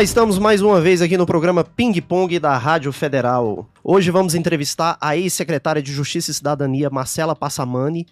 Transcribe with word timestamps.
Olá, 0.00 0.04
estamos 0.04 0.38
mais 0.38 0.62
uma 0.62 0.80
vez 0.80 1.02
aqui 1.02 1.18
no 1.18 1.26
programa 1.26 1.62
Ping 1.62 2.00
Pong 2.00 2.38
da 2.38 2.56
Rádio 2.56 2.90
Federal. 2.90 3.68
Hoje 3.84 4.10
vamos 4.10 4.34
entrevistar 4.34 4.96
a 4.98 5.14
ex-secretária 5.14 5.82
de 5.82 5.92
Justiça 5.92 6.30
e 6.30 6.34
Cidadania, 6.34 6.88
Marcela 6.88 7.36
Passamani, 7.36 8.06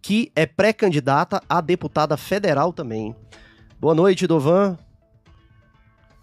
que 0.00 0.30
é 0.36 0.46
pré-candidata 0.46 1.42
a 1.48 1.60
deputada 1.60 2.16
federal 2.16 2.72
também. 2.72 3.12
Boa 3.80 3.92
noite, 3.92 4.24
Dovan. 4.24 4.78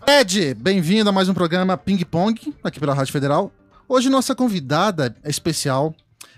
Ed, 0.07 0.53
bem-vindo 0.53 1.09
a 1.09 1.11
mais 1.11 1.27
um 1.27 1.33
programa 1.33 1.75
Ping 1.75 2.01
Pong, 2.05 2.55
aqui 2.63 2.79
pela 2.79 2.93
Rádio 2.93 3.11
Federal. 3.11 3.51
Hoje 3.89 4.09
nossa 4.09 4.33
convidada 4.33 5.13
é 5.21 5.29
especial. 5.29 5.93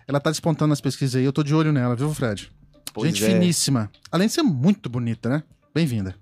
Ela 0.08 0.20
tá 0.20 0.32
despontando 0.32 0.70
nas 0.70 0.82
pesquisas 0.82 1.18
aí, 1.18 1.24
eu 1.24 1.32
tô 1.32 1.44
de 1.44 1.54
olho 1.54 1.72
nela, 1.72 1.96
viu, 1.96 2.12
Fred? 2.16 2.52
Pois 2.96 3.10
Gente 3.10 3.26
é. 3.26 3.28
finíssima. 3.28 3.92
Além 4.12 4.26
de 4.26 4.34
ser 4.34 4.42
muito 4.42 4.90
bonita, 4.90 5.30
né? 5.30 5.44
Bem-vinda. 5.72 6.16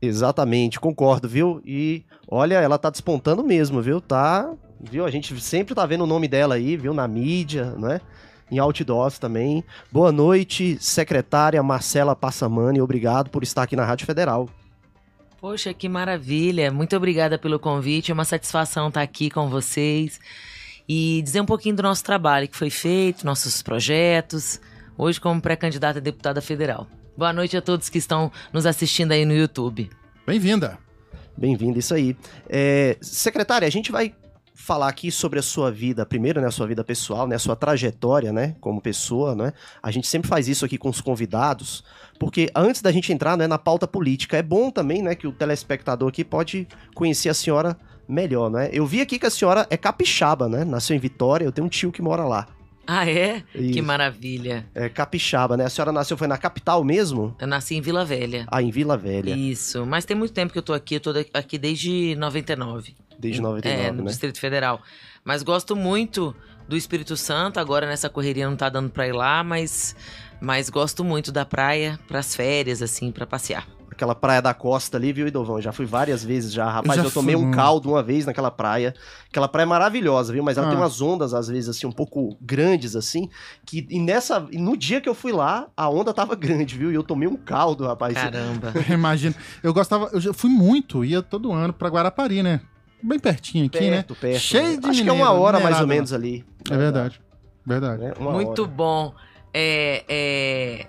Exatamente, 0.00 0.78
concordo, 0.78 1.28
viu? 1.28 1.60
E 1.64 2.04
olha, 2.28 2.56
ela 2.56 2.78
tá 2.78 2.90
despontando 2.90 3.42
mesmo, 3.42 3.80
viu? 3.80 4.00
Tá, 4.00 4.52
viu? 4.80 5.04
A 5.04 5.10
gente 5.10 5.38
sempre 5.40 5.74
tá 5.74 5.86
vendo 5.86 6.04
o 6.04 6.06
nome 6.06 6.28
dela 6.28 6.54
aí, 6.54 6.76
viu? 6.76 6.92
Na 6.92 7.08
mídia, 7.08 7.70
né? 7.78 8.00
Em 8.50 8.58
outdoors 8.58 9.18
também. 9.18 9.64
Boa 9.90 10.12
noite, 10.12 10.76
secretária 10.80 11.62
Marcela 11.62 12.14
Passamani. 12.14 12.80
Obrigado 12.80 13.30
por 13.30 13.42
estar 13.42 13.62
aqui 13.62 13.74
na 13.74 13.84
Rádio 13.84 14.06
Federal. 14.06 14.48
Poxa, 15.40 15.74
que 15.74 15.88
maravilha! 15.88 16.70
Muito 16.70 16.96
obrigada 16.96 17.38
pelo 17.38 17.58
convite. 17.58 18.10
É 18.10 18.14
uma 18.14 18.24
satisfação 18.24 18.88
estar 18.88 19.02
aqui 19.02 19.30
com 19.30 19.48
vocês 19.48 20.20
e 20.88 21.20
dizer 21.22 21.40
um 21.40 21.46
pouquinho 21.46 21.76
do 21.76 21.82
nosso 21.82 22.04
trabalho 22.04 22.48
que 22.48 22.56
foi 22.56 22.70
feito, 22.70 23.26
nossos 23.26 23.62
projetos, 23.62 24.60
hoje 24.96 25.20
como 25.20 25.40
pré-candidata 25.40 25.98
a 25.98 26.02
deputada 26.02 26.40
federal. 26.40 26.86
Boa 27.16 27.32
noite 27.32 27.56
a 27.56 27.62
todos 27.62 27.88
que 27.88 27.96
estão 27.96 28.30
nos 28.52 28.66
assistindo 28.66 29.12
aí 29.12 29.24
no 29.24 29.32
YouTube. 29.32 29.88
Bem-vinda. 30.26 30.78
Bem-vindo, 31.34 31.78
isso 31.78 31.94
aí. 31.94 32.14
É, 32.46 32.98
secretária, 33.00 33.66
a 33.66 33.70
gente 33.70 33.90
vai 33.90 34.14
falar 34.54 34.88
aqui 34.88 35.10
sobre 35.10 35.38
a 35.38 35.42
sua 35.42 35.72
vida, 35.72 36.04
primeiro, 36.04 36.42
né, 36.42 36.48
a 36.48 36.50
sua 36.50 36.66
vida 36.66 36.84
pessoal, 36.84 37.26
né, 37.26 37.36
a 37.36 37.38
sua 37.38 37.56
trajetória, 37.56 38.34
né, 38.34 38.54
como 38.60 38.82
pessoa, 38.82 39.34
né? 39.34 39.54
A 39.82 39.90
gente 39.90 40.06
sempre 40.06 40.28
faz 40.28 40.46
isso 40.46 40.64
aqui 40.66 40.76
com 40.76 40.90
os 40.90 41.00
convidados, 41.00 41.82
porque 42.18 42.50
antes 42.54 42.82
da 42.82 42.92
gente 42.92 43.10
entrar, 43.10 43.34
né, 43.34 43.46
na 43.46 43.58
pauta 43.58 43.88
política, 43.88 44.36
é 44.36 44.42
bom 44.42 44.70
também, 44.70 45.00
né, 45.00 45.14
que 45.14 45.26
o 45.26 45.32
telespectador 45.32 46.10
aqui 46.10 46.22
pode 46.22 46.68
conhecer 46.94 47.30
a 47.30 47.34
senhora 47.34 47.78
melhor, 48.06 48.50
né? 48.50 48.68
Eu 48.72 48.86
vi 48.86 49.00
aqui 49.00 49.18
que 49.18 49.26
a 49.26 49.30
senhora 49.30 49.66
é 49.70 49.76
capixaba, 49.76 50.48
né? 50.48 50.64
Nasceu 50.64 50.94
em 50.94 51.00
Vitória, 51.00 51.46
eu 51.46 51.52
tenho 51.52 51.66
um 51.66 51.70
tio 51.70 51.90
que 51.90 52.02
mora 52.02 52.24
lá. 52.24 52.46
Ah, 52.86 53.08
é? 53.08 53.42
Isso. 53.54 53.72
Que 53.72 53.82
maravilha! 53.82 54.66
É 54.74 54.88
capixaba, 54.88 55.56
né? 55.56 55.64
A 55.64 55.68
senhora 55.70 55.90
nasceu 55.92 56.16
foi 56.16 56.26
na 56.28 56.38
capital 56.38 56.84
mesmo? 56.84 57.34
Eu 57.40 57.46
nasci 57.46 57.74
em 57.74 57.80
Vila 57.80 58.04
Velha. 58.04 58.46
Ah, 58.50 58.62
em 58.62 58.70
Vila 58.70 58.96
Velha, 58.96 59.34
Isso, 59.36 59.84
mas 59.84 60.04
tem 60.04 60.16
muito 60.16 60.32
tempo 60.32 60.52
que 60.52 60.58
eu 60.58 60.62
tô 60.62 60.72
aqui, 60.72 60.94
eu 60.96 61.00
tô 61.00 61.12
aqui 61.34 61.58
desde 61.58 62.14
99. 62.16 62.94
desde 63.18 63.40
É, 63.40 63.42
99, 63.42 63.90
no 63.92 64.02
né? 64.04 64.10
Distrito 64.10 64.38
Federal. 64.38 64.80
Mas 65.24 65.42
gosto 65.42 65.74
muito 65.74 66.34
do 66.68 66.76
Espírito 66.76 67.16
Santo. 67.16 67.58
Agora 67.58 67.86
nessa 67.86 68.08
correria 68.08 68.48
não 68.48 68.56
tá 68.56 68.68
dando 68.68 68.90
pra 68.90 69.06
ir 69.08 69.12
lá, 69.12 69.42
mas, 69.42 69.96
mas 70.40 70.70
gosto 70.70 71.02
muito 71.02 71.32
da 71.32 71.44
praia 71.44 71.98
pras 72.06 72.34
férias, 72.36 72.82
assim, 72.82 73.10
pra 73.10 73.26
passear. 73.26 73.66
Aquela 73.96 74.14
praia 74.14 74.42
da 74.42 74.52
costa 74.52 74.98
ali, 74.98 75.10
viu, 75.10 75.26
Idovão? 75.26 75.58
Já 75.58 75.72
fui 75.72 75.86
várias 75.86 76.22
vezes 76.22 76.52
já. 76.52 76.68
Rapaz, 76.70 77.00
já 77.00 77.06
eu, 77.06 77.10
tomei 77.10 77.34
fui 77.34 77.42
um 77.46 77.50
caldo 77.50 77.88
uma 77.88 78.02
vez 78.02 78.26
naquela 78.26 78.50
praia. 78.50 78.94
Aquela 79.30 79.48
praia 79.48 79.64
é 79.64 79.66
maravilhosa, 79.66 80.34
viu? 80.34 80.44
Mas 80.44 80.58
ela 80.58 80.66
Ah. 80.66 80.70
tem 80.70 80.78
umas 80.78 81.00
ondas, 81.00 81.32
às 81.32 81.48
vezes, 81.48 81.70
assim, 81.70 81.86
um 81.86 81.92
pouco 81.92 82.36
grandes, 82.38 82.94
assim. 82.94 83.30
Que, 83.64 83.86
e 83.88 83.98
nessa. 83.98 84.46
e 84.52 84.58
no 84.58 84.76
dia 84.76 85.00
que 85.00 85.08
eu 85.08 85.14
fui 85.14 85.32
lá, 85.32 85.68
a 85.74 85.88
onda 85.88 86.12
tava 86.12 86.36
grande, 86.36 86.76
viu? 86.76 86.92
E 86.92 86.94
eu 86.94 87.02
tomei 87.02 87.26
um 87.26 87.36
caldo, 87.36 87.86
rapaz. 87.86 88.12
Caramba. 88.12 88.74
Imagina. 88.92 89.34
Eu 89.62 89.72
gostava, 89.72 90.10
eu 90.12 90.20
já 90.20 90.34
fui 90.34 90.50
muito, 90.50 91.02
ia 91.02 91.22
todo 91.22 91.50
ano 91.50 91.72
pra 91.72 91.88
Guarapari, 91.88 92.42
né? 92.42 92.60
Bem 93.02 93.18
pertinho 93.18 93.64
aqui, 93.64 93.78
perto, 93.78 94.12
né? 94.12 94.18
perto. 94.20 94.40
Cheio 94.40 94.72
né? 94.72 94.76
de 94.76 94.88
Acho 94.90 95.02
que 95.02 95.08
é 95.08 95.12
uma 95.12 95.24
mineiro, 95.24 95.40
hora 95.42 95.58
mais 95.60 95.80
ou 95.80 95.86
menos 95.86 96.12
ali. 96.12 96.44
É 96.70 96.76
verdade. 96.76 97.18
Verdade. 97.64 98.02
Né? 98.02 98.12
Uma 98.20 98.32
muito 98.32 98.62
hora. 98.62 98.70
bom. 98.70 99.14
É, 99.54 100.04
é... 100.06 100.86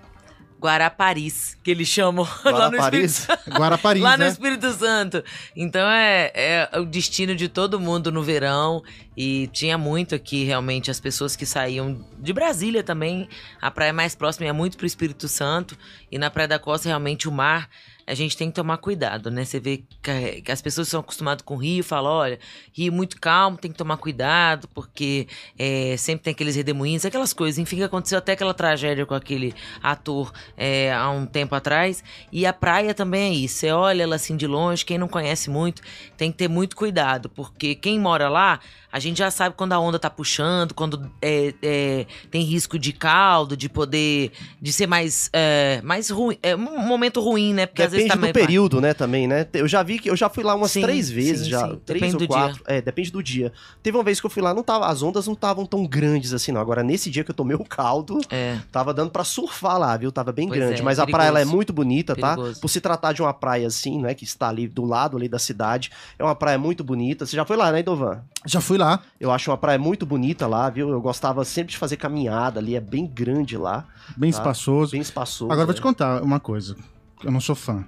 Guaraparis, 0.60 1.56
que 1.62 1.70
eles 1.70 1.88
chamam 1.88 2.26
lá 2.44 2.52
no 2.52 2.58
Guaraparis? 2.58 3.20
Espírito 3.20 3.58
Guarapari, 3.58 4.00
Lá 4.02 4.16
no 4.16 4.24
né? 4.24 4.30
Espírito 4.30 4.72
Santo. 4.72 5.24
Então 5.54 5.88
é, 5.88 6.32
é 6.34 6.70
o 6.78 6.84
destino 6.84 7.34
de 7.34 7.48
todo 7.48 7.78
mundo 7.78 8.10
no 8.10 8.22
verão. 8.22 8.82
E 9.16 9.48
tinha 9.48 9.76
muito 9.76 10.14
aqui, 10.14 10.44
realmente, 10.44 10.90
as 10.90 11.00
pessoas 11.00 11.34
que 11.34 11.44
saíam 11.44 12.04
de 12.18 12.32
Brasília 12.32 12.82
também. 12.82 13.28
A 13.60 13.70
praia 13.70 13.92
mais 13.92 14.14
próxima 14.14 14.46
é 14.46 14.52
muito 14.52 14.76
pro 14.76 14.86
Espírito 14.86 15.28
Santo. 15.28 15.76
E 16.10 16.18
na 16.18 16.30
Praia 16.30 16.48
da 16.48 16.58
Costa, 16.58 16.88
realmente, 16.88 17.28
o 17.28 17.32
mar. 17.32 17.68
A 18.08 18.14
gente 18.14 18.36
tem 18.36 18.48
que 18.48 18.54
tomar 18.54 18.78
cuidado, 18.78 19.30
né? 19.30 19.44
Você 19.44 19.60
vê 19.60 19.84
que, 20.02 20.50
as 20.50 20.62
pessoas 20.62 20.88
são 20.88 21.00
acostumadas 21.00 21.42
com 21.42 21.56
rio, 21.56 21.84
falam, 21.84 22.10
olha, 22.10 22.38
rio 22.72 22.90
muito 22.90 23.20
calmo, 23.20 23.58
tem 23.58 23.70
que 23.70 23.76
tomar 23.76 23.98
cuidado, 23.98 24.66
porque 24.68 25.28
é, 25.58 25.94
sempre 25.98 26.24
tem 26.24 26.30
aqueles 26.32 26.56
redemoinhos, 26.56 27.04
aquelas 27.04 27.34
coisas. 27.34 27.58
Enfim, 27.58 27.82
aconteceu 27.82 28.16
até 28.16 28.32
aquela 28.32 28.54
tragédia 28.54 29.04
com 29.04 29.14
aquele 29.14 29.54
ator 29.82 30.32
é, 30.56 30.92
há 30.92 31.10
um 31.10 31.26
tempo 31.26 31.54
atrás. 31.54 32.02
E 32.32 32.46
a 32.46 32.52
praia 32.52 32.94
também 32.94 33.30
é 33.30 33.34
isso. 33.34 33.58
Você 33.58 33.70
olha 33.70 34.02
ela 34.02 34.16
assim 34.16 34.36
de 34.36 34.46
longe, 34.46 34.84
quem 34.84 34.96
não 34.96 35.08
conhece 35.08 35.50
muito, 35.50 35.82
tem 36.16 36.32
que 36.32 36.38
ter 36.38 36.48
muito 36.48 36.74
cuidado, 36.76 37.28
porque 37.28 37.74
quem 37.74 38.00
mora 38.00 38.28
lá, 38.30 38.58
a 38.90 38.98
gente 38.98 39.18
já 39.18 39.30
sabe 39.30 39.54
quando 39.56 39.72
a 39.72 39.78
onda 39.78 39.98
tá 39.98 40.08
puxando, 40.10 40.72
quando 40.74 41.10
é, 41.20 41.54
é, 41.62 42.06
tem 42.30 42.42
risco 42.42 42.78
de 42.78 42.92
caldo, 42.92 43.56
de 43.56 43.68
poder. 43.68 44.32
de 44.60 44.72
ser 44.72 44.86
mais. 44.86 45.28
É, 45.32 45.80
mais 45.84 46.10
ruim. 46.10 46.38
É 46.42 46.54
um 46.56 46.86
momento 46.86 47.20
ruim, 47.20 47.52
né? 47.54 47.66
Porque 47.66 47.82
às 47.82 47.90
vezes 47.92 48.06
Depende 48.06 48.10
tá 48.10 48.16
do 48.16 48.34
mais- 48.34 48.46
período, 48.46 48.80
né, 48.80 48.94
também, 48.94 49.26
né? 49.26 49.46
Eu 49.52 49.68
já 49.68 49.82
vi 49.82 49.98
que 49.98 50.08
eu 50.10 50.16
já 50.16 50.28
fui 50.28 50.42
lá 50.44 50.54
umas 50.54 50.70
Sim, 50.70 50.80
três 50.82 51.10
vezes 51.10 51.44
sim, 51.44 51.50
já, 51.50 51.68
sim. 51.68 51.80
três 51.84 52.00
Depende 52.02 52.24
ou 52.24 52.28
quatro. 52.28 52.62
É, 52.66 52.80
depende 52.80 53.10
do 53.12 53.22
dia. 53.22 53.52
Teve 53.82 53.96
uma 53.96 54.04
vez 54.04 54.20
que 54.20 54.26
eu 54.26 54.30
fui 54.30 54.42
lá, 54.42 54.54
não 54.54 54.62
tava, 54.62 54.86
as 54.86 55.02
ondas 55.02 55.26
não 55.26 55.34
estavam 55.34 55.66
tão 55.66 55.86
grandes 55.86 56.32
assim, 56.32 56.52
não. 56.52 56.60
Agora 56.60 56.82
nesse 56.82 57.10
dia 57.10 57.22
que 57.24 57.30
eu 57.30 57.34
tomei 57.34 57.56
o 57.56 57.64
caldo, 57.64 58.18
É. 58.30 58.58
tava 58.72 58.94
dando 58.94 59.10
pra 59.10 59.24
surfar 59.24 59.78
lá, 59.78 59.96
viu? 59.96 60.10
Tava 60.10 60.32
bem 60.32 60.48
Pois 60.48 60.58
grande, 60.58 60.80
é, 60.80 60.84
mas 60.84 60.98
a 60.98 61.06
praia 61.06 61.28
ela 61.28 61.38
é 61.38 61.42
perigoso. 61.42 61.56
muito 61.56 61.72
bonita, 61.72 62.16
tá? 62.16 62.34
Perigoso. 62.34 62.60
Por 62.60 62.68
se 62.68 62.80
tratar 62.80 63.12
de 63.12 63.20
uma 63.22 63.34
praia 63.34 63.66
assim, 63.66 64.00
né, 64.00 64.14
que 64.14 64.24
está 64.24 64.48
ali 64.48 64.66
do 64.66 64.84
lado 64.84 65.16
ali 65.16 65.28
da 65.28 65.38
cidade, 65.38 65.90
é 66.18 66.24
uma 66.24 66.34
praia 66.34 66.58
muito 66.58 66.82
bonita. 66.82 67.26
Você 67.26 67.36
já 67.36 67.44
foi 67.44 67.56
lá, 67.56 67.70
né, 67.70 67.82
Dovan? 67.82 68.20
Já 68.46 68.60
fui 68.60 68.77
lá. 68.78 69.00
Eu 69.20 69.30
acho 69.30 69.50
uma 69.50 69.58
praia 69.58 69.78
muito 69.78 70.06
bonita 70.06 70.46
lá, 70.46 70.70
viu? 70.70 70.88
Eu 70.88 71.00
gostava 71.00 71.44
sempre 71.44 71.72
de 71.72 71.78
fazer 71.78 71.96
caminhada 71.96 72.60
ali, 72.60 72.74
é 72.74 72.80
bem 72.80 73.06
grande 73.06 73.56
lá, 73.56 73.84
Bem 74.16 74.30
Tá. 74.32 74.38
espaçoso. 74.38 74.92
bem 74.92 75.00
espaçoso. 75.00 75.52
Agora 75.52 75.62
eu 75.62 75.66
vou 75.66 75.72
é. 75.72 75.76
te 75.76 75.82
contar 75.82 76.22
uma 76.22 76.40
coisa. 76.40 76.76
Eu 77.22 77.30
não 77.30 77.40
sou 77.40 77.54
fã. 77.54 77.84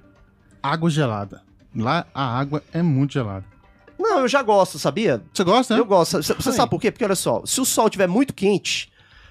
Água 0.62 0.90
gelada. 0.90 1.42
Lá 1.74 2.04
a 2.12 2.38
água 2.38 2.62
é 2.72 2.82
muito 2.82 3.12
gelada. 3.14 3.44
Não, 3.98 4.20
eu 4.20 4.28
já 4.28 4.42
gosto, 4.42 4.78
sabia? 4.78 5.22
Você 5.32 5.44
gosta, 5.44 5.74
né? 5.74 5.80
Eu 5.80 5.84
gosto. 5.84 6.22
Você 6.22 6.52
sabe 6.52 6.70
por 6.70 6.80
quê? 6.80 6.90
Porque 6.90 7.04
olha 7.04 7.14
só, 7.14 7.42
se 7.44 7.60
o 7.60 7.64
sol 7.64 7.86
estiver 7.86 8.08
muito 8.08 8.32
quente, 8.34 8.89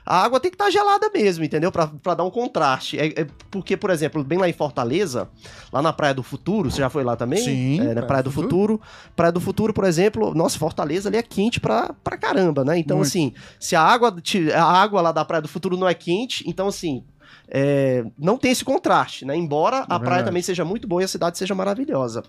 a 0.09 0.23
água 0.23 0.39
tem 0.39 0.49
que 0.49 0.55
estar 0.55 0.71
gelada 0.71 1.07
mesmo, 1.13 1.43
entendeu? 1.43 1.71
Pra, 1.71 1.85
pra 1.85 2.15
dar 2.15 2.23
um 2.23 2.31
contraste. 2.31 2.97
É, 2.97 3.21
é 3.21 3.27
porque, 3.51 3.77
por 3.77 3.91
exemplo, 3.91 4.23
bem 4.23 4.39
lá 4.39 4.49
em 4.49 4.53
Fortaleza, 4.53 5.29
lá 5.71 5.83
na 5.83 5.93
Praia 5.93 6.15
do 6.15 6.23
Futuro, 6.23 6.71
você 6.71 6.79
já 6.79 6.89
foi 6.89 7.03
lá 7.03 7.15
também? 7.15 7.43
Sim, 7.43 7.79
É, 7.79 7.93
na 7.93 8.01
Praia, 8.01 8.23
do 8.23 8.31
Futuro. 8.31 8.81
Praia 9.15 9.31
do 9.31 9.39
Futuro, 9.39 9.71
por 9.71 9.83
exemplo, 9.83 10.33
nossa, 10.33 10.57
Fortaleza 10.57 11.09
ali 11.09 11.17
é 11.17 11.21
quente 11.21 11.59
pra, 11.59 11.93
pra 12.03 12.17
caramba, 12.17 12.65
né? 12.65 12.79
Então, 12.79 12.97
Muito. 12.97 13.07
assim, 13.07 13.33
se 13.59 13.75
a 13.75 13.83
água, 13.83 14.11
a 14.55 14.63
água 14.63 14.99
lá 14.99 15.11
da 15.11 15.23
Praia 15.23 15.43
do 15.43 15.47
Futuro 15.47 15.77
não 15.77 15.87
é 15.87 15.93
quente, 15.93 16.43
então, 16.47 16.67
assim. 16.67 17.03
É, 17.51 18.05
não 18.17 18.37
tem 18.37 18.51
esse 18.51 18.63
contraste, 18.63 19.25
né? 19.25 19.35
Embora 19.35 19.85
a 19.89 19.99
praia 19.99 20.23
também 20.23 20.41
seja 20.41 20.63
muito 20.63 20.87
boa 20.87 21.01
e 21.01 21.05
a 21.05 21.07
cidade 21.07 21.37
seja 21.37 21.55
maravilhosa. 21.55 22.23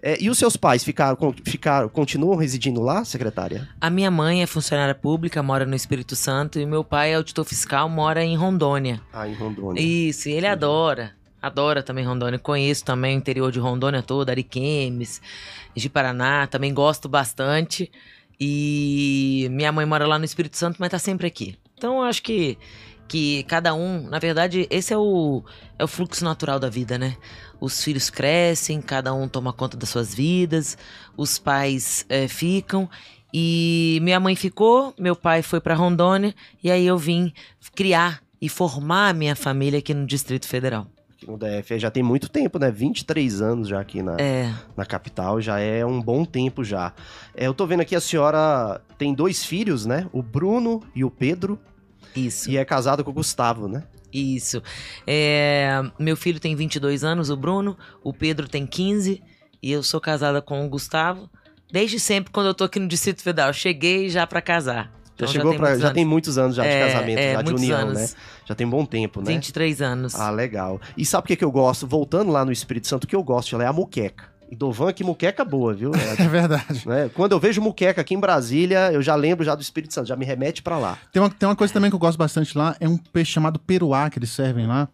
É, 0.00 0.16
e 0.22 0.30
os 0.30 0.38
seus 0.38 0.56
pais 0.56 0.84
ficaram, 0.84 1.16
ficaram, 1.44 1.88
continuam 1.88 2.36
residindo 2.36 2.80
lá, 2.80 3.04
secretária? 3.04 3.68
A 3.80 3.90
minha 3.90 4.10
mãe 4.10 4.42
é 4.42 4.46
funcionária 4.46 4.94
pública, 4.94 5.42
mora 5.42 5.66
no 5.66 5.74
Espírito 5.74 6.14
Santo, 6.14 6.60
e 6.60 6.66
meu 6.66 6.84
pai 6.84 7.12
é 7.12 7.16
auditor 7.16 7.44
fiscal, 7.44 7.88
mora 7.88 8.22
em 8.24 8.36
Rondônia. 8.36 9.00
Ah, 9.12 9.28
em 9.28 9.34
Rondônia. 9.34 9.80
Isso, 9.82 10.28
e 10.28 10.32
ele 10.32 10.46
adora. 10.46 11.12
Adora 11.42 11.82
também 11.82 12.04
Rondônia. 12.04 12.38
Conheço 12.38 12.84
também 12.84 13.16
o 13.16 13.18
interior 13.18 13.50
de 13.50 13.58
Rondônia 13.58 14.00
todo, 14.00 14.30
Ariquemes, 14.30 15.20
de 15.74 15.88
Paraná. 15.90 16.46
Também 16.46 16.72
gosto 16.72 17.08
bastante. 17.08 17.90
E 18.38 19.48
minha 19.50 19.72
mãe 19.72 19.84
mora 19.84 20.06
lá 20.06 20.20
no 20.20 20.24
Espírito 20.24 20.56
Santo, 20.56 20.76
mas 20.78 20.90
tá 20.90 21.00
sempre 21.00 21.26
aqui. 21.26 21.58
Então 21.76 21.96
eu 21.96 22.02
acho 22.04 22.22
que, 22.22 22.56
que 23.12 23.42
cada 23.42 23.74
um, 23.74 24.08
na 24.08 24.18
verdade, 24.18 24.66
esse 24.70 24.90
é 24.90 24.96
o, 24.96 25.44
é 25.78 25.84
o 25.84 25.86
fluxo 25.86 26.24
natural 26.24 26.58
da 26.58 26.70
vida, 26.70 26.96
né? 26.96 27.14
Os 27.60 27.84
filhos 27.84 28.08
crescem, 28.08 28.80
cada 28.80 29.12
um 29.12 29.28
toma 29.28 29.52
conta 29.52 29.76
das 29.76 29.90
suas 29.90 30.14
vidas, 30.14 30.78
os 31.14 31.38
pais 31.38 32.06
eh, 32.08 32.26
ficam. 32.26 32.88
E 33.30 33.98
minha 34.00 34.18
mãe 34.18 34.34
ficou, 34.34 34.94
meu 34.98 35.14
pai 35.14 35.42
foi 35.42 35.60
para 35.60 35.74
Rondônia, 35.74 36.34
e 36.64 36.70
aí 36.70 36.86
eu 36.86 36.96
vim 36.96 37.34
criar 37.74 38.22
e 38.40 38.48
formar 38.48 39.10
a 39.10 39.12
minha 39.12 39.36
família 39.36 39.80
aqui 39.80 39.92
no 39.92 40.06
Distrito 40.06 40.48
Federal. 40.48 40.86
Aqui 41.12 41.30
no 41.30 41.36
DF 41.36 41.78
já 41.78 41.90
tem 41.90 42.02
muito 42.02 42.30
tempo, 42.30 42.58
né? 42.58 42.70
23 42.70 43.42
anos 43.42 43.68
já 43.68 43.78
aqui 43.78 44.02
na, 44.02 44.16
É, 44.18 44.50
na 44.74 44.86
capital, 44.86 45.38
já 45.38 45.60
é 45.60 45.84
um 45.84 46.00
bom 46.00 46.24
tempo 46.24 46.64
já. 46.64 46.94
É, 47.34 47.46
eu 47.46 47.52
tô 47.52 47.66
vendo 47.66 47.80
aqui 47.80 47.94
a 47.94 48.00
senhora 48.00 48.80
tem 48.96 49.12
dois 49.12 49.44
filhos, 49.44 49.84
né? 49.84 50.08
O 50.14 50.22
Bruno 50.22 50.82
e 50.94 51.04
o 51.04 51.10
Pedro, 51.10 51.60
isso. 52.14 52.50
e 52.50 52.56
é 52.56 52.64
casada 52.64 53.02
com 53.04 53.10
o 53.10 53.14
Gustavo, 53.14 53.68
né? 53.68 53.82
Isso. 54.12 54.62
É, 55.06 55.80
meu 55.98 56.16
filho 56.16 56.38
tem 56.38 56.54
22 56.54 57.02
anos, 57.04 57.30
o 57.30 57.36
Bruno. 57.36 57.76
O 58.04 58.12
Pedro 58.12 58.48
tem 58.48 58.66
15. 58.66 59.22
e 59.62 59.70
eu 59.72 59.82
sou 59.82 60.00
casada 60.00 60.42
com 60.42 60.64
o 60.66 60.68
Gustavo. 60.68 61.30
Desde 61.70 61.98
sempre, 62.00 62.30
quando 62.32 62.46
eu 62.48 62.54
tô 62.54 62.64
aqui 62.64 62.78
no 62.78 62.86
Distrito 62.88 63.22
Federal, 63.22 63.52
cheguei 63.52 64.08
já 64.10 64.26
pra 64.26 64.42
casar. 64.42 64.84
Já 64.84 64.90
Então, 65.14 65.28
chegou 65.28 65.50
tem 65.52 65.58
pra. 65.58 65.68
muitos 65.68 65.80
Já 65.82 65.86
anos. 65.88 65.94
tem 65.94 66.04
muitos 66.04 66.38
anos 66.38 66.56
já 66.56 66.62
de 66.64 66.68
É, 66.68 66.86
casamento, 66.92 67.18
é, 67.18 67.32
já 67.34 67.42
de 67.42 67.52
união, 67.54 67.78
anos. 67.78 67.94
né? 67.94 68.08
Já 68.44 68.54
tem 68.54 68.66
um 68.66 68.70
bom 68.70 68.84
tempo, 68.84 69.20
né? 69.20 69.26
23 69.32 69.80
anos. 69.80 70.14
Ah, 70.14 70.30
legal. 70.30 70.80
E 70.96 71.06
sabe 71.06 71.24
o 71.24 71.28
que, 71.28 71.36
que 71.36 71.44
eu 71.44 71.50
gosto? 71.52 71.86
Voltando 71.86 72.30
lá 72.32 72.44
no 72.44 72.50
Espírito 72.52 72.88
Santo, 72.88 73.04
o 73.04 73.06
que 73.06 73.14
eu 73.16 73.22
gosto 73.22 73.58
é 73.60 73.66
a 73.66 73.72
muqueca. 73.72 74.31
Dovan, 74.56 74.92
que 74.92 75.02
muqueca 75.04 75.44
boa, 75.44 75.72
viu? 75.74 75.90
É 76.18 76.28
verdade. 76.28 76.86
Né? 76.86 77.10
Quando 77.14 77.32
eu 77.32 77.38
vejo 77.40 77.60
muqueca 77.60 78.00
aqui 78.00 78.14
em 78.14 78.20
Brasília, 78.20 78.92
eu 78.92 79.02
já 79.02 79.14
lembro 79.14 79.44
já 79.44 79.54
do 79.54 79.62
Espírito 79.62 79.94
Santo, 79.94 80.08
já 80.08 80.16
me 80.16 80.24
remete 80.24 80.62
pra 80.62 80.78
lá. 80.78 80.98
Tem 81.12 81.20
uma, 81.22 81.30
tem 81.30 81.48
uma 81.48 81.56
coisa 81.56 81.72
também 81.72 81.90
que 81.90 81.94
eu 81.94 81.98
gosto 82.00 82.18
bastante 82.18 82.56
lá, 82.56 82.76
é 82.80 82.88
um 82.88 82.96
peixe 82.96 83.32
chamado 83.32 83.58
peruá 83.58 84.08
que 84.10 84.18
eles 84.18 84.30
servem 84.30 84.66
lá. 84.66 84.88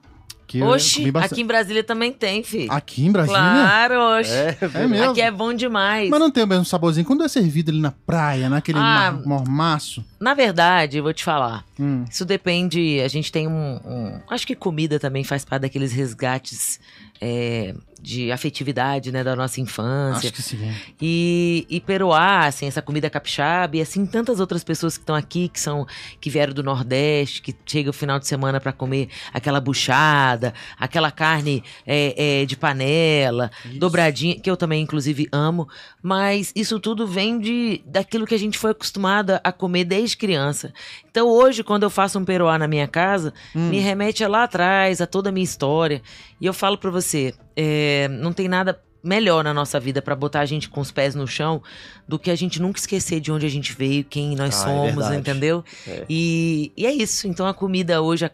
Que 0.47 0.63
Oxi, 0.63 1.13
aqui 1.15 1.43
em 1.43 1.47
Brasília 1.47 1.85
também 1.85 2.11
tem, 2.11 2.43
filho. 2.43 2.73
Aqui 2.73 3.05
em 3.05 3.13
Brasília? 3.13 3.39
Claro, 3.39 4.19
oxi. 4.19 4.33
É 4.33 4.87
mesmo? 4.87 5.11
Aqui 5.11 5.21
é 5.21 5.31
bom 5.31 5.53
demais. 5.53 6.09
Mas 6.09 6.19
não 6.19 6.31
tem 6.31 6.43
o 6.43 6.47
mesmo 6.47 6.65
saborzinho. 6.65 7.05
Quando 7.07 7.23
é 7.23 7.29
servido 7.29 7.71
ali 7.71 7.79
na 7.83 7.91
praia, 7.91 8.49
naquele 8.49 8.79
Ah. 8.79 9.13
mormaço. 9.27 10.03
Na 10.19 10.33
verdade, 10.33 10.97
eu 10.97 11.03
vou 11.03 11.13
te 11.13 11.23
falar. 11.23 11.67
Hum. 11.79 12.07
Isso 12.11 12.25
depende. 12.25 12.99
A 13.05 13.09
gente 13.09 13.31
tem 13.31 13.47
um, 13.47 13.79
um- 13.85 14.21
Acho 14.31 14.47
que 14.47 14.55
comida 14.55 14.99
também 14.99 15.23
faz 15.23 15.45
parte 15.45 15.63
daqueles 15.63 15.93
resgates 15.93 16.81
é, 17.21 17.75
de 18.01 18.31
afetividade, 18.31 19.11
né? 19.11 19.25
Da 19.25 19.35
nossa 19.35 19.61
infância. 19.61 20.29
Acho 20.29 20.33
que 20.33 20.43
sim. 20.43 20.75
E, 21.01 21.67
e 21.69 21.81
Peruá, 21.81 22.47
assim, 22.47 22.67
essa 22.67 22.81
comida 22.81 23.11
capixaba 23.11 23.77
e 23.77 23.81
assim 23.81 24.07
tantas 24.07 24.41
outras 24.41 24.63
pessoas 24.63 24.97
que 24.97 25.03
estão 25.03 25.15
aqui, 25.15 25.49
que 25.49 25.61
são 25.61 25.87
que 26.21 26.31
vieram 26.31 26.53
do 26.53 26.63
Nordeste, 26.63 27.43
que 27.43 27.55
chegam 27.67 27.91
o 27.91 27.93
final 27.93 28.19
de 28.19 28.27
semana 28.27 28.61
para 28.61 28.73
comer 28.73 29.09
aquela 29.33 29.61
buchada, 29.61 30.55
aquela 30.79 31.11
carne 31.11 31.63
é, 31.87 32.43
é, 32.43 32.47
de 32.47 32.57
panela, 32.57 33.51
dobradinha, 33.75 34.39
que 34.39 34.51
eu 34.51 34.57
também 34.57 34.83
inclusive 34.83 35.29
amo, 35.33 35.69
mas 36.03 36.53
isso 36.55 36.79
tudo 36.79 37.07
vem 37.07 37.39
de 37.39 37.83
daquilo 37.85 38.27
que 38.27 38.35
a 38.35 38.39
gente 38.39 38.59
foi 38.59 38.71
acostumada 38.71 39.41
a 39.43 39.53
comer 39.53 39.85
desde 39.85 40.17
criança. 40.17 40.73
Então 41.19 41.29
hoje, 41.31 41.65
quando 41.65 41.83
eu 41.83 41.91
faço 41.91 42.17
um 42.17 42.25
peruá 42.25 42.57
na 42.57 42.69
minha 42.69 42.87
casa, 42.87 43.35
Hum. 43.55 43.71
me 43.71 43.81
remete 43.81 44.23
a 44.23 44.29
lá 44.29 44.45
atrás, 44.45 45.01
a 45.01 45.07
toda 45.07 45.31
a 45.31 45.33
minha 45.33 45.43
história. 45.43 46.01
E 46.41 46.47
eu 46.47 46.53
falo 46.55 46.79
pra 46.79 46.93
você, 46.93 47.35
é, 47.57 48.07
não 48.07 48.33
tem 48.33 48.47
nada 48.47 48.81
melhor 49.03 49.45
na 49.45 49.55
nossa 49.55 49.79
vida 49.79 50.03
pra 50.03 50.15
botar 50.17 50.41
a 50.41 50.47
gente 50.47 50.69
com 50.69 50.81
os 50.81 50.91
pés 50.91 51.15
no 51.15 51.27
chão 51.27 51.63
do 52.07 52.19
que 52.19 52.31
a 52.31 52.35
gente 52.35 52.61
nunca 52.61 52.79
esquecer 52.81 53.21
de 53.21 53.31
onde 53.31 53.45
a 53.47 53.49
gente 53.49 53.73
veio, 53.73 54.03
quem 54.03 54.35
nós 54.35 54.57
Ah, 54.57 54.59
é 54.59 54.65
somos, 54.65 54.95
verdade. 55.07 55.17
entendeu? 55.17 55.65
É. 55.87 56.05
E, 56.09 56.73
e 56.77 56.87
é 56.87 56.93
isso. 56.93 57.29
Então 57.29 57.47
a 57.47 57.53
comida 57.55 58.01
hoje, 58.03 58.25
a, 58.25 58.31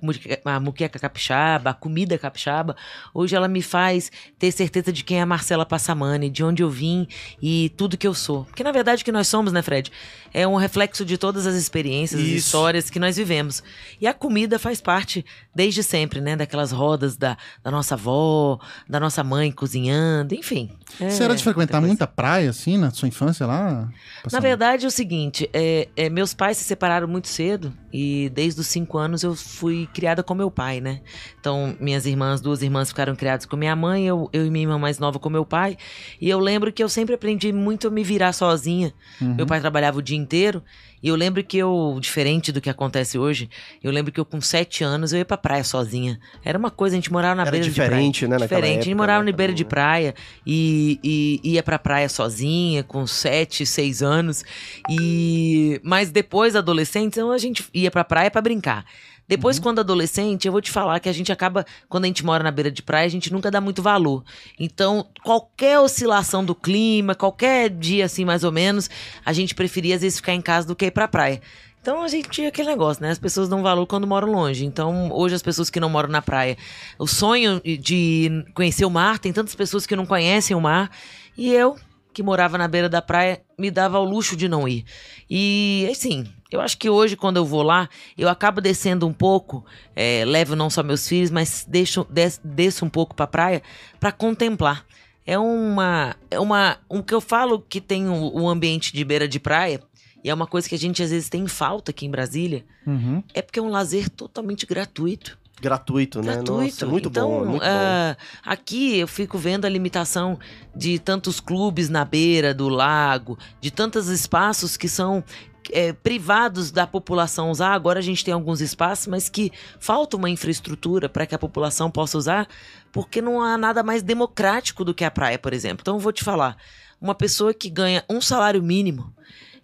a 0.55 0.61
muqueca 0.61 0.99
capixaba, 0.99 1.71
a 1.71 1.75
comida 1.75 2.17
capixaba, 2.17 2.77
hoje 3.13 3.35
ela 3.37 3.49
me 3.49 3.61
faz 3.61 4.11
ter 4.39 4.53
certeza 4.53 4.93
de 4.93 5.03
quem 5.05 5.19
é 5.19 5.23
a 5.23 5.27
Marcela 5.27 5.67
Passamani, 5.67 6.31
de 6.31 6.43
onde 6.45 6.63
eu 6.63 6.71
vim 6.71 7.07
e 7.43 7.71
tudo 7.77 7.99
que 7.99 8.07
eu 8.07 8.15
sou. 8.15 8.45
Porque 8.45 8.63
na 8.63 8.73
verdade 8.73 9.03
o 9.03 9.05
que 9.05 9.13
nós 9.13 9.27
somos, 9.29 9.53
né, 9.53 9.61
Fred? 9.61 9.91
É 10.33 10.47
um 10.47 10.57
reflexo 10.57 11.05
de 11.05 11.19
todas 11.19 11.47
as 11.47 11.55
experiências, 11.57 12.21
as 12.21 12.27
Isso. 12.27 12.37
histórias 12.47 12.91
que 12.91 12.99
nós 12.99 13.17
vivemos. 13.17 13.63
E 14.01 14.07
a 14.07 14.15
comida 14.15 14.59
faz 14.59 14.81
parte 14.81 15.25
desde 15.55 15.83
sempre, 15.83 16.21
né? 16.21 16.37
Daquelas 16.37 16.73
rodas 16.73 17.17
da, 17.17 17.37
da 17.63 17.71
nossa 17.71 17.95
avó, 17.95 18.59
da 18.89 18.99
nossa 18.99 19.23
mãe 19.23 19.51
cozinhando, 19.53 20.35
enfim. 20.35 20.54
Você 20.99 21.23
É, 21.23 21.25
era 21.25 21.35
de 21.35 21.43
frequentar 21.43 21.75
depois- 21.79 21.89
muita 21.89 22.07
praia, 22.07 22.51
assim, 22.51 22.77
na 22.79 22.91
sua 22.91 23.09
infância 23.09 23.47
lá? 23.47 23.89
na 24.33 24.41
verdade 24.41 24.85
é 24.85 24.89
o 24.89 24.91
seguinte, 24.91 25.49
é, 25.53 25.89
é, 25.97 26.09
meus 26.09 26.33
pais 26.35 26.57
se 26.59 26.65
separaram 26.65 27.07
muito 27.09 27.29
cedo 27.29 27.73
e 27.97 28.29
desde 28.31 28.61
os 28.61 28.67
cinco 28.67 28.99
anos 28.99 29.23
eu 29.23 29.37
fui 29.37 29.89
criada 29.95 30.21
com 30.21 30.35
meu 30.35 30.51
pai, 30.51 30.81
né? 30.81 31.01
Então 31.39 31.77
minhas 31.79 32.07
irmãs, 32.07 32.41
duas 32.41 32.61
irmãs 32.61 32.89
ficaram 32.89 33.15
criadas 33.15 33.47
com 33.47 33.57
minha 33.57 33.77
mãe, 33.77 34.05
eu, 34.05 34.29
eu 34.33 34.45
e 34.45 34.51
minha 34.51 34.65
irmã 34.65 34.77
mais 34.77 34.99
nova 34.99 35.21
com 35.21 35.31
meu 35.31 35.47
pai. 35.47 35.77
E 36.21 36.29
eu 36.29 36.41
lembro 36.41 36.73
que 36.73 36.83
eu 36.83 36.89
sempre 36.89 37.15
aprendi 37.15 37.53
muito 37.53 37.87
a 37.87 37.91
me 37.93 38.03
virar 38.03 38.33
sozinha. 38.33 38.93
Uhum. 39.21 39.37
Meu 39.37 39.47
pai 39.47 39.61
trabalhava 39.61 39.99
o 39.99 40.03
dia 40.03 40.17
inteiro 40.19 40.61
e 41.05 41.09
eu 41.09 41.17
lembro 41.17 41.45
que 41.45 41.59
eu, 41.59 41.99
diferente 42.01 42.51
do 42.51 42.63
que 42.63 42.71
acontece 42.71 43.19
hoje, 43.19 43.51
eu 43.83 43.93
lembro 43.93 44.11
que 44.11 44.19
eu 44.19 44.25
com 44.25 44.41
sete 44.41 44.83
anos 44.83 45.13
eu 45.13 45.19
ia 45.19 45.25
pra 45.27 45.37
praia 45.37 45.63
sozinha. 45.63 46.19
Era 46.43 46.59
uma 46.59 46.71
coisa, 46.71 46.97
a 46.97 46.99
gente 46.99 47.13
morava 47.13 47.35
na 47.35 47.43
Era 47.43 47.51
beira 47.51 47.67
de 47.67 47.75
praia. 47.75 47.91
diferente, 47.91 48.27
né, 48.27 48.39
Diferente, 48.39 48.65
a 48.65 48.69
gente 48.69 48.81
época, 48.89 48.97
morava 48.97 49.23
né, 49.23 49.31
na 49.31 49.37
beira 49.37 49.53
de 49.53 49.65
né? 49.65 49.69
praia 49.69 50.15
e, 50.47 50.99
e 51.05 51.53
ia 51.53 51.63
pra 51.63 51.79
praia 51.79 52.09
sozinha, 52.09 52.83
com 52.83 53.07
sete, 53.07 53.67
seis 53.67 54.03
anos. 54.03 54.47
E 54.89 55.79
Mas 55.85 56.11
depois, 56.11 56.57
adolescente, 56.57 57.09
então 57.09 57.31
a 57.31 57.37
gente 57.37 57.63
ia 57.85 57.91
pra 57.91 58.05
praia 58.05 58.31
pra 58.31 58.43
brincar. 58.43 58.85
Depois, 59.27 59.59
quando 59.59 59.79
adolescente, 59.79 60.47
eu 60.47 60.53
vou 60.53 60.61
te 60.61 60.71
falar 60.71 61.01
que 61.01 61.09
a 61.09 61.13
gente 61.13 61.33
acaba, 61.33 61.65
quando 61.89 62.05
a 62.05 62.07
gente 62.07 62.25
mora 62.25 62.45
na 62.45 62.51
beira 62.51 62.71
de 62.71 62.83
praia, 62.83 63.07
a 63.07 63.11
gente 63.11 63.33
nunca 63.33 63.51
dá 63.51 63.61
muito 63.61 63.83
valor. 63.83 64.23
Então, 64.59 65.07
qualquer 65.23 65.79
oscilação 65.79 66.45
do 66.45 66.55
clima, 66.55 67.15
qualquer 67.15 67.71
dia 67.71 68.05
assim, 68.05 68.25
mais 68.25 68.45
ou 68.45 68.53
menos, 68.53 68.91
a 69.25 69.33
gente 69.33 69.55
preferia 69.55 69.95
às 69.95 70.03
vezes 70.03 70.19
ficar 70.19 70.35
em 70.35 70.43
casa 70.43 70.67
do 70.69 70.77
que 70.77 70.87
ir 70.87 70.91
pra 70.91 71.09
praia. 71.09 71.41
Então 71.81 72.03
a 72.03 72.09
gente 72.09 72.31
tinha 72.31 72.49
aquele 72.49 72.69
negócio, 72.69 73.03
né? 73.03 73.11
As 73.11 73.19
pessoas 73.19 73.47
dão 73.47 73.63
valor 73.63 73.87
quando 73.87 74.07
moram 74.07 74.33
longe. 74.33 74.65
Então, 74.65 75.11
hoje 75.13 75.35
as 75.35 75.43
pessoas 75.43 75.69
que 75.69 75.79
não 75.79 75.91
moram 75.91 76.09
na 76.09 76.23
praia, 76.23 76.57
o 76.99 77.07
sonho 77.07 77.61
de 77.63 78.43
conhecer 78.55 78.87
o 78.87 78.91
mar, 78.91 79.19
tem 79.19 79.35
tantas 79.35 79.55
pessoas 79.55 79.85
que 79.85 79.95
não 79.95 80.07
conhecem 80.07 80.57
o 80.57 80.61
mar. 80.63 80.91
E 81.37 81.53
eu, 81.53 81.77
que 82.15 82.23
morava 82.23 82.57
na 82.57 82.67
beira 82.67 82.89
da 82.89 83.03
praia, 83.03 83.43
me 83.59 83.71
dava 83.71 83.99
ao 83.99 84.05
luxo 84.05 84.35
de 84.35 84.49
não 84.49 84.67
ir. 84.67 84.87
E 85.29 85.87
assim, 85.93 86.27
eu 86.55 86.61
acho 86.61 86.79
que 86.79 86.89
hoje, 86.89 87.17
quando 87.17 87.37
eu 87.39 87.45
vou 87.45 87.63
lá, 87.63 87.89
eu 88.17 88.29
acabo 88.29 88.61
descendo 88.61 89.07
um 89.07 89.13
pouco, 89.13 89.65
é, 89.97 90.25
levo 90.25 90.55
não 90.55 90.71
só 90.71 90.83
meus 90.83 91.07
filhos, 91.09 91.31
mas 91.31 91.65
deixo, 91.69 92.07
des- 92.09 92.41
desço 92.45 92.85
um 92.85 92.89
pouco 92.91 93.15
pra 93.15 93.27
praia 93.27 93.63
pra 93.99 94.13
contemplar. 94.13 94.85
É 95.27 95.39
uma. 95.39 96.15
É 96.31 96.39
uma. 96.39 96.77
Um 96.91 97.01
que 97.03 97.15
eu 97.15 97.21
falo 97.21 97.59
que 97.69 97.81
tem 97.81 98.09
um, 98.09 98.43
um 98.43 98.49
ambiente 98.49 98.93
de 98.93 99.03
beira 99.05 99.27
de 99.27 99.41
praia, 99.41 99.81
e 100.23 100.29
é 100.31 100.35
uma 100.35 100.47
coisa 100.47 100.69
que 100.69 100.75
a 100.75 100.79
gente 100.79 101.03
às 101.03 101.11
vezes 101.11 101.29
tem 101.29 101.47
falta 101.47 101.91
aqui 101.91 102.07
em 102.07 102.11
Brasília, 102.11 102.65
Uhum. 102.87 103.23
é 103.33 103.41
porque 103.41 103.59
é 103.59 103.63
um 103.63 103.69
lazer 103.71 104.09
totalmente 104.11 104.67
gratuito. 104.67 105.39
Gratuito, 105.63 106.19
né? 106.21 106.35
Gratuito. 106.35 106.53
Nossa, 106.53 106.87
muito 106.87 107.09
então, 107.09 107.31
bom, 107.31 107.45
muito 107.47 107.63
bom. 107.63 107.67
ah, 107.69 108.17
aqui 108.45 108.99
eu 108.99 109.09
fico 109.09 109.39
vendo 109.39 109.65
a 109.65 109.69
limitação 109.69 110.39
de 110.77 110.99
tantos 110.99 111.41
clubes 111.41 111.89
na 111.89 112.05
beira 112.05 112.53
do 112.53 112.69
lago, 112.69 113.39
de 113.63 113.71
tantos 113.71 114.09
espaços 114.09 114.77
que 114.77 114.89
são 114.89 115.25
é, 115.71 115.93
privados 115.93 116.71
da 116.71 116.87
população 116.87 117.51
usar. 117.51 117.73
Agora 117.73 117.99
a 117.99 118.03
gente 118.03 118.25
tem 118.25 118.35
alguns 118.35 118.61
espaços, 118.61 119.07
mas 119.07 119.29
que 119.29 119.51
falta 119.79 120.17
uma 120.17 120.31
infraestrutura 120.31 121.09
para 121.09 121.27
que 121.27 121.35
a 121.35 121.39
população 121.39 121.91
possa 121.91 122.19
usar, 122.19 122.49
porque 122.93 123.21
não 123.21 123.41
há 123.41 123.57
nada 123.57 123.83
mais 123.83 124.03
democrático 124.03 124.85
do 124.85 124.95
que 124.95 125.05
a 125.05 125.11
praia, 125.11 125.39
por 125.39 125.53
exemplo. 125.53 125.79
Então 125.81 125.95
eu 125.95 126.01
vou 126.01 126.13
te 126.13 126.25
falar, 126.25 126.57
uma 127.01 127.15
pessoa 127.15 127.53
que 127.53 127.69
ganha 127.69 128.05
um 128.09 128.21
salário 128.21 128.63
mínimo, 128.63 129.15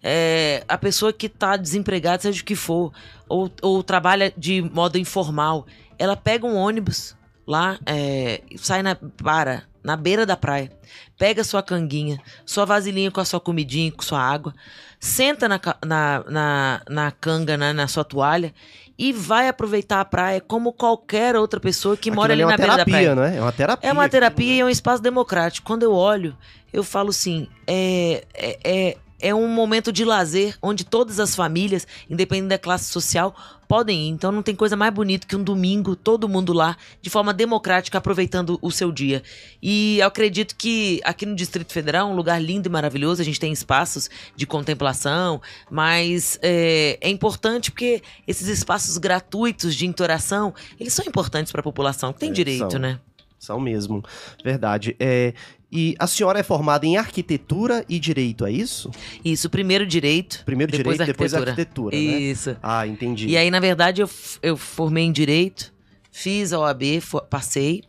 é, 0.03 0.63
a 0.67 0.77
pessoa 0.77 1.13
que 1.13 1.27
está 1.27 1.55
desempregada, 1.55 2.21
seja 2.21 2.41
o 2.41 2.45
que 2.45 2.55
for, 2.55 2.91
ou, 3.27 3.51
ou 3.61 3.83
trabalha 3.83 4.33
de 4.35 4.61
modo 4.61 4.97
informal, 4.97 5.65
ela 5.97 6.15
pega 6.15 6.45
um 6.45 6.55
ônibus 6.55 7.15
lá, 7.45 7.79
é, 7.85 8.41
sai 8.57 8.81
na, 8.81 8.95
para 8.95 9.63
na 9.83 9.95
beira 9.95 10.25
da 10.25 10.37
praia, 10.37 10.71
pega 11.17 11.43
sua 11.43 11.63
canguinha, 11.63 12.19
sua 12.45 12.65
vasilhinha 12.65 13.11
com 13.11 13.19
a 13.19 13.25
sua 13.25 13.39
comidinha, 13.39 13.91
com 13.91 14.01
sua 14.01 14.21
água, 14.21 14.53
senta 14.99 15.47
na, 15.49 15.59
na, 15.85 16.23
na, 16.27 16.81
na 16.89 17.11
canga, 17.11 17.57
né, 17.57 17.73
na 17.73 17.87
sua 17.87 18.03
toalha 18.03 18.53
e 19.01 19.11
vai 19.11 19.47
aproveitar 19.47 19.99
a 19.99 20.05
praia 20.05 20.39
como 20.39 20.71
qualquer 20.71 21.35
outra 21.35 21.59
pessoa 21.59 21.97
que 21.97 22.11
mora 22.11 22.33
ali 22.33 22.43
Aquilo 22.43 22.49
na 22.49 22.53
é 22.53 22.57
beira 22.57 22.77
da 22.77 22.85
praia. 22.85 23.07
terapia, 23.07 23.31
né? 23.31 23.37
É 23.37 23.41
uma 23.41 23.51
terapia. 23.51 23.89
É 23.89 23.91
uma 23.93 24.03
aquilo, 24.03 24.11
terapia 24.11 24.47
né? 24.47 24.53
e 24.53 24.59
é 24.59 24.65
um 24.65 24.69
espaço 24.69 25.01
democrático. 25.01 25.65
Quando 25.65 25.81
eu 25.81 25.91
olho, 25.91 26.37
eu 26.71 26.83
falo 26.83 27.09
assim: 27.09 27.47
é, 27.65 28.23
é, 28.31 28.59
é, 28.63 28.97
é 29.21 29.33
um 29.33 29.47
momento 29.47 29.91
de 29.91 30.03
lazer 30.03 30.57
onde 30.61 30.83
todas 30.83 31.19
as 31.19 31.35
famílias, 31.35 31.87
independente 32.09 32.49
da 32.49 32.57
classe 32.57 32.85
social, 32.85 33.35
podem 33.67 34.07
ir. 34.07 34.09
Então 34.09 34.31
não 34.31 34.43
tem 34.43 34.53
coisa 34.53 34.75
mais 34.75 34.93
bonita 34.93 35.25
que 35.25 35.35
um 35.35 35.43
domingo, 35.43 35.95
todo 35.95 36.27
mundo 36.27 36.51
lá, 36.51 36.75
de 37.01 37.09
forma 37.09 37.33
democrática, 37.33 37.97
aproveitando 37.97 38.59
o 38.61 38.69
seu 38.69 38.91
dia. 38.91 39.23
E 39.61 39.99
eu 39.99 40.07
acredito 40.07 40.55
que 40.57 40.99
aqui 41.03 41.25
no 41.25 41.35
Distrito 41.35 41.71
Federal 41.71 42.09
é 42.09 42.11
um 42.11 42.15
lugar 42.15 42.41
lindo 42.41 42.67
e 42.67 42.71
maravilhoso, 42.71 43.21
a 43.21 43.25
gente 43.25 43.39
tem 43.39 43.53
espaços 43.53 44.09
de 44.35 44.45
contemplação, 44.45 45.41
mas 45.69 46.37
é, 46.41 46.97
é 46.99 47.09
importante 47.09 47.71
porque 47.71 48.01
esses 48.27 48.47
espaços 48.47 48.97
gratuitos 48.97 49.75
de 49.75 49.85
interação, 49.85 50.53
eles 50.79 50.93
são 50.93 51.05
importantes 51.05 51.51
para 51.51 51.61
a 51.61 51.63
população, 51.63 52.11
que 52.11 52.19
tem 52.19 52.29
É, 52.29 52.33
direito, 52.33 52.71
são. 52.71 52.79
né? 52.79 52.99
São 53.39 53.59
mesmo. 53.59 54.03
Verdade. 54.43 54.95
É, 54.99 55.33
e 55.71 55.95
a 55.97 56.05
senhora 56.05 56.39
é 56.39 56.43
formada 56.43 56.85
em 56.85 56.97
arquitetura 56.97 57.85
e 57.87 57.97
direito, 57.97 58.45
é 58.45 58.51
isso? 58.51 58.91
Isso, 59.23 59.49
primeiro 59.49 59.85
direito. 59.85 60.43
Primeiro 60.43 60.71
Depois 60.71 60.97
direito, 60.97 61.13
depois 61.13 61.33
arquitetura. 61.33 61.95
né? 61.95 62.01
Isso. 62.01 62.57
Ah, 62.61 62.85
entendi. 62.85 63.27
E 63.27 63.37
aí, 63.37 63.49
na 63.49 63.59
verdade, 63.59 64.01
eu, 64.01 64.09
eu 64.43 64.57
formei 64.57 65.05
em 65.05 65.11
direito, 65.13 65.73
fiz 66.11 66.51
a 66.51 66.59
OAB, 66.59 66.81
passei 67.29 67.83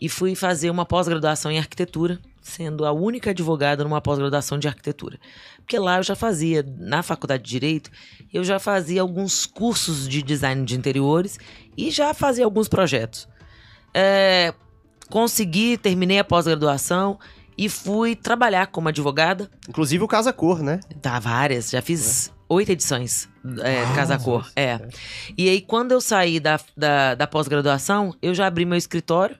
e 0.00 0.08
fui 0.08 0.34
fazer 0.34 0.70
uma 0.70 0.86
pós-graduação 0.86 1.50
em 1.50 1.58
arquitetura, 1.58 2.18
sendo 2.40 2.86
a 2.86 2.92
única 2.92 3.30
advogada 3.30 3.84
numa 3.84 4.00
pós-graduação 4.00 4.58
de 4.58 4.66
arquitetura. 4.66 5.18
Porque 5.58 5.78
lá 5.78 5.98
eu 5.98 6.02
já 6.02 6.14
fazia, 6.14 6.64
na 6.78 7.02
faculdade 7.02 7.42
de 7.42 7.50
direito, 7.50 7.90
eu 8.32 8.44
já 8.44 8.58
fazia 8.58 9.02
alguns 9.02 9.44
cursos 9.44 10.08
de 10.08 10.22
design 10.22 10.64
de 10.64 10.74
interiores 10.74 11.38
e 11.76 11.90
já 11.90 12.14
fazia 12.14 12.46
alguns 12.46 12.68
projetos. 12.68 13.28
É, 13.92 14.54
consegui, 15.10 15.76
terminei 15.76 16.18
a 16.18 16.24
pós-graduação 16.24 17.18
e 17.56 17.68
fui 17.68 18.14
trabalhar 18.14 18.66
como 18.66 18.88
advogada. 18.88 19.50
Inclusive 19.68 20.04
o 20.04 20.08
Casa 20.08 20.32
Cor, 20.32 20.62
né? 20.62 20.80
Tá, 21.00 21.18
várias. 21.18 21.70
Já 21.70 21.80
fiz 21.80 22.32
oito 22.48 22.70
edições 22.72 23.28
é, 23.62 23.82
Ah, 23.82 23.94
Casa 23.94 24.18
Cor. 24.18 24.48
É. 24.54 24.80
E 25.36 25.48
aí, 25.48 25.60
quando 25.60 25.92
eu 25.92 26.00
saí 26.00 26.38
da, 26.40 26.60
da, 26.76 27.14
da 27.14 27.26
pós-graduação, 27.26 28.14
eu 28.20 28.34
já 28.34 28.46
abri 28.46 28.64
meu 28.64 28.76
escritório 28.78 29.36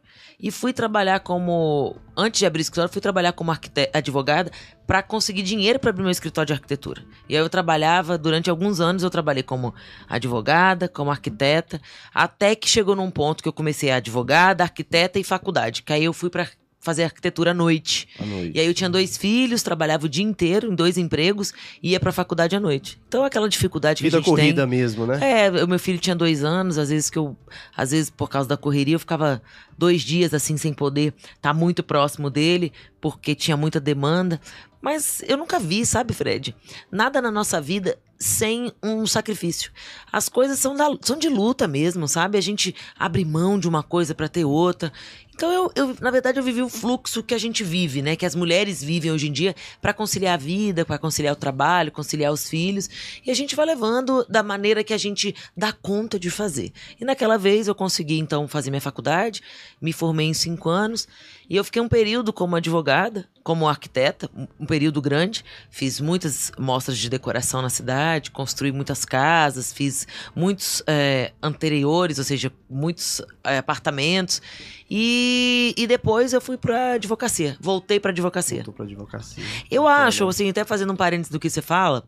e 0.46 0.50
fui 0.52 0.72
trabalhar 0.72 1.18
como. 1.18 1.96
Antes 2.16 2.38
de 2.38 2.46
abrir 2.46 2.60
escritório, 2.60 2.90
fui 2.90 3.02
trabalhar 3.02 3.32
como 3.32 3.52
advogada 3.92 4.48
para 4.86 5.02
conseguir 5.02 5.42
dinheiro 5.42 5.80
para 5.80 5.90
abrir 5.90 6.02
meu 6.02 6.10
escritório 6.10 6.46
de 6.46 6.52
arquitetura. 6.52 7.04
E 7.28 7.34
aí 7.36 7.42
eu 7.42 7.48
trabalhava, 7.48 8.16
durante 8.16 8.48
alguns 8.48 8.80
anos, 8.80 9.02
eu 9.02 9.10
trabalhei 9.10 9.42
como 9.42 9.74
advogada, 10.08 10.88
como 10.88 11.10
arquiteta, 11.10 11.80
até 12.14 12.54
que 12.54 12.68
chegou 12.68 12.94
num 12.94 13.10
ponto 13.10 13.42
que 13.42 13.48
eu 13.48 13.52
comecei 13.52 13.90
a 13.90 13.96
advogada, 13.96 14.62
arquiteta 14.62 15.18
e 15.18 15.24
faculdade. 15.24 15.82
Que 15.82 15.92
aí 15.92 16.04
eu 16.04 16.12
fui 16.12 16.30
para 16.30 16.46
fazer 16.86 17.02
arquitetura 17.04 17.50
à 17.50 17.54
noite. 17.54 18.08
À 18.18 18.24
noite. 18.24 18.52
E 18.56 18.60
aí 18.60 18.66
eu 18.66 18.72
tinha 18.72 18.88
dois 18.88 19.16
filhos, 19.18 19.62
trabalhava 19.62 20.06
o 20.06 20.08
dia 20.08 20.24
inteiro 20.24 20.72
em 20.72 20.74
dois 20.74 20.96
empregos 20.96 21.52
e 21.82 21.90
ia 21.90 22.00
pra 22.00 22.12
faculdade 22.12 22.56
à 22.56 22.60
noite. 22.60 22.98
Então 23.08 23.24
aquela 23.24 23.48
dificuldade 23.48 23.98
que 23.98 24.04
Vida 24.04 24.16
a 24.18 24.20
gente 24.20 24.26
corrida 24.30 24.62
tem. 24.62 24.70
mesmo, 24.70 25.04
né? 25.06 25.18
É, 25.20 25.64
o 25.64 25.68
meu 25.68 25.78
filho 25.78 25.98
tinha 25.98 26.16
dois 26.16 26.42
anos, 26.44 26.78
às 26.78 26.88
vezes 26.88 27.10
que 27.10 27.18
eu. 27.18 27.36
Às 27.76 27.90
vezes, 27.90 28.08
por 28.08 28.30
causa 28.30 28.48
da 28.48 28.56
correria, 28.56 28.94
eu 28.94 29.00
ficava 29.00 29.42
dois 29.76 30.02
dias 30.02 30.32
assim 30.32 30.56
sem 30.56 30.72
poder 30.72 31.12
estar 31.34 31.52
muito 31.52 31.82
próximo 31.82 32.30
dele, 32.30 32.72
porque 33.00 33.34
tinha 33.34 33.56
muita 33.56 33.78
demanda. 33.80 34.40
Mas 34.80 35.20
eu 35.26 35.36
nunca 35.36 35.58
vi, 35.58 35.84
sabe, 35.84 36.14
Fred? 36.14 36.54
Nada 36.92 37.20
na 37.20 37.30
nossa 37.30 37.60
vida 37.60 37.98
sem 38.18 38.72
um 38.82 39.06
sacrifício. 39.06 39.70
As 40.12 40.28
coisas 40.28 40.58
são, 40.58 40.74
da- 40.76 40.96
são 41.02 41.18
de 41.18 41.28
luta 41.28 41.66
mesmo, 41.66 42.06
sabe? 42.06 42.38
A 42.38 42.40
gente 42.40 42.74
abre 42.98 43.24
mão 43.24 43.58
de 43.58 43.68
uma 43.68 43.82
coisa 43.82 44.14
pra 44.14 44.28
ter 44.28 44.44
outra. 44.44 44.92
Então, 45.36 45.52
eu, 45.52 45.70
eu, 45.74 45.96
na 46.00 46.10
verdade, 46.10 46.38
eu 46.38 46.42
vivi 46.42 46.62
o 46.62 46.68
fluxo 46.68 47.22
que 47.22 47.34
a 47.34 47.38
gente 47.38 47.62
vive, 47.62 48.00
né? 48.00 48.16
Que 48.16 48.24
as 48.24 48.34
mulheres 48.34 48.82
vivem 48.82 49.12
hoje 49.12 49.28
em 49.28 49.32
dia 49.32 49.54
pra 49.82 49.92
conciliar 49.92 50.32
a 50.32 50.38
vida, 50.38 50.82
pra 50.82 50.96
conciliar 50.96 51.34
o 51.34 51.36
trabalho, 51.36 51.92
conciliar 51.92 52.32
os 52.32 52.48
filhos. 52.48 52.88
E 53.24 53.30
a 53.30 53.34
gente 53.34 53.54
vai 53.54 53.66
levando 53.66 54.24
da 54.30 54.42
maneira 54.42 54.82
que 54.82 54.94
a 54.94 54.98
gente 54.98 55.36
dá 55.54 55.74
conta 55.74 56.18
de 56.18 56.30
fazer. 56.30 56.72
E 56.98 57.04
naquela 57.04 57.36
vez 57.36 57.68
eu 57.68 57.74
consegui, 57.74 58.18
então, 58.18 58.48
fazer 58.48 58.70
minha 58.70 58.80
faculdade, 58.80 59.42
me 59.78 59.92
formei 59.92 60.26
em 60.26 60.32
cinco 60.32 60.70
anos. 60.70 61.06
E 61.48 61.56
eu 61.56 61.62
fiquei 61.62 61.80
um 61.80 61.88
período 61.88 62.32
como 62.32 62.56
advogada, 62.56 63.24
como 63.44 63.68
arquiteta, 63.68 64.28
um- 64.58 64.66
período 64.66 65.00
grande. 65.00 65.44
Fiz 65.70 66.00
muitas 66.00 66.50
mostras 66.58 66.98
de 66.98 67.08
decoração 67.08 67.62
na 67.62 67.70
cidade, 67.70 68.32
construí 68.32 68.72
muitas 68.72 69.04
casas, 69.04 69.72
fiz 69.72 70.08
muitos 70.34 70.82
eh, 70.88 71.32
anteriores, 71.40 72.18
ou 72.18 72.24
seja, 72.24 72.52
muitos 72.68 73.22
eh, 73.44 73.58
apartamentos. 73.58 74.42
E, 74.90 75.72
e 75.76 75.86
depois 75.86 76.32
eu 76.32 76.40
fui 76.40 76.56
pra 76.56 76.92
advocacia, 76.94 77.56
voltei 77.60 78.00
pra 78.00 78.10
advocacia. 78.10 78.56
Voltou 78.58 78.74
pra 78.74 78.84
advocacia. 78.84 79.44
Eu 79.70 79.86
acho, 79.86 80.26
assim, 80.28 80.48
até 80.50 80.64
fazendo 80.64 80.92
um 80.92 80.96
parênteses 80.96 81.30
do 81.30 81.38
que 81.38 81.48
você 81.50 81.62
fala, 81.62 82.02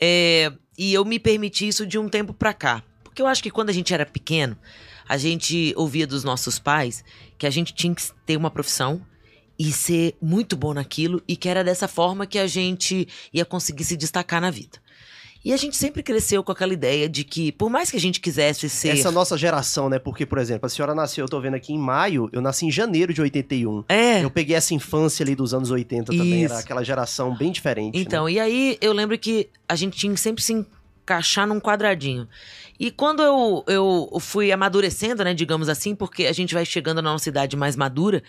é, 0.00 0.52
e 0.76 0.92
eu 0.94 1.04
me 1.04 1.18
permiti 1.18 1.68
isso 1.68 1.86
de 1.86 1.98
um 1.98 2.08
tempo 2.08 2.32
pra 2.32 2.52
cá. 2.52 2.82
Porque 3.04 3.20
eu 3.22 3.26
acho 3.26 3.42
que 3.42 3.50
quando 3.50 3.70
a 3.70 3.72
gente 3.72 3.92
era 3.92 4.06
pequeno, 4.06 4.56
a 5.08 5.16
gente 5.16 5.72
ouvia 5.76 6.06
dos 6.06 6.24
nossos 6.24 6.58
pais 6.58 7.04
que 7.38 7.46
a 7.46 7.50
gente 7.50 7.74
tinha 7.74 7.94
que 7.94 8.02
ter 8.26 8.36
uma 8.36 8.50
profissão 8.50 9.04
e 9.58 9.70
ser 9.72 10.16
muito 10.20 10.56
bom 10.56 10.74
naquilo 10.74 11.22
e 11.28 11.36
que 11.36 11.48
era 11.48 11.62
dessa 11.62 11.86
forma 11.86 12.26
que 12.26 12.38
a 12.38 12.46
gente 12.46 13.06
ia 13.32 13.44
conseguir 13.44 13.84
se 13.84 13.96
destacar 13.96 14.40
na 14.40 14.50
vida. 14.50 14.82
E 15.44 15.52
a 15.52 15.56
gente 15.56 15.76
sempre 15.76 16.04
cresceu 16.04 16.42
com 16.44 16.52
aquela 16.52 16.72
ideia 16.72 17.08
de 17.08 17.24
que, 17.24 17.50
por 17.50 17.68
mais 17.68 17.90
que 17.90 17.96
a 17.96 18.00
gente 18.00 18.20
quisesse 18.20 18.68
ser. 18.68 18.90
Essa 18.90 19.10
nossa 19.10 19.36
geração, 19.36 19.88
né? 19.88 19.98
Porque, 19.98 20.24
por 20.24 20.38
exemplo, 20.38 20.66
a 20.66 20.68
senhora 20.68 20.94
nasceu, 20.94 21.24
eu 21.24 21.28
tô 21.28 21.40
vendo 21.40 21.54
aqui 21.54 21.72
em 21.72 21.78
maio, 21.78 22.30
eu 22.32 22.40
nasci 22.40 22.66
em 22.66 22.70
janeiro 22.70 23.12
de 23.12 23.20
81. 23.20 23.84
É. 23.88 24.22
Eu 24.22 24.30
peguei 24.30 24.54
essa 24.54 24.72
infância 24.72 25.24
ali 25.24 25.34
dos 25.34 25.52
anos 25.52 25.70
80 25.70 26.12
também, 26.12 26.44
Isso. 26.44 26.52
era 26.52 26.62
aquela 26.62 26.84
geração 26.84 27.36
bem 27.36 27.50
diferente. 27.50 27.98
Então, 27.98 28.26
né? 28.26 28.32
e 28.32 28.40
aí 28.40 28.78
eu 28.80 28.92
lembro 28.92 29.18
que 29.18 29.48
a 29.68 29.74
gente 29.74 29.98
tinha 29.98 30.14
que 30.14 30.20
sempre 30.20 30.42
se 30.42 30.52
encaixar 30.52 31.46
num 31.46 31.58
quadradinho. 31.58 32.28
E 32.82 32.90
quando 32.90 33.22
eu, 33.22 33.64
eu 33.68 34.18
fui 34.18 34.50
amadurecendo, 34.50 35.22
né, 35.22 35.32
digamos 35.32 35.68
assim, 35.68 35.94
porque 35.94 36.26
a 36.26 36.32
gente 36.32 36.52
vai 36.52 36.66
chegando 36.66 37.00
na 37.00 37.12
nossa 37.12 37.28
idade 37.28 37.56
mais 37.56 37.76
madura, 37.76 38.24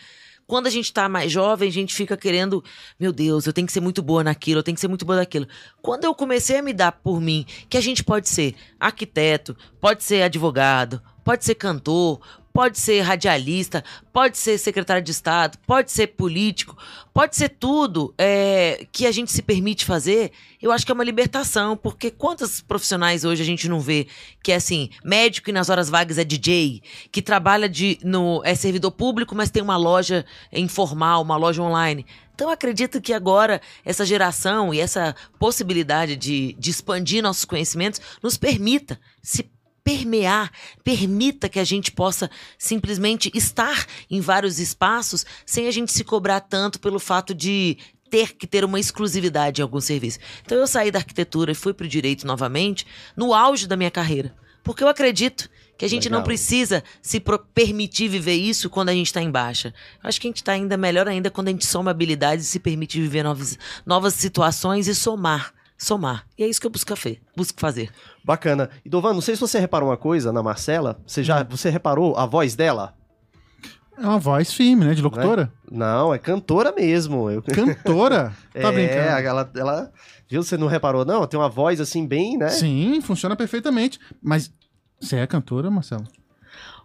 quando 0.45 0.67
a 0.67 0.69
gente 0.69 0.93
tá 0.93 1.09
mais 1.09 1.31
jovem, 1.31 1.67
a 1.67 1.71
gente 1.71 1.91
fica 1.91 2.15
querendo, 2.15 2.63
meu 2.99 3.11
Deus, 3.11 3.47
eu 3.47 3.51
tenho 3.51 3.65
que 3.65 3.73
ser 3.73 3.79
muito 3.79 4.03
boa 4.03 4.23
naquilo, 4.23 4.59
eu 4.59 4.63
tenho 4.63 4.75
que 4.75 4.81
ser 4.81 4.87
muito 4.87 5.05
boa 5.05 5.17
naquilo. 5.17 5.47
Quando 5.81 6.03
eu 6.03 6.13
comecei 6.13 6.57
a 6.57 6.61
me 6.61 6.71
dar 6.71 6.91
por 6.91 7.19
mim 7.19 7.47
que 7.67 7.77
a 7.77 7.81
gente 7.81 8.03
pode 8.03 8.29
ser 8.29 8.53
arquiteto, 8.79 9.57
pode 9.81 10.03
ser 10.03 10.21
advogado, 10.21 11.01
pode 11.23 11.43
ser 11.43 11.55
cantor, 11.55 12.21
pode 12.53 12.77
ser 12.79 13.01
radialista, 13.01 13.83
pode 14.13 14.37
ser 14.37 14.59
secretário 14.59 15.01
de 15.01 15.09
Estado, 15.09 15.57
pode 15.65 15.91
ser 15.91 16.07
político, 16.07 16.77
pode 17.11 17.35
ser 17.35 17.49
tudo 17.49 18.13
é, 18.15 18.85
que 18.91 19.07
a 19.07 19.11
gente 19.11 19.31
se 19.31 19.41
permite 19.41 19.83
fazer, 19.83 20.31
eu 20.61 20.71
acho 20.71 20.85
que 20.85 20.91
é 20.91 20.95
uma 20.95 21.03
libertação, 21.03 21.75
porque 21.75 22.11
quantos 22.11 22.61
profissionais 22.61 23.25
hoje 23.25 23.41
a 23.41 23.45
gente 23.45 23.67
não 23.67 23.79
vê 23.79 24.07
que 24.43 24.51
é 24.51 24.55
assim, 24.55 24.91
médico 25.03 25.49
e 25.49 25.53
nas 25.53 25.69
horas 25.69 25.89
vagas 25.89 26.19
é 26.19 26.23
DJ, 26.23 26.83
que 27.11 27.23
trabalha 27.23 27.67
de, 27.67 27.97
no, 28.03 28.41
é 28.45 28.53
servidor 28.53 28.91
público, 28.91 29.33
mas 29.33 29.49
tem 29.49 29.63
uma 29.63 29.75
loja 29.75 30.23
informal, 30.51 31.23
uma 31.23 31.35
loja 31.35 31.61
online. 31.63 32.05
Então 32.35 32.49
acredito 32.49 33.01
que 33.01 33.13
agora 33.13 33.61
essa 33.83 34.05
geração 34.05 34.73
e 34.73 34.79
essa 34.79 35.15
possibilidade 35.39 36.15
de, 36.15 36.55
de 36.59 36.69
expandir 36.69 37.21
nossos 37.23 37.45
conhecimentos 37.45 37.99
nos 38.21 38.37
permita 38.37 38.99
se 39.21 39.43
permear, 39.83 40.51
permita 40.83 41.49
que 41.49 41.59
a 41.59 41.63
gente 41.63 41.91
possa 41.91 42.29
simplesmente 42.57 43.29
estar 43.33 43.85
em 44.09 44.21
vários 44.21 44.59
espaços 44.59 45.25
sem 45.45 45.67
a 45.67 45.71
gente 45.71 45.91
se 45.91 46.03
cobrar 46.03 46.39
tanto 46.39 46.79
pelo 46.79 46.99
fato 46.99 47.33
de 47.33 47.77
ter 48.09 48.35
que 48.35 48.45
ter 48.45 48.63
uma 48.63 48.79
exclusividade 48.79 49.59
em 49.59 49.63
algum 49.63 49.81
serviço. 49.81 50.19
Então 50.45 50.57
eu 50.57 50.67
saí 50.67 50.91
da 50.91 50.99
arquitetura 50.99 51.51
e 51.51 51.55
fui 51.55 51.73
para 51.73 51.85
o 51.85 51.89
direito 51.89 52.27
novamente 52.27 52.85
no 53.17 53.33
auge 53.33 53.67
da 53.67 53.75
minha 53.75 53.91
carreira, 53.91 54.35
porque 54.63 54.83
eu 54.83 54.87
acredito 54.87 55.49
que 55.77 55.83
a 55.83 55.89
gente 55.89 56.09
não 56.09 56.19
Legal. 56.19 56.27
precisa 56.27 56.83
se 57.01 57.19
permitir 57.53 58.07
viver 58.07 58.35
isso 58.35 58.69
quando 58.69 58.89
a 58.89 58.93
gente 58.93 59.07
está 59.07 59.21
em 59.21 59.31
baixa. 59.31 59.73
Eu 60.01 60.07
acho 60.07 60.21
que 60.21 60.27
a 60.27 60.29
gente 60.29 60.37
está 60.37 60.51
ainda 60.51 60.77
melhor 60.77 61.07
ainda 61.07 61.31
quando 61.31 61.47
a 61.47 61.51
gente 61.51 61.65
soma 61.65 61.91
habilidades 61.91 62.45
e 62.45 62.49
se 62.49 62.59
permite 62.59 63.01
viver 63.01 63.23
novas, 63.23 63.57
novas 63.85 64.13
situações 64.13 64.87
e 64.87 64.93
somar. 64.93 65.51
Somar. 65.83 66.25
E 66.37 66.43
é 66.43 66.47
isso 66.47 66.59
que 66.61 66.67
eu 66.67 66.71
busco, 66.71 66.95
fe- 66.95 67.21
busco 67.35 67.59
fazer. 67.59 67.91
Bacana. 68.23 68.69
E 68.85 68.89
Dovan, 68.89 69.13
não 69.13 69.21
sei 69.21 69.35
se 69.35 69.41
você 69.41 69.59
reparou 69.59 69.89
uma 69.89 69.97
coisa 69.97 70.31
na 70.31 70.41
Marcela. 70.41 70.99
Você 71.05 71.21
Hum. 71.21 71.25
já 71.25 71.43
você 71.43 71.69
reparou 71.69 72.15
a 72.17 72.25
voz 72.25 72.55
dela? 72.55 72.93
É 73.97 74.01
uma 74.01 74.17
voz 74.17 74.51
firme, 74.51 74.85
né? 74.85 74.93
De 74.95 75.01
locutora. 75.03 75.51
Não, 75.69 76.13
é 76.13 76.17
cantora 76.17 76.71
mesmo. 76.71 77.29
Eu... 77.29 77.43
Cantora? 77.45 78.33
Tá 78.51 78.59
é, 78.59 78.71
brincando. 78.71 79.27
ela, 79.27 79.51
ela. 79.55 79.91
Viu? 80.27 80.41
Você 80.41 80.57
não 80.57 80.65
reparou, 80.67 81.05
não? 81.05 81.27
Tem 81.27 81.39
uma 81.39 81.49
voz 81.49 81.79
assim, 81.79 82.07
bem, 82.07 82.37
né? 82.37 82.49
Sim, 82.49 82.99
funciona 83.01 83.35
perfeitamente. 83.35 83.99
Mas 84.21 84.51
você 84.99 85.17
é 85.17 85.27
cantora, 85.27 85.69
Marcelo? 85.69 86.07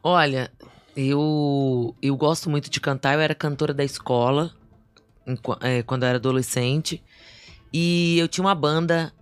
Olha, 0.02 0.50
eu, 0.94 1.94
eu 2.02 2.14
gosto 2.16 2.50
muito 2.50 2.68
de 2.68 2.78
cantar. 2.80 3.14
Eu 3.14 3.20
era 3.20 3.34
cantora 3.34 3.72
da 3.72 3.84
escola 3.84 4.50
é, 5.60 5.82
quando 5.82 6.02
eu 6.02 6.08
era 6.10 6.18
adolescente. 6.18 7.02
E 7.72 8.18
eu 8.18 8.28
tinha 8.28 8.44
uma 8.44 8.54
banda 8.54 9.12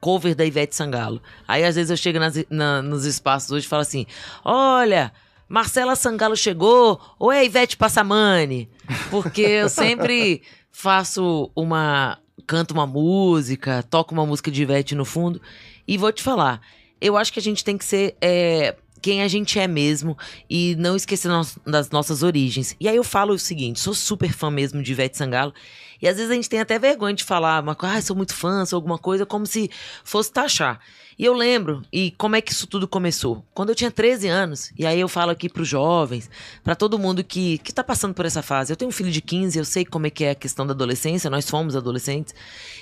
cover 0.00 0.34
da 0.34 0.44
Ivete 0.44 0.74
Sangalo. 0.74 1.20
Aí 1.46 1.64
às 1.64 1.74
vezes 1.74 1.90
eu 1.90 1.96
chego 1.96 2.18
nas- 2.18 2.44
na- 2.50 2.82
nos 2.82 3.04
espaços 3.04 3.50
hoje 3.50 3.66
e 3.66 3.68
falo 3.68 3.82
assim: 3.82 4.06
Olha, 4.44 5.12
Marcela 5.48 5.96
Sangalo 5.96 6.36
chegou, 6.36 7.00
ou 7.18 7.30
é 7.32 7.44
Ivete 7.44 7.76
Passamani? 7.76 8.68
Porque 9.10 9.40
eu 9.42 9.68
sempre 9.68 10.42
faço 10.70 11.50
uma. 11.56 12.18
canto 12.46 12.72
uma 12.72 12.86
música, 12.86 13.82
toco 13.90 14.12
uma 14.14 14.24
música 14.26 14.50
de 14.50 14.62
Ivete 14.62 14.94
no 14.94 15.04
fundo. 15.04 15.40
E 15.88 15.96
vou 15.98 16.12
te 16.12 16.22
falar, 16.22 16.60
eu 17.00 17.16
acho 17.16 17.32
que 17.32 17.38
a 17.38 17.42
gente 17.42 17.64
tem 17.64 17.76
que 17.78 17.84
ser. 17.84 18.16
é, 18.20 18.76
quem 19.06 19.22
a 19.22 19.28
gente 19.28 19.56
é 19.56 19.68
mesmo 19.68 20.18
e 20.50 20.74
não 20.80 20.96
esquecer 20.96 21.30
das 21.64 21.90
nossas 21.90 22.24
origens. 22.24 22.74
E 22.80 22.88
aí 22.88 22.96
eu 22.96 23.04
falo 23.04 23.34
o 23.34 23.38
seguinte, 23.38 23.78
sou 23.78 23.94
super 23.94 24.32
fã 24.32 24.50
mesmo 24.50 24.82
de 24.82 24.90
Ivete 24.90 25.16
Sangalo, 25.16 25.54
e 26.02 26.08
às 26.08 26.16
vezes 26.16 26.28
a 26.28 26.34
gente 26.34 26.48
tem 26.48 26.58
até 26.58 26.76
vergonha 26.76 27.14
de 27.14 27.22
falar 27.22 27.62
coisa, 27.76 27.98
ah, 27.98 28.02
sou 28.02 28.16
muito 28.16 28.34
fã, 28.34 28.66
sou 28.66 28.76
alguma 28.76 28.98
coisa, 28.98 29.24
como 29.24 29.46
se 29.46 29.70
fosse 30.02 30.32
taxar. 30.32 30.80
E 31.16 31.24
eu 31.24 31.32
lembro, 31.32 31.82
e 31.92 32.10
como 32.10 32.34
é 32.34 32.40
que 32.40 32.50
isso 32.50 32.66
tudo 32.66 32.88
começou? 32.88 33.44
Quando 33.54 33.68
eu 33.68 33.76
tinha 33.76 33.92
13 33.92 34.26
anos, 34.26 34.72
e 34.76 34.84
aí 34.84 34.98
eu 34.98 35.08
falo 35.08 35.30
aqui 35.30 35.48
pros 35.48 35.68
jovens, 35.68 36.28
pra 36.64 36.74
todo 36.74 36.98
mundo 36.98 37.22
que, 37.22 37.58
que 37.58 37.72
tá 37.72 37.84
passando 37.84 38.12
por 38.12 38.26
essa 38.26 38.42
fase. 38.42 38.72
Eu 38.72 38.76
tenho 38.76 38.88
um 38.88 38.92
filho 38.92 39.12
de 39.12 39.22
15, 39.22 39.56
eu 39.56 39.64
sei 39.64 39.84
como 39.84 40.08
é 40.08 40.10
que 40.10 40.24
é 40.24 40.30
a 40.32 40.34
questão 40.34 40.66
da 40.66 40.72
adolescência, 40.74 41.30
nós 41.30 41.48
fomos 41.48 41.76
adolescentes. 41.76 42.34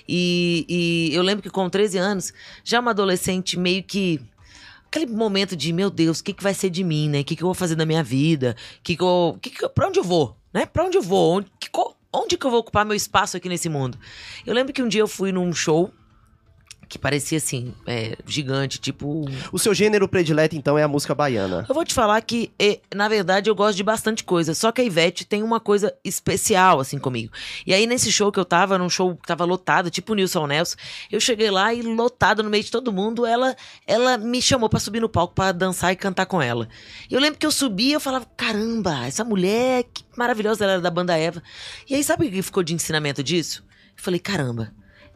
E, 0.08 0.64
e 1.10 1.14
eu 1.14 1.22
lembro 1.22 1.42
que 1.42 1.50
com 1.50 1.68
13 1.68 1.98
anos, 1.98 2.32
já 2.64 2.80
uma 2.80 2.92
adolescente 2.92 3.58
meio 3.58 3.82
que 3.82 4.20
aquele 4.94 5.12
momento 5.12 5.56
de, 5.56 5.72
meu 5.72 5.90
Deus, 5.90 6.20
o 6.20 6.24
que, 6.24 6.32
que 6.32 6.42
vai 6.42 6.54
ser 6.54 6.70
de 6.70 6.84
mim, 6.84 7.08
né? 7.08 7.20
O 7.20 7.24
que, 7.24 7.34
que 7.34 7.42
eu 7.42 7.48
vou 7.48 7.54
fazer 7.54 7.74
da 7.74 7.84
minha 7.84 8.02
vida? 8.02 8.56
Que 8.82 8.96
que 8.96 9.02
eu, 9.02 9.36
que 9.42 9.50
que 9.50 9.68
pra 9.68 9.88
onde 9.88 9.98
eu 9.98 10.04
vou? 10.04 10.36
Né? 10.52 10.64
Pra 10.66 10.84
onde 10.84 10.96
eu 10.96 11.02
vou? 11.02 11.38
Onde 11.38 11.50
que, 11.58 11.68
onde 12.12 12.36
que 12.38 12.46
eu 12.46 12.50
vou 12.50 12.60
ocupar 12.60 12.84
meu 12.84 12.94
espaço 12.94 13.36
aqui 13.36 13.48
nesse 13.48 13.68
mundo? 13.68 13.98
Eu 14.46 14.54
lembro 14.54 14.72
que 14.72 14.82
um 14.82 14.88
dia 14.88 15.00
eu 15.00 15.08
fui 15.08 15.32
num 15.32 15.52
show 15.52 15.92
que 16.88 16.98
parecia 16.98 17.38
assim, 17.38 17.74
é, 17.86 18.16
gigante, 18.26 18.78
tipo. 18.78 19.24
O 19.52 19.58
seu 19.58 19.74
gênero 19.74 20.08
predileto, 20.08 20.56
então, 20.56 20.78
é 20.78 20.82
a 20.82 20.88
música 20.88 21.14
baiana. 21.14 21.64
Eu 21.68 21.74
vou 21.74 21.84
te 21.84 21.94
falar 21.94 22.20
que, 22.22 22.52
é, 22.58 22.80
na 22.94 23.08
verdade, 23.08 23.50
eu 23.50 23.54
gosto 23.54 23.76
de 23.76 23.82
bastante 23.82 24.24
coisa. 24.24 24.54
Só 24.54 24.70
que 24.70 24.80
a 24.80 24.84
Ivete 24.84 25.24
tem 25.24 25.42
uma 25.42 25.60
coisa 25.60 25.94
especial, 26.04 26.80
assim, 26.80 26.98
comigo. 26.98 27.32
E 27.66 27.72
aí, 27.72 27.86
nesse 27.86 28.12
show 28.12 28.30
que 28.30 28.38
eu 28.38 28.44
tava, 28.44 28.78
num 28.78 28.88
show 28.88 29.16
que 29.16 29.26
tava 29.26 29.44
lotado, 29.44 29.90
tipo 29.90 30.12
o 30.12 30.14
Nilson 30.14 30.46
Nelson, 30.46 30.76
eu 31.10 31.20
cheguei 31.20 31.50
lá 31.50 31.72
e 31.72 31.82
lotado 31.82 32.42
no 32.42 32.50
meio 32.50 32.62
de 32.62 32.70
todo 32.70 32.92
mundo, 32.92 33.26
ela, 33.26 33.56
ela 33.86 34.18
me 34.18 34.40
chamou 34.40 34.68
pra 34.68 34.80
subir 34.80 35.00
no 35.00 35.08
palco 35.08 35.34
pra 35.34 35.52
dançar 35.52 35.92
e 35.92 35.96
cantar 35.96 36.26
com 36.26 36.40
ela. 36.40 36.68
E 37.10 37.14
eu 37.14 37.20
lembro 37.20 37.38
que 37.38 37.46
eu 37.46 37.52
subi 37.52 37.88
e 37.88 37.92
eu 37.92 38.00
falava, 38.00 38.26
caramba, 38.36 39.06
essa 39.06 39.24
mulher, 39.24 39.84
que 39.92 40.04
maravilhosa 40.16 40.64
ela 40.64 40.72
era 40.74 40.82
da 40.82 40.90
banda 40.90 41.16
Eva. 41.16 41.42
E 41.88 41.94
aí, 41.94 42.04
sabe 42.04 42.26
o 42.26 42.30
que 42.30 42.42
ficou 42.42 42.62
de 42.62 42.74
ensinamento 42.74 43.22
disso? 43.22 43.64
Eu 43.96 44.02
falei, 44.02 44.20
caramba 44.20 44.72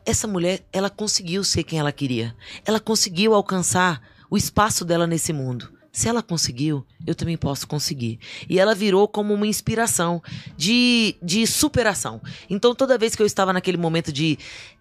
essa 0.09 0.27
mulher, 0.27 0.67
ela 0.73 0.89
conseguiu 0.89 1.45
ser 1.45 1.63
quem 1.65 1.79
ela 1.79 1.93
queria. 1.93 2.35
Ela 2.65 2.81
conseguiu 2.81 3.35
alcançar 3.35 4.01
o 4.31 4.39
espaço 4.39 4.83
dela 4.83 5.07
nesse 5.07 5.35
mundo. 5.35 5.71
Se 5.93 6.09
ela 6.09 6.23
conseguiu, 6.23 6.87
eu 7.07 7.15
também 7.15 7.37
posso 7.37 7.67
conseguir. 7.67 8.19
E 8.49 8.59
ela 8.59 8.75
virou 8.75 9.07
como 9.07 9.35
uma 9.35 9.47
inspiração 9.47 10.23
de, 10.57 11.17
de 11.23 11.47
superação. 11.47 12.23
Então, 12.49 12.75
toda 12.75 12.97
vez 12.97 13.15
que 13.15 13.21
eu 13.21 13.27
estava 13.27 13.53
naquele 13.53 13.77
momento 13.77 14.11
de, 14.11 14.39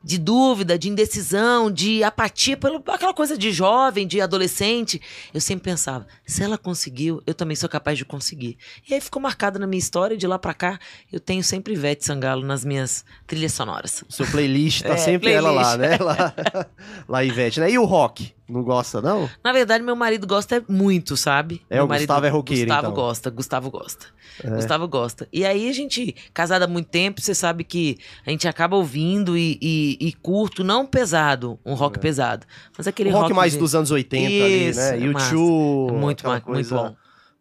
de 0.07 0.17
dúvida, 0.17 0.79
de 0.79 0.87
indecisão, 0.87 1.69
de 1.69 2.01
apatia, 2.01 2.55
pelo, 2.55 2.81
aquela 2.87 3.13
coisa 3.13 3.37
de 3.37 3.51
jovem, 3.51 4.07
de 4.07 4.21
adolescente, 4.21 5.01
eu 5.33 5.41
sempre 5.41 5.65
pensava: 5.65 6.07
se 6.25 6.41
ela 6.41 6.57
conseguiu, 6.57 7.21
eu 7.27 7.33
também 7.33 7.57
sou 7.57 7.67
capaz 7.67 7.97
de 7.97 8.05
conseguir. 8.05 8.57
E 8.89 8.93
aí 8.93 9.01
ficou 9.01 9.21
marcado 9.21 9.59
na 9.59 9.67
minha 9.67 9.77
história, 9.77 10.15
de 10.15 10.25
lá 10.25 10.39
para 10.39 10.53
cá, 10.53 10.79
eu 11.11 11.19
tenho 11.19 11.43
sempre 11.43 11.73
Ivete 11.73 12.05
Sangalo 12.05 12.45
nas 12.45 12.63
minhas 12.63 13.03
trilhas 13.27 13.51
sonoras. 13.51 14.05
Seu 14.07 14.25
playlist 14.27 14.83
tá 14.83 14.93
é, 14.93 14.97
sempre 14.97 15.29
playlist. 15.29 15.45
ela 15.45 15.51
lá, 15.51 15.77
né? 15.77 15.97
Lá, 15.97 16.33
lá, 17.05 17.25
Ivete, 17.25 17.59
né? 17.59 17.69
E 17.69 17.77
o 17.77 17.83
rock? 17.83 18.33
Não 18.47 18.63
gosta, 18.63 19.01
não? 19.01 19.29
Na 19.43 19.51
verdade, 19.51 19.83
meu 19.83 19.95
marido 19.95 20.25
gosta 20.25 20.63
muito, 20.69 21.17
sabe? 21.17 21.61
É, 21.69 21.75
meu 21.75 21.85
o 21.85 21.87
marido, 21.87 22.07
Gustavo 22.07 22.25
é 22.25 22.29
roqueiro, 22.29 22.61
Gustavo 22.61 22.87
então. 22.87 22.93
gosta, 22.93 23.29
Gustavo 23.29 23.69
gosta. 23.69 24.05
É. 24.41 24.49
Gustavo 24.51 24.87
gosta. 24.87 25.27
E 25.33 25.45
aí, 25.45 25.69
a 25.69 25.73
gente, 25.73 26.15
casada 26.33 26.63
há 26.63 26.67
muito 26.67 26.87
tempo, 26.87 27.19
você 27.19 27.35
sabe 27.35 27.65
que 27.65 27.97
a 28.25 28.29
gente 28.29 28.47
acaba 28.47 28.77
ouvindo 28.77 29.37
e, 29.37 29.57
e, 29.61 29.96
e 29.99 30.13
curto, 30.13 30.63
não 30.63 30.85
pesado, 30.85 31.59
um 31.65 31.73
rock 31.73 31.97
é. 31.97 32.01
pesado. 32.01 32.45
Mas 32.77 32.87
aquele 32.87 33.09
um 33.09 33.13
rock... 33.13 33.23
rock 33.23 33.35
mais 33.35 33.53
de... 33.53 33.59
dos 33.59 33.75
anos 33.75 33.91
80 33.91 34.29
Isso, 34.29 34.43
ali, 34.43 34.75
né? 34.75 34.97
É 34.97 35.07
YouTube, 35.07 35.93
muito, 35.93 36.23
coisa... 36.23 36.43
muito 36.47 36.69
bom 36.69 36.95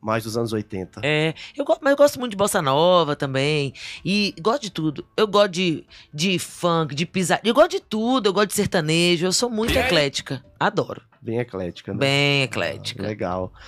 mais 0.06 0.22
dos 0.22 0.36
anos 0.36 0.52
80. 0.52 1.00
É, 1.02 1.34
eu, 1.56 1.64
mas 1.80 1.90
eu 1.90 1.96
gosto 1.96 2.20
muito 2.20 2.30
de 2.30 2.36
bossa 2.36 2.62
nova 2.62 3.16
também. 3.16 3.72
E 4.04 4.32
gosto 4.40 4.62
de 4.62 4.70
tudo. 4.70 5.04
Eu 5.16 5.26
gosto 5.26 5.50
de, 5.50 5.84
de 6.14 6.38
funk, 6.38 6.94
de 6.94 7.04
pisar. 7.04 7.40
Eu 7.42 7.52
gosto 7.52 7.72
de 7.72 7.80
tudo. 7.80 8.28
Eu 8.28 8.32
gosto 8.32 8.48
de 8.48 8.54
sertanejo. 8.54 9.26
Eu 9.26 9.32
sou 9.32 9.50
muito 9.50 9.76
eclética. 9.76 10.44
Adoro. 10.60 11.02
Bem 11.20 11.40
eclética, 11.40 11.92
né? 11.92 11.98
Bem 11.98 12.42
eclética. 12.42 13.02
Ah, 13.02 13.06
legal. 13.06 13.52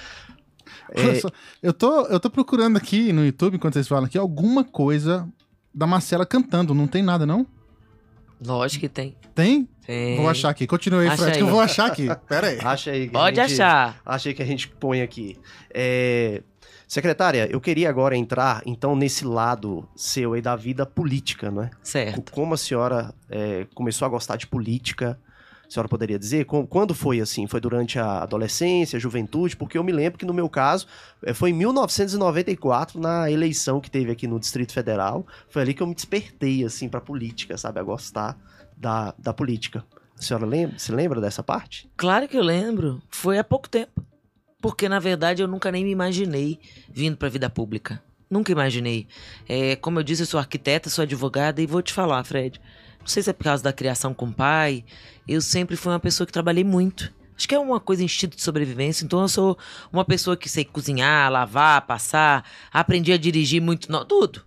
É... 0.90 1.20
Eu, 1.62 1.74
tô, 1.74 2.06
eu 2.06 2.18
tô 2.18 2.30
procurando 2.30 2.78
aqui 2.78 3.12
no 3.12 3.22
YouTube, 3.22 3.56
enquanto 3.56 3.74
vocês 3.74 3.86
falam 3.86 4.06
aqui, 4.06 4.16
alguma 4.16 4.64
coisa 4.64 5.28
da 5.74 5.86
Marcela 5.86 6.24
cantando. 6.24 6.72
Não 6.72 6.86
tem 6.86 7.02
nada, 7.02 7.26
não? 7.26 7.46
Lógico 8.44 8.80
que 8.80 8.88
tem. 8.88 9.16
Tem? 9.34 9.68
Tem. 9.86 10.16
Vou 10.16 10.28
achar 10.28 10.50
aqui. 10.50 10.66
Continue 10.66 11.08
aí, 11.08 11.16
Fred, 11.16 11.38
que 11.38 11.42
eu 11.42 11.48
vou 11.48 11.60
achar 11.60 11.86
aqui. 11.86 12.08
Pera 12.28 12.48
aí. 12.48 12.58
Acha 12.62 12.90
aí. 12.90 13.08
Pode 13.08 13.36
gente, 13.36 13.52
achar. 13.54 14.00
Achei 14.04 14.34
que 14.34 14.42
a 14.42 14.46
gente 14.46 14.68
põe 14.68 15.02
aqui. 15.02 15.36
É... 15.72 16.42
Secretária, 16.86 17.46
eu 17.50 17.60
queria 17.60 17.90
agora 17.90 18.16
entrar, 18.16 18.62
então, 18.64 18.96
nesse 18.96 19.22
lado 19.22 19.86
seu 19.94 20.32
aí 20.32 20.40
da 20.40 20.56
vida 20.56 20.86
política, 20.86 21.50
não 21.50 21.64
é? 21.64 21.70
Certo. 21.82 22.32
Como 22.32 22.54
a 22.54 22.56
senhora 22.56 23.14
é, 23.28 23.66
começou 23.74 24.06
a 24.06 24.08
gostar 24.08 24.36
de 24.36 24.46
política? 24.46 25.20
A 25.68 25.70
senhora 25.70 25.88
poderia 25.88 26.18
dizer? 26.18 26.46
Quando 26.46 26.94
foi 26.94 27.20
assim? 27.20 27.46
Foi 27.46 27.60
durante 27.60 27.98
a 27.98 28.22
adolescência, 28.22 28.96
a 28.96 29.00
juventude? 29.00 29.54
Porque 29.54 29.76
eu 29.76 29.84
me 29.84 29.92
lembro 29.92 30.18
que 30.18 30.24
no 30.24 30.32
meu 30.32 30.48
caso 30.48 30.86
é, 31.22 31.34
foi 31.34 31.50
em 31.50 31.52
1994, 31.52 32.98
na 32.98 33.30
eleição 33.30 33.78
que 33.78 33.90
teve 33.90 34.10
aqui 34.10 34.26
no 34.26 34.40
Distrito 34.40 34.72
Federal. 34.72 35.26
Foi 35.50 35.60
ali 35.60 35.74
que 35.74 35.82
eu 35.82 35.86
me 35.86 35.94
despertei, 35.94 36.64
assim, 36.64 36.88
pra 36.88 37.02
política, 37.02 37.58
sabe? 37.58 37.78
A 37.78 37.82
gostar 37.82 38.38
da, 38.78 39.14
da 39.18 39.34
política. 39.34 39.84
A 40.18 40.22
senhora 40.22 40.46
lembra, 40.46 40.78
se 40.78 40.90
lembra 40.90 41.20
dessa 41.20 41.42
parte? 41.42 41.86
Claro 41.98 42.26
que 42.26 42.38
eu 42.38 42.42
lembro. 42.42 43.02
Foi 43.10 43.38
há 43.38 43.44
pouco 43.44 43.68
tempo. 43.68 44.02
Porque, 44.62 44.88
na 44.88 44.98
verdade, 44.98 45.42
eu 45.42 45.46
nunca 45.46 45.70
nem 45.70 45.84
me 45.84 45.90
imaginei 45.90 46.58
vindo 46.90 47.18
para 47.18 47.28
a 47.28 47.30
vida 47.30 47.50
pública. 47.50 48.02
Nunca 48.30 48.50
imaginei. 48.50 49.06
É, 49.46 49.76
como 49.76 49.98
eu 49.98 50.02
disse, 50.02 50.22
eu 50.22 50.26
sou 50.26 50.40
arquiteta, 50.40 50.88
sou 50.88 51.02
advogada 51.02 51.60
e 51.60 51.66
vou 51.66 51.82
te 51.82 51.92
falar, 51.92 52.24
Fred. 52.24 52.58
Não 53.00 53.06
sei 53.06 53.22
se 53.22 53.30
é 53.30 53.32
por 53.32 53.44
causa 53.44 53.62
da 53.62 53.72
criação 53.72 54.12
com 54.12 54.26
o 54.26 54.32
pai. 54.32 54.84
Eu 55.26 55.40
sempre 55.40 55.76
fui 55.76 55.92
uma 55.92 56.00
pessoa 56.00 56.26
que 56.26 56.32
trabalhei 56.32 56.64
muito. 56.64 57.12
Acho 57.36 57.48
que 57.48 57.54
é 57.54 57.58
uma 57.58 57.78
coisa 57.78 58.02
instinto 58.02 58.36
de 58.36 58.42
sobrevivência. 58.42 59.04
Então 59.04 59.20
eu 59.20 59.28
sou 59.28 59.58
uma 59.92 60.04
pessoa 60.04 60.36
que 60.36 60.48
sei 60.48 60.64
cozinhar, 60.64 61.30
lavar, 61.30 61.86
passar, 61.86 62.44
aprendi 62.72 63.12
a 63.12 63.16
dirigir 63.16 63.62
muito, 63.62 63.90
não, 63.90 64.04
tudo. 64.04 64.44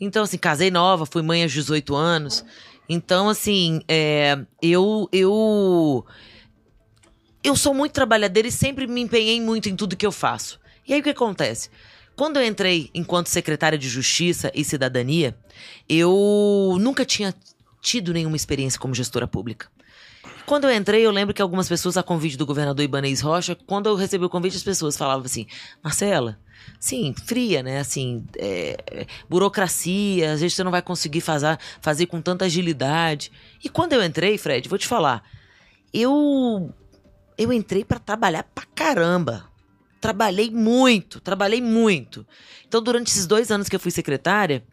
Então, 0.00 0.22
assim, 0.22 0.38
casei 0.38 0.70
nova, 0.70 1.04
fui 1.04 1.22
mãe 1.22 1.42
aos 1.42 1.52
18 1.52 1.94
anos. 1.96 2.44
Então, 2.88 3.28
assim, 3.28 3.82
é, 3.88 4.38
eu, 4.62 5.08
eu 5.12 6.06
eu 7.42 7.56
sou 7.56 7.72
muito 7.74 7.92
trabalhadeira 7.92 8.48
e 8.48 8.52
sempre 8.52 8.86
me 8.86 9.00
empenhei 9.00 9.40
muito 9.40 9.68
em 9.68 9.76
tudo 9.76 9.96
que 9.96 10.06
eu 10.06 10.12
faço. 10.12 10.60
E 10.86 10.92
aí 10.94 11.00
o 11.00 11.02
que 11.02 11.10
acontece? 11.10 11.70
Quando 12.16 12.38
eu 12.38 12.44
entrei 12.44 12.90
enquanto 12.94 13.28
secretária 13.28 13.78
de 13.78 13.88
Justiça 13.88 14.50
e 14.54 14.64
Cidadania, 14.64 15.36
eu 15.88 16.76
nunca 16.80 17.04
tinha 17.04 17.34
tido 17.80 18.12
nenhuma 18.12 18.36
experiência 18.36 18.78
como 18.78 18.94
gestora 18.94 19.26
pública. 19.26 19.68
Quando 20.46 20.64
eu 20.64 20.74
entrei, 20.74 21.04
eu 21.04 21.10
lembro 21.10 21.34
que 21.34 21.42
algumas 21.42 21.68
pessoas, 21.68 21.96
a 21.98 22.02
convite 22.02 22.36
do 22.36 22.46
governador 22.46 22.82
Ibanez 22.82 23.20
Rocha, 23.20 23.54
quando 23.66 23.86
eu 23.86 23.94
recebi 23.94 24.24
o 24.24 24.30
convite, 24.30 24.56
as 24.56 24.62
pessoas 24.62 24.96
falavam 24.96 25.26
assim: 25.26 25.46
Marcela, 25.82 26.38
sim, 26.80 27.14
fria, 27.26 27.62
né? 27.62 27.80
Assim, 27.80 28.24
é, 28.38 29.06
burocracia, 29.28 30.32
às 30.32 30.40
vezes 30.40 30.54
você 30.54 30.64
não 30.64 30.70
vai 30.70 30.80
conseguir 30.80 31.20
fazer, 31.20 31.58
fazer 31.80 32.06
com 32.06 32.22
tanta 32.22 32.46
agilidade. 32.46 33.30
E 33.62 33.68
quando 33.68 33.92
eu 33.92 34.02
entrei, 34.02 34.38
Fred, 34.38 34.68
vou 34.68 34.78
te 34.78 34.86
falar, 34.86 35.22
eu 35.92 36.72
eu 37.36 37.52
entrei 37.52 37.84
para 37.84 37.98
trabalhar 37.98 38.42
pra 38.42 38.64
caramba. 38.74 39.44
Trabalhei 40.00 40.50
muito, 40.50 41.20
trabalhei 41.20 41.60
muito. 41.60 42.26
Então, 42.66 42.82
durante 42.82 43.08
esses 43.08 43.26
dois 43.26 43.50
anos 43.50 43.68
que 43.68 43.76
eu 43.76 43.80
fui 43.80 43.90
secretária, 43.90 44.64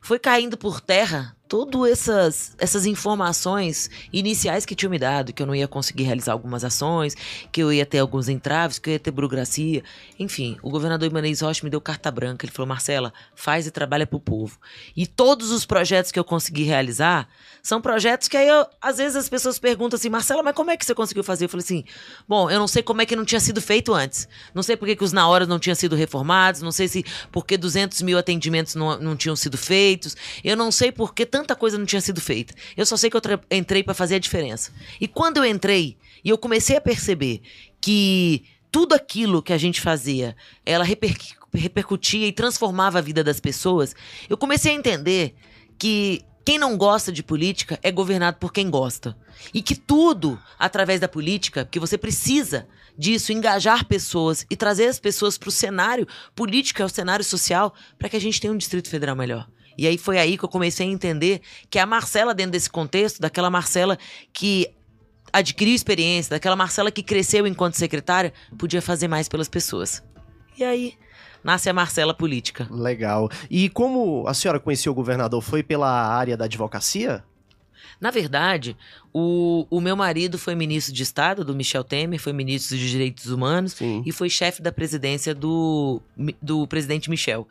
foi 0.00 0.18
caindo 0.18 0.56
por 0.56 0.80
terra 0.80 1.36
todas 1.50 1.90
essas, 1.90 2.54
essas 2.58 2.86
informações 2.86 3.90
iniciais 4.12 4.64
que 4.64 4.76
tinham 4.76 4.88
me 4.88 5.00
dado, 5.00 5.32
que 5.32 5.42
eu 5.42 5.46
não 5.48 5.54
ia 5.54 5.66
conseguir 5.66 6.04
realizar 6.04 6.30
algumas 6.30 6.62
ações, 6.62 7.16
que 7.50 7.60
eu 7.60 7.72
ia 7.72 7.84
ter 7.84 7.98
alguns 7.98 8.28
entraves, 8.28 8.78
que 8.78 8.88
eu 8.88 8.92
ia 8.92 9.00
ter 9.00 9.10
burocracia. 9.10 9.82
Enfim, 10.16 10.56
o 10.62 10.70
governador 10.70 11.08
Ibanez 11.08 11.40
Rocha 11.40 11.64
me 11.64 11.70
deu 11.70 11.80
carta 11.80 12.08
branca. 12.08 12.46
Ele 12.46 12.52
falou: 12.52 12.68
Marcela, 12.68 13.12
faz 13.34 13.66
e 13.66 13.72
trabalha 13.72 14.06
para 14.06 14.16
o 14.16 14.20
povo. 14.20 14.60
E 14.96 15.08
todos 15.08 15.50
os 15.50 15.66
projetos 15.66 16.12
que 16.12 16.20
eu 16.20 16.24
consegui 16.24 16.62
realizar 16.62 17.28
são 17.60 17.80
projetos 17.80 18.28
que 18.28 18.36
aí, 18.36 18.46
eu, 18.46 18.64
às 18.80 18.98
vezes, 18.98 19.16
as 19.16 19.28
pessoas 19.28 19.58
perguntam 19.58 19.96
assim: 19.96 20.08
Marcela, 20.08 20.44
mas 20.44 20.54
como 20.54 20.70
é 20.70 20.76
que 20.76 20.86
você 20.86 20.94
conseguiu 20.94 21.24
fazer? 21.24 21.46
Eu 21.46 21.48
falei 21.48 21.64
assim: 21.64 21.84
bom, 22.28 22.48
eu 22.48 22.60
não 22.60 22.68
sei 22.68 22.80
como 22.80 23.02
é 23.02 23.06
que 23.06 23.16
não 23.16 23.24
tinha 23.24 23.40
sido 23.40 23.60
feito 23.60 23.92
antes. 23.92 24.28
Não 24.54 24.62
sei 24.62 24.76
por 24.76 24.86
que, 24.86 25.02
os 25.02 25.12
na 25.12 25.26
hora 25.26 25.44
não 25.46 25.58
tinham 25.58 25.74
sido 25.74 25.96
reformados, 25.96 26.62
não 26.62 26.70
sei 26.70 26.86
se 26.86 27.04
porque 27.32 27.56
200 27.56 28.02
mil 28.02 28.16
atendimentos 28.16 28.76
não, 28.76 28.96
não 29.00 29.16
tinham 29.16 29.34
sido 29.34 29.58
feitos, 29.58 30.16
eu 30.44 30.56
não 30.56 30.70
sei 30.70 30.92
por 30.92 31.12
que 31.12 31.26
tanta 31.40 31.56
coisa 31.56 31.78
não 31.78 31.86
tinha 31.86 32.00
sido 32.00 32.20
feita. 32.20 32.54
Eu 32.76 32.84
só 32.84 32.96
sei 32.96 33.08
que 33.08 33.16
eu 33.16 33.22
entrei 33.50 33.82
para 33.82 33.94
fazer 33.94 34.16
a 34.16 34.18
diferença. 34.18 34.72
E 35.00 35.08
quando 35.08 35.38
eu 35.38 35.44
entrei 35.44 35.96
e 36.22 36.28
eu 36.28 36.36
comecei 36.36 36.76
a 36.76 36.80
perceber 36.80 37.40
que 37.80 38.44
tudo 38.70 38.94
aquilo 38.94 39.42
que 39.42 39.52
a 39.52 39.58
gente 39.58 39.80
fazia, 39.80 40.36
ela 40.64 40.84
reper 40.84 41.16
repercutia 41.52 42.28
e 42.28 42.32
transformava 42.32 42.98
a 42.98 43.02
vida 43.02 43.24
das 43.24 43.40
pessoas, 43.40 43.96
eu 44.28 44.36
comecei 44.36 44.70
a 44.70 44.74
entender 44.76 45.34
que 45.76 46.24
quem 46.44 46.58
não 46.58 46.76
gosta 46.76 47.10
de 47.10 47.24
política 47.24 47.76
é 47.82 47.90
governado 47.90 48.36
por 48.36 48.52
quem 48.52 48.70
gosta. 48.70 49.16
E 49.52 49.60
que 49.60 49.74
tudo, 49.74 50.38
através 50.56 51.00
da 51.00 51.08
política, 51.08 51.64
que 51.64 51.80
você 51.80 51.98
precisa 51.98 52.68
disso, 52.96 53.32
engajar 53.32 53.84
pessoas 53.84 54.46
e 54.48 54.54
trazer 54.54 54.86
as 54.86 55.00
pessoas 55.00 55.36
para 55.36 55.48
o 55.48 55.52
cenário 55.52 56.06
político, 56.36 56.82
ao 56.84 56.88
cenário 56.88 57.24
social, 57.24 57.74
para 57.98 58.08
que 58.08 58.16
a 58.16 58.20
gente 58.20 58.40
tenha 58.40 58.52
um 58.52 58.56
Distrito 58.56 58.88
Federal 58.88 59.16
melhor. 59.16 59.48
E 59.80 59.86
aí 59.86 59.96
foi 59.96 60.18
aí 60.18 60.36
que 60.36 60.44
eu 60.44 60.48
comecei 60.48 60.86
a 60.86 60.90
entender 60.90 61.40
que 61.70 61.78
a 61.78 61.86
Marcela, 61.86 62.34
dentro 62.34 62.52
desse 62.52 62.68
contexto, 62.68 63.18
daquela 63.18 63.48
Marcela 63.48 63.96
que 64.30 64.68
adquiriu 65.32 65.74
experiência, 65.74 66.36
daquela 66.36 66.54
Marcela 66.54 66.90
que 66.90 67.02
cresceu 67.02 67.46
enquanto 67.46 67.78
secretária, 67.78 68.30
podia 68.58 68.82
fazer 68.82 69.08
mais 69.08 69.26
pelas 69.26 69.48
pessoas. 69.48 70.02
E 70.58 70.62
aí 70.62 70.92
nasce 71.42 71.70
a 71.70 71.72
Marcela 71.72 72.12
política. 72.12 72.68
Legal. 72.70 73.30
E 73.48 73.70
como 73.70 74.28
a 74.28 74.34
senhora 74.34 74.60
conheceu 74.60 74.92
o 74.92 74.94
governador? 74.94 75.40
Foi 75.40 75.62
pela 75.62 75.88
área 75.88 76.36
da 76.36 76.44
advocacia? 76.44 77.24
Na 77.98 78.10
verdade, 78.10 78.76
o, 79.14 79.66
o 79.70 79.80
meu 79.80 79.96
marido 79.96 80.38
foi 80.38 80.54
ministro 80.54 80.92
de 80.92 81.02
Estado 81.02 81.42
do 81.42 81.54
Michel 81.54 81.84
Temer, 81.84 82.20
foi 82.20 82.34
ministro 82.34 82.76
dos 82.76 82.86
Direitos 82.86 83.30
Humanos 83.30 83.72
Sim. 83.72 84.02
e 84.04 84.12
foi 84.12 84.28
chefe 84.28 84.60
da 84.60 84.70
presidência 84.70 85.34
do, 85.34 86.02
do 86.42 86.66
presidente 86.66 87.08
Michel. 87.08 87.48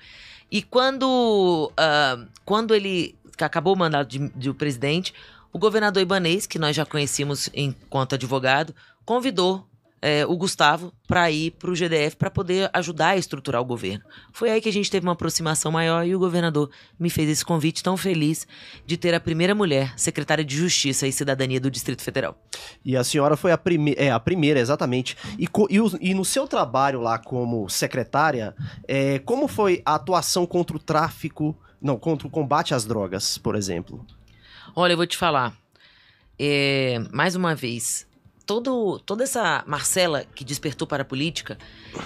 E 0.52 0.62
quando, 0.62 1.72
uh, 1.72 2.28
quando 2.44 2.74
ele 2.74 3.16
acabou 3.40 3.76
o 3.76 3.78
mandato 3.78 4.08
de, 4.10 4.30
de 4.30 4.54
presidente, 4.54 5.14
o 5.54 5.60
governador 5.60 6.02
Ibanês, 6.02 6.46
que 6.46 6.60
nós 6.60 6.76
já 6.76 6.86
conhecíamos 6.86 7.50
enquanto 7.54 8.16
advogado, 8.16 8.74
convidou 9.06 9.69
é, 10.02 10.26
o 10.26 10.36
Gustavo 10.38 10.94
para 11.08 11.30
ir 11.32 11.52
para 11.52 11.70
o 11.70 11.76
GDF 11.76 12.16
para 12.16 12.30
poder 12.30 12.70
ajudar 12.74 13.10
a 13.10 13.18
estruturar 13.18 13.62
o 13.62 13.66
governo. 13.66 14.04
Foi 14.32 14.50
aí 14.50 14.62
que 14.62 14.70
a 14.70 14.74
gente 14.74 14.90
teve 14.90 15.06
uma 15.06 15.14
aproximação 15.14 15.72
maior 15.72 16.06
e 16.06 16.16
o 16.16 16.20
governador 16.20 16.70
me 17.00 17.10
fez 17.10 17.30
esse 17.30 17.44
convite 17.46 17.84
tão 17.84 17.98
feliz 17.98 18.48
de 18.86 18.98
ter 18.98 19.14
a 19.14 19.20
primeira 19.20 19.54
mulher 19.54 19.94
secretária 19.98 20.44
de 20.44 20.56
Justiça 20.56 21.08
e 21.08 21.12
Cidadania 21.12 21.60
do 21.60 21.70
Distrito 21.70 22.02
Federal. 22.02 22.38
E 22.84 22.96
a 22.96 23.04
senhora 23.04 23.36
foi 23.36 23.52
a, 23.52 23.58
prime 23.58 23.96
é, 23.98 24.12
a 24.12 24.20
primeira, 24.20 24.60
exatamente. 24.60 25.18
E, 25.38 25.46
e, 25.46 26.10
e, 26.12 26.14
no 26.14 26.24
seu 26.24 26.48
trabalho 26.48 27.02
lá 27.02 27.18
como 27.18 27.68
secretária, 27.70 28.56
é, 28.88 29.20
como 29.20 29.48
foi 29.48 29.82
a 29.86 29.96
atuação 29.96 30.46
contra 30.46 30.76
o 30.76 30.80
tráfico, 30.80 31.58
não, 31.82 31.98
contra 31.98 32.28
o 32.28 32.32
combate 32.32 32.74
às 32.74 32.86
drogas, 32.86 33.38
por 33.38 33.56
exemplo? 33.56 34.06
Olha, 34.76 34.94
eu 34.94 34.98
vou 34.98 35.08
te 35.08 35.18
falar. 35.18 35.54
É, 36.38 37.00
mais 37.12 37.36
uma 37.36 37.54
vez, 37.54 38.08
todo, 38.50 38.98
toda 39.06 39.24
essa 39.24 39.64
Marcela 39.68 40.26
que 40.34 40.44
despertou 40.44 40.88
para 40.88 41.04
a 41.04 41.06
política 41.06 41.56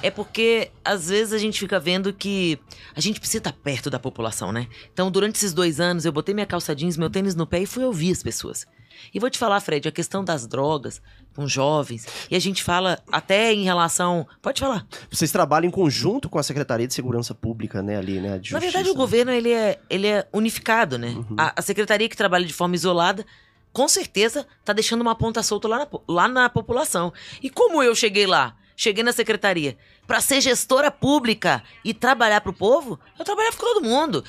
é 0.01 0.11
porque 0.11 0.71
às 0.83 1.07
vezes 1.07 1.31
a 1.31 1.37
gente 1.37 1.57
fica 1.57 1.79
vendo 1.79 2.11
que 2.11 2.59
a 2.93 2.99
gente 2.99 3.17
precisa 3.17 3.37
estar 3.37 3.53
perto 3.53 3.89
da 3.89 3.97
população, 3.97 4.51
né? 4.51 4.67
Então, 4.91 5.09
durante 5.09 5.37
esses 5.37 5.53
dois 5.53 5.79
anos, 5.79 6.03
eu 6.03 6.11
botei 6.11 6.35
minha 6.35 6.45
calça 6.45 6.75
jeans, 6.75 6.97
meu 6.97 7.09
tênis 7.09 7.33
no 7.33 7.47
pé 7.47 7.61
e 7.61 7.65
fui 7.65 7.85
ouvir 7.85 8.11
as 8.11 8.21
pessoas. 8.21 8.65
E 9.13 9.19
vou 9.21 9.29
te 9.29 9.37
falar, 9.39 9.61
Fred, 9.61 9.87
a 9.87 9.91
questão 9.91 10.21
das 10.21 10.45
drogas 10.45 11.01
com 11.33 11.47
jovens, 11.47 12.05
e 12.29 12.35
a 12.35 12.39
gente 12.39 12.61
fala 12.61 12.99
até 13.09 13.53
em 13.53 13.63
relação. 13.63 14.27
Pode 14.41 14.59
falar. 14.59 14.85
Vocês 15.09 15.31
trabalham 15.31 15.69
em 15.69 15.71
conjunto 15.71 16.29
com 16.29 16.37
a 16.37 16.43
Secretaria 16.43 16.87
de 16.87 16.93
Segurança 16.93 17.33
Pública, 17.33 17.81
né, 17.81 17.97
ali, 17.97 18.19
né? 18.19 18.39
Na 18.51 18.59
verdade, 18.59 18.89
o 18.89 18.93
governo 18.93 19.31
ele 19.31 19.51
é, 19.51 19.79
ele 19.89 20.07
é 20.07 20.27
unificado, 20.33 20.97
né? 20.97 21.07
Uhum. 21.07 21.35
A, 21.37 21.53
a 21.55 21.61
secretaria 21.61 22.09
que 22.09 22.17
trabalha 22.17 22.45
de 22.45 22.53
forma 22.53 22.75
isolada 22.75 23.25
com 23.73 23.87
certeza 23.87 24.47
tá 24.63 24.71
deixando 24.71 25.01
uma 25.01 25.15
ponta 25.15 25.43
solta 25.43 25.67
lá 25.67 25.79
na, 25.79 25.87
lá 26.07 26.27
na 26.27 26.49
população. 26.49 27.11
E 27.41 27.49
como 27.49 27.83
eu 27.83 27.93
cheguei 27.93 28.25
lá? 28.25 28.55
Cheguei 28.75 29.03
na 29.03 29.11
secretaria 29.11 29.77
para 30.07 30.21
ser 30.21 30.41
gestora 30.41 30.91
pública 30.91 31.63
e 31.83 31.93
trabalhar 31.93 32.41
para 32.41 32.49
o 32.49 32.53
povo, 32.53 32.99
eu 33.17 33.25
trabalhava 33.25 33.55
com 33.55 33.65
todo 33.65 33.83
mundo. 33.83 34.23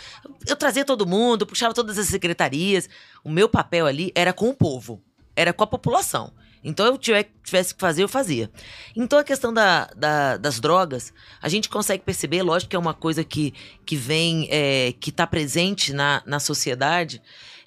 Eu 0.46 0.57
trazia 0.57 0.85
todo 0.85 1.07
mundo, 1.07 1.46
puxava 1.46 1.74
todas 1.74 1.98
as 1.98 2.07
secretarias. 2.07 2.88
O 3.22 3.30
meu 3.30 3.48
papel 3.48 3.87
ali 3.87 4.12
era 4.14 4.33
com 4.33 4.48
o 4.48 4.54
povo, 4.54 5.02
era 5.35 5.52
com 5.52 5.64
a 5.64 5.66
população. 5.66 6.33
Então, 6.66 6.87
eu 6.87 6.96
tivesse 6.96 7.74
que 7.74 7.80
fazer, 7.80 8.02
eu 8.02 8.09
fazia. 8.09 8.50
Então, 8.96 9.18
a 9.18 9.24
questão 9.24 9.52
da, 9.52 9.85
da, 9.94 10.38
das 10.38 10.59
drogas, 10.59 11.12
a 11.42 11.48
gente 11.50 11.68
consegue 11.68 12.02
perceber, 12.02 12.42
lógico 12.42 12.70
que 12.70 12.76
é 12.76 12.78
uma 12.78 12.94
coisa 12.94 13.22
que, 13.22 13.52
que 13.85 13.96
vem, 13.96 14.48
é, 14.50 14.94
que 14.98 15.11
está 15.11 15.26
presente 15.26 15.92
na, 15.92 16.22
na 16.24 16.40
sociedade, 16.40 17.20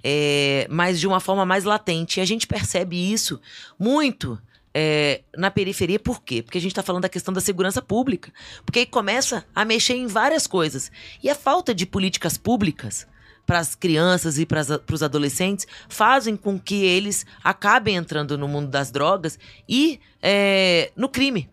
é, 0.10 0.66
mas 0.70 1.02
de 1.02 1.06
uma 1.06 1.20
forma 1.20 1.46
mais 1.46 1.66
latente. 1.66 2.20
E 2.20 2.22
a 2.22 2.26
gente 2.26 2.48
percebe 2.48 2.96
isso 3.12 3.42
muito 3.78 4.42
é, 4.74 5.22
na 5.36 5.52
periferia, 5.52 6.00
por 6.00 6.24
quê? 6.24 6.42
Porque 6.42 6.58
a 6.58 6.62
gente 6.62 6.72
está 6.72 6.82
falando 6.82 7.02
da 7.02 7.10
questão 7.10 7.34
da 7.34 7.42
segurança 7.42 7.82
pública. 7.82 8.32
Porque 8.66 8.80
aí 8.80 8.86
começa 8.86 9.46
a 9.54 9.66
mexer 9.66 9.96
em 9.96 10.08
várias 10.08 10.48
coisas. 10.48 10.90
E 11.22 11.30
a 11.30 11.36
falta 11.36 11.76
de 11.76 11.86
políticas 11.86 12.38
públicas 12.38 13.06
para 13.46 13.60
as 13.60 13.76
crianças 13.76 14.40
e 14.40 14.46
para 14.46 14.62
os 14.94 15.04
adolescentes 15.04 15.68
fazem 15.90 16.38
com 16.38 16.58
que 16.58 16.86
eles 16.86 17.26
acabem 17.44 17.98
entrando 17.98 18.38
no 18.38 18.48
mundo 18.48 18.70
das 18.70 18.92
drogas 18.92 19.38
e 19.68 20.00
é, 20.22 20.90
no 20.96 21.10
crime. 21.10 21.50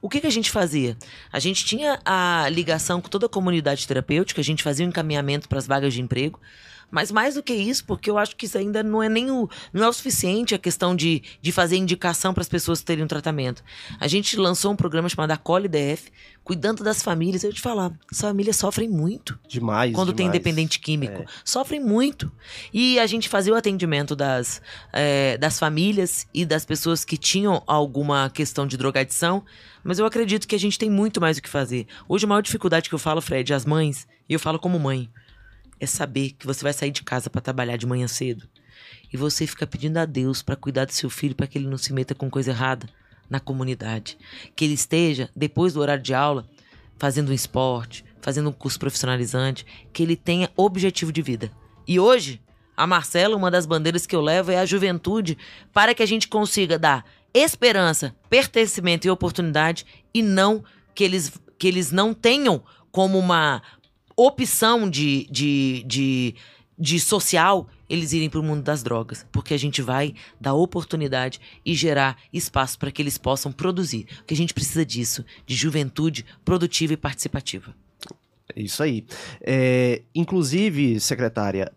O 0.00 0.08
que, 0.08 0.22
que 0.22 0.26
a 0.26 0.30
gente 0.30 0.50
fazia? 0.50 0.96
A 1.30 1.38
gente 1.38 1.66
tinha 1.66 2.00
a 2.02 2.48
ligação 2.48 3.02
com 3.02 3.10
toda 3.10 3.26
a 3.26 3.28
comunidade 3.28 3.86
terapêutica, 3.86 4.40
a 4.40 4.44
gente 4.44 4.62
fazia 4.62 4.86
o 4.86 4.86
um 4.86 4.90
encaminhamento 4.90 5.50
para 5.50 5.58
as 5.58 5.66
vagas 5.66 5.92
de 5.92 6.00
emprego. 6.00 6.40
Mas 6.90 7.12
mais 7.12 7.34
do 7.34 7.42
que 7.42 7.54
isso, 7.54 7.84
porque 7.84 8.10
eu 8.10 8.18
acho 8.18 8.34
que 8.34 8.46
isso 8.46 8.58
ainda 8.58 8.82
não 8.82 9.02
é 9.02 9.08
nem 9.08 9.30
o, 9.30 9.48
não 9.72 9.84
é 9.84 9.88
o 9.88 9.92
suficiente 9.92 10.54
a 10.54 10.58
questão 10.58 10.94
de, 10.96 11.22
de 11.40 11.52
fazer 11.52 11.76
indicação 11.76 12.34
para 12.34 12.42
as 12.42 12.48
pessoas 12.48 12.82
terem 12.82 13.04
um 13.04 13.08
tratamento. 13.08 13.62
A 13.98 14.08
gente 14.08 14.36
lançou 14.36 14.72
um 14.72 14.76
programa 14.76 15.08
chamado 15.08 15.30
Acolhe 15.30 15.68
DF, 15.68 16.10
cuidando 16.42 16.82
das 16.82 17.02
famílias. 17.02 17.44
Eu 17.44 17.52
te 17.52 17.60
falar, 17.60 17.92
as 18.10 18.20
famílias 18.20 18.56
sofrem 18.56 18.88
muito. 18.88 19.38
Demais. 19.46 19.94
Quando 19.94 20.08
demais. 20.08 20.16
tem 20.16 20.26
independente 20.26 20.80
químico. 20.80 21.22
É. 21.22 21.26
Sofrem 21.44 21.80
muito. 21.80 22.30
E 22.72 22.98
a 22.98 23.06
gente 23.06 23.28
fazia 23.28 23.52
o 23.52 23.56
atendimento 23.56 24.16
das, 24.16 24.60
é, 24.92 25.38
das 25.38 25.58
famílias 25.58 26.26
e 26.34 26.44
das 26.44 26.64
pessoas 26.64 27.04
que 27.04 27.16
tinham 27.16 27.62
alguma 27.66 28.28
questão 28.30 28.66
de 28.66 28.76
drogadição. 28.76 29.44
Mas 29.84 29.98
eu 29.98 30.06
acredito 30.06 30.48
que 30.48 30.54
a 30.54 30.58
gente 30.58 30.78
tem 30.78 30.90
muito 30.90 31.20
mais 31.20 31.38
o 31.38 31.42
que 31.42 31.48
fazer. 31.48 31.86
Hoje 32.08 32.24
a 32.24 32.28
maior 32.28 32.42
dificuldade 32.42 32.88
que 32.88 32.94
eu 32.94 32.98
falo, 32.98 33.20
Fred, 33.20 33.54
as 33.54 33.64
mães, 33.64 34.06
e 34.28 34.34
eu 34.34 34.40
falo 34.40 34.58
como 34.58 34.78
mãe 34.78 35.08
é 35.80 35.86
saber 35.86 36.32
que 36.32 36.46
você 36.46 36.62
vai 36.62 36.72
sair 36.72 36.90
de 36.90 37.02
casa 37.02 37.30
para 37.30 37.40
trabalhar 37.40 37.76
de 37.76 37.86
manhã 37.86 38.06
cedo 38.06 38.46
e 39.12 39.16
você 39.16 39.46
fica 39.46 39.66
pedindo 39.66 39.96
a 39.96 40.04
Deus 40.04 40.42
para 40.42 40.56
cuidar 40.56 40.84
do 40.84 40.92
seu 40.92 41.10
filho 41.10 41.34
para 41.34 41.46
que 41.46 41.58
ele 41.58 41.66
não 41.66 41.78
se 41.78 41.92
meta 41.92 42.14
com 42.14 42.30
coisa 42.30 42.50
errada 42.50 42.88
na 43.28 43.40
comunidade, 43.40 44.18
que 44.54 44.64
ele 44.64 44.74
esteja 44.74 45.30
depois 45.34 45.74
do 45.74 45.80
horário 45.80 46.02
de 46.02 46.14
aula 46.14 46.46
fazendo 46.98 47.30
um 47.30 47.34
esporte, 47.34 48.04
fazendo 48.20 48.50
um 48.50 48.52
curso 48.52 48.78
profissionalizante, 48.78 49.64
que 49.92 50.02
ele 50.02 50.16
tenha 50.16 50.50
objetivo 50.56 51.12
de 51.12 51.22
vida. 51.22 51.50
E 51.86 51.98
hoje, 51.98 52.40
a 52.76 52.86
Marcela, 52.86 53.36
uma 53.36 53.50
das 53.50 53.66
bandeiras 53.66 54.06
que 54.06 54.14
eu 54.14 54.20
levo 54.20 54.50
é 54.50 54.58
a 54.58 54.66
juventude 54.66 55.38
para 55.72 55.94
que 55.94 56.02
a 56.02 56.06
gente 56.06 56.28
consiga 56.28 56.78
dar 56.78 57.04
esperança, 57.32 58.14
pertencimento 58.28 59.06
e 59.06 59.10
oportunidade 59.10 59.86
e 60.12 60.22
não 60.22 60.62
que 60.94 61.04
eles 61.04 61.32
que 61.58 61.68
eles 61.68 61.92
não 61.92 62.14
tenham 62.14 62.62
como 62.90 63.18
uma 63.18 63.62
opção 64.26 64.88
de, 64.88 65.26
de, 65.30 65.84
de, 65.86 66.34
de 66.78 67.00
social 67.00 67.68
eles 67.88 68.12
irem 68.12 68.30
para 68.30 68.38
o 68.38 68.42
mundo 68.42 68.62
das 68.62 68.84
drogas, 68.84 69.26
porque 69.32 69.52
a 69.52 69.58
gente 69.58 69.82
vai 69.82 70.14
dar 70.40 70.54
oportunidade 70.54 71.40
e 71.66 71.74
gerar 71.74 72.16
espaço 72.32 72.78
para 72.78 72.92
que 72.92 73.02
eles 73.02 73.18
possam 73.18 73.50
produzir. 73.50 74.06
Porque 74.18 74.32
a 74.32 74.36
gente 74.36 74.54
precisa 74.54 74.86
disso, 74.86 75.24
de 75.44 75.56
juventude 75.56 76.24
produtiva 76.44 76.92
e 76.92 76.96
participativa. 76.96 77.74
Isso 78.54 78.82
aí. 78.82 79.04
É, 79.40 80.02
inclusive, 80.14 81.00
secretária, 81.00 81.72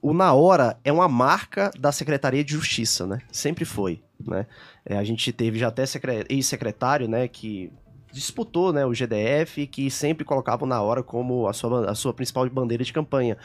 o 0.00 0.14
Na 0.14 0.32
Hora 0.32 0.78
é 0.82 0.90
uma 0.90 1.08
marca 1.08 1.70
da 1.78 1.92
Secretaria 1.92 2.42
de 2.42 2.52
Justiça, 2.52 3.06
né? 3.06 3.20
Sempre 3.30 3.64
foi, 3.64 4.02
né? 4.26 4.46
É, 4.84 4.96
a 4.96 5.04
gente 5.04 5.30
teve 5.32 5.58
já 5.58 5.68
até 5.68 5.84
ex-secretário, 6.28 7.08
né, 7.08 7.28
que 7.28 7.70
disputou 8.12 8.72
né, 8.72 8.84
o 8.84 8.92
GDF, 8.92 9.66
que 9.66 9.90
sempre 9.90 10.24
colocavam 10.24 10.68
na 10.68 10.80
hora 10.80 11.02
como 11.02 11.48
a 11.48 11.52
sua, 11.52 11.90
a 11.90 11.94
sua 11.94 12.12
principal 12.12 12.48
bandeira 12.48 12.84
de 12.84 12.92
campanha. 12.92 13.36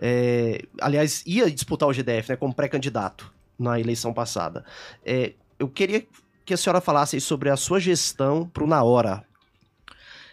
É, 0.00 0.62
aliás, 0.80 1.22
ia 1.26 1.50
disputar 1.50 1.88
o 1.88 1.92
GDF 1.92 2.30
né, 2.30 2.36
como 2.36 2.54
pré-candidato 2.54 3.32
na 3.58 3.78
eleição 3.78 4.12
passada. 4.12 4.64
É, 5.04 5.34
eu 5.58 5.68
queria 5.68 6.04
que 6.44 6.54
a 6.54 6.56
senhora 6.56 6.80
falasse 6.80 7.20
sobre 7.20 7.50
a 7.50 7.56
sua 7.56 7.80
gestão 7.80 8.46
para 8.46 8.64
o 8.64 8.66
Na 8.66 8.82
Hora. 8.82 9.24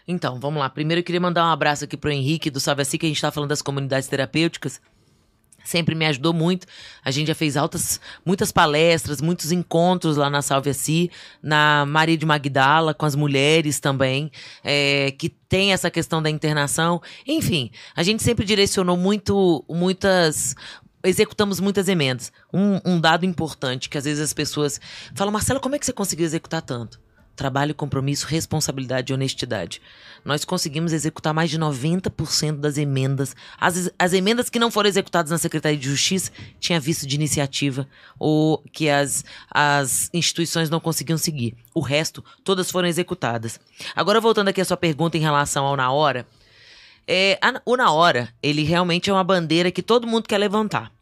Então, 0.06 0.38
vamos 0.40 0.60
lá. 0.60 0.68
Primeiro 0.68 1.00
eu 1.00 1.04
queria 1.04 1.20
mandar 1.20 1.44
um 1.44 1.50
abraço 1.50 1.84
aqui 1.84 1.96
para 1.96 2.08
o 2.08 2.12
Henrique 2.12 2.50
do 2.50 2.58
Salve 2.58 2.82
Assim, 2.82 2.98
que 2.98 3.06
a 3.06 3.08
gente 3.08 3.16
está 3.16 3.30
falando 3.30 3.50
das 3.50 3.62
comunidades 3.62 4.08
terapêuticas 4.08 4.80
sempre 5.64 5.94
me 5.94 6.06
ajudou 6.06 6.32
muito. 6.32 6.66
A 7.04 7.10
gente 7.10 7.28
já 7.28 7.34
fez 7.34 7.56
altas, 7.56 8.00
muitas 8.24 8.52
palestras, 8.52 9.20
muitos 9.20 9.52
encontros 9.52 10.16
lá 10.16 10.30
na 10.30 10.42
Salve 10.42 10.72
Si, 10.74 11.10
na 11.42 11.84
Maria 11.86 12.16
de 12.16 12.26
Magdala, 12.26 12.94
com 12.94 13.06
as 13.06 13.14
mulheres 13.14 13.80
também, 13.80 14.30
é, 14.64 15.10
que 15.12 15.28
tem 15.28 15.72
essa 15.72 15.90
questão 15.90 16.22
da 16.22 16.30
internação. 16.30 17.00
Enfim, 17.26 17.70
a 17.94 18.02
gente 18.02 18.22
sempre 18.22 18.44
direcionou 18.44 18.96
muito, 18.96 19.64
muitas, 19.68 20.54
executamos 21.04 21.60
muitas 21.60 21.88
emendas. 21.88 22.32
Um, 22.52 22.80
um, 22.84 23.00
dado 23.00 23.26
importante 23.26 23.88
que 23.88 23.98
às 23.98 24.04
vezes 24.04 24.22
as 24.22 24.32
pessoas 24.32 24.80
falam, 25.14 25.32
Marcela, 25.32 25.60
como 25.60 25.74
é 25.74 25.78
que 25.78 25.86
você 25.86 25.92
conseguiu 25.92 26.24
executar 26.24 26.62
tanto? 26.62 27.01
Trabalho, 27.34 27.74
compromisso, 27.74 28.26
responsabilidade 28.26 29.12
e 29.12 29.14
honestidade 29.14 29.80
nós 30.24 30.44
conseguimos 30.44 30.92
executar 30.92 31.34
mais 31.34 31.50
de 31.50 31.58
90% 31.58 32.58
das 32.58 32.78
emendas. 32.78 33.34
As, 33.58 33.90
as 33.98 34.12
emendas 34.12 34.48
que 34.48 34.58
não 34.58 34.70
foram 34.70 34.88
executadas 34.88 35.30
na 35.30 35.38
Secretaria 35.38 35.78
de 35.78 35.88
Justiça 35.88 36.30
tinha 36.60 36.78
visto 36.78 37.06
de 37.06 37.16
iniciativa 37.16 37.88
ou 38.18 38.62
que 38.72 38.88
as, 38.88 39.24
as 39.50 40.10
instituições 40.12 40.70
não 40.70 40.80
conseguiam 40.80 41.18
seguir. 41.18 41.56
O 41.74 41.80
resto, 41.80 42.24
todas 42.44 42.70
foram 42.70 42.88
executadas. 42.88 43.58
Agora, 43.94 44.20
voltando 44.20 44.48
aqui 44.48 44.60
à 44.60 44.64
sua 44.64 44.76
pergunta 44.76 45.16
em 45.16 45.20
relação 45.20 45.64
ao 45.64 45.76
Na 45.76 45.90
Hora. 45.90 46.26
É, 47.06 47.38
a, 47.42 47.60
o 47.64 47.76
Na 47.76 47.90
Hora, 47.90 48.28
ele 48.42 48.62
realmente 48.62 49.10
é 49.10 49.12
uma 49.12 49.24
bandeira 49.24 49.70
que 49.70 49.82
todo 49.82 50.06
mundo 50.06 50.28
quer 50.28 50.38
levantar. 50.38 50.92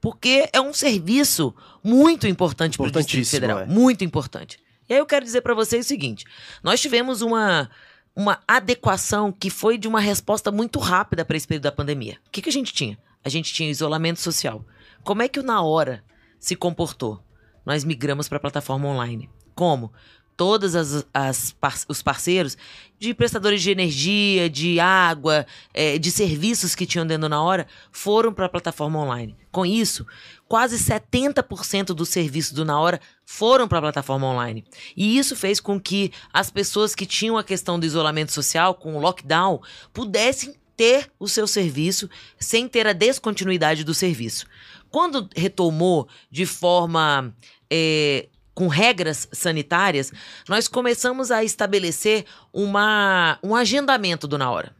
Porque 0.00 0.48
é 0.52 0.60
um 0.60 0.74
serviço 0.74 1.54
muito 1.82 2.26
importante 2.26 2.76
para 2.76 2.86
o 2.86 2.90
Distrito 2.90 3.28
Federal. 3.28 3.60
É. 3.60 3.66
Muito 3.66 4.04
importante. 4.04 4.58
E 4.88 4.94
aí 4.94 4.98
eu 4.98 5.06
quero 5.06 5.24
dizer 5.24 5.40
para 5.40 5.54
vocês 5.54 5.84
o 5.84 5.88
seguinte: 5.88 6.24
nós 6.62 6.80
tivemos 6.80 7.22
uma 7.22 7.70
uma 8.16 8.40
adequação 8.46 9.32
que 9.32 9.50
foi 9.50 9.76
de 9.76 9.88
uma 9.88 10.00
resposta 10.00 10.52
muito 10.52 10.78
rápida 10.78 11.24
para 11.24 11.36
esse 11.36 11.46
período 11.46 11.64
da 11.64 11.72
pandemia. 11.72 12.18
O 12.26 12.30
que, 12.30 12.42
que 12.42 12.48
a 12.48 12.52
gente 12.52 12.72
tinha? 12.72 12.98
A 13.24 13.28
gente 13.28 13.52
tinha 13.52 13.70
isolamento 13.70 14.20
social. 14.20 14.64
Como 15.02 15.22
é 15.22 15.28
que 15.28 15.40
o 15.40 15.42
Na 15.42 15.62
Hora 15.62 16.04
se 16.38 16.54
comportou? 16.54 17.20
Nós 17.66 17.82
migramos 17.84 18.28
para 18.28 18.36
a 18.36 18.40
plataforma 18.40 18.86
online. 18.86 19.28
Como? 19.54 19.92
Todos 20.36 20.74
as, 20.74 21.06
as, 21.14 21.56
os 21.88 22.02
parceiros 22.02 22.56
de 22.98 23.14
prestadores 23.14 23.62
de 23.62 23.70
energia, 23.70 24.50
de 24.50 24.80
água, 24.80 25.46
é, 25.72 25.96
de 25.96 26.10
serviços 26.10 26.74
que 26.74 26.86
tinham 26.86 27.06
dentro 27.06 27.28
na 27.28 27.42
hora, 27.42 27.66
foram 27.90 28.32
para 28.32 28.46
a 28.46 28.48
plataforma 28.48 28.98
online. 28.98 29.36
Com 29.50 29.64
isso, 29.64 30.06
quase 30.48 30.76
70% 30.76 31.86
do 31.94 32.04
serviço 32.04 32.54
do 32.54 32.64
Na 32.64 32.78
Hora 32.78 33.00
foram 33.24 33.66
para 33.66 33.78
a 33.78 33.82
plataforma 33.82 34.26
online. 34.26 34.64
E 34.96 35.18
isso 35.18 35.34
fez 35.36 35.60
com 35.60 35.80
que 35.80 36.12
as 36.32 36.50
pessoas 36.50 36.94
que 36.94 37.06
tinham 37.06 37.38
a 37.38 37.44
questão 37.44 37.78
do 37.78 37.86
isolamento 37.86 38.32
social, 38.32 38.74
com 38.74 38.96
o 38.96 39.00
lockdown, 39.00 39.60
pudessem 39.92 40.54
ter 40.76 41.10
o 41.18 41.28
seu 41.28 41.46
serviço 41.46 42.10
sem 42.38 42.68
ter 42.68 42.86
a 42.86 42.92
descontinuidade 42.92 43.84
do 43.84 43.94
serviço. 43.94 44.46
Quando 44.90 45.28
retomou 45.34 46.08
de 46.30 46.46
forma. 46.46 47.34
É, 47.70 48.28
com 48.54 48.68
regras 48.68 49.26
sanitárias, 49.32 50.12
nós 50.48 50.68
começamos 50.68 51.32
a 51.32 51.42
estabelecer 51.42 52.24
uma, 52.52 53.36
um 53.42 53.52
agendamento 53.56 54.28
do 54.28 54.38
Na 54.38 54.48
Hora 54.48 54.72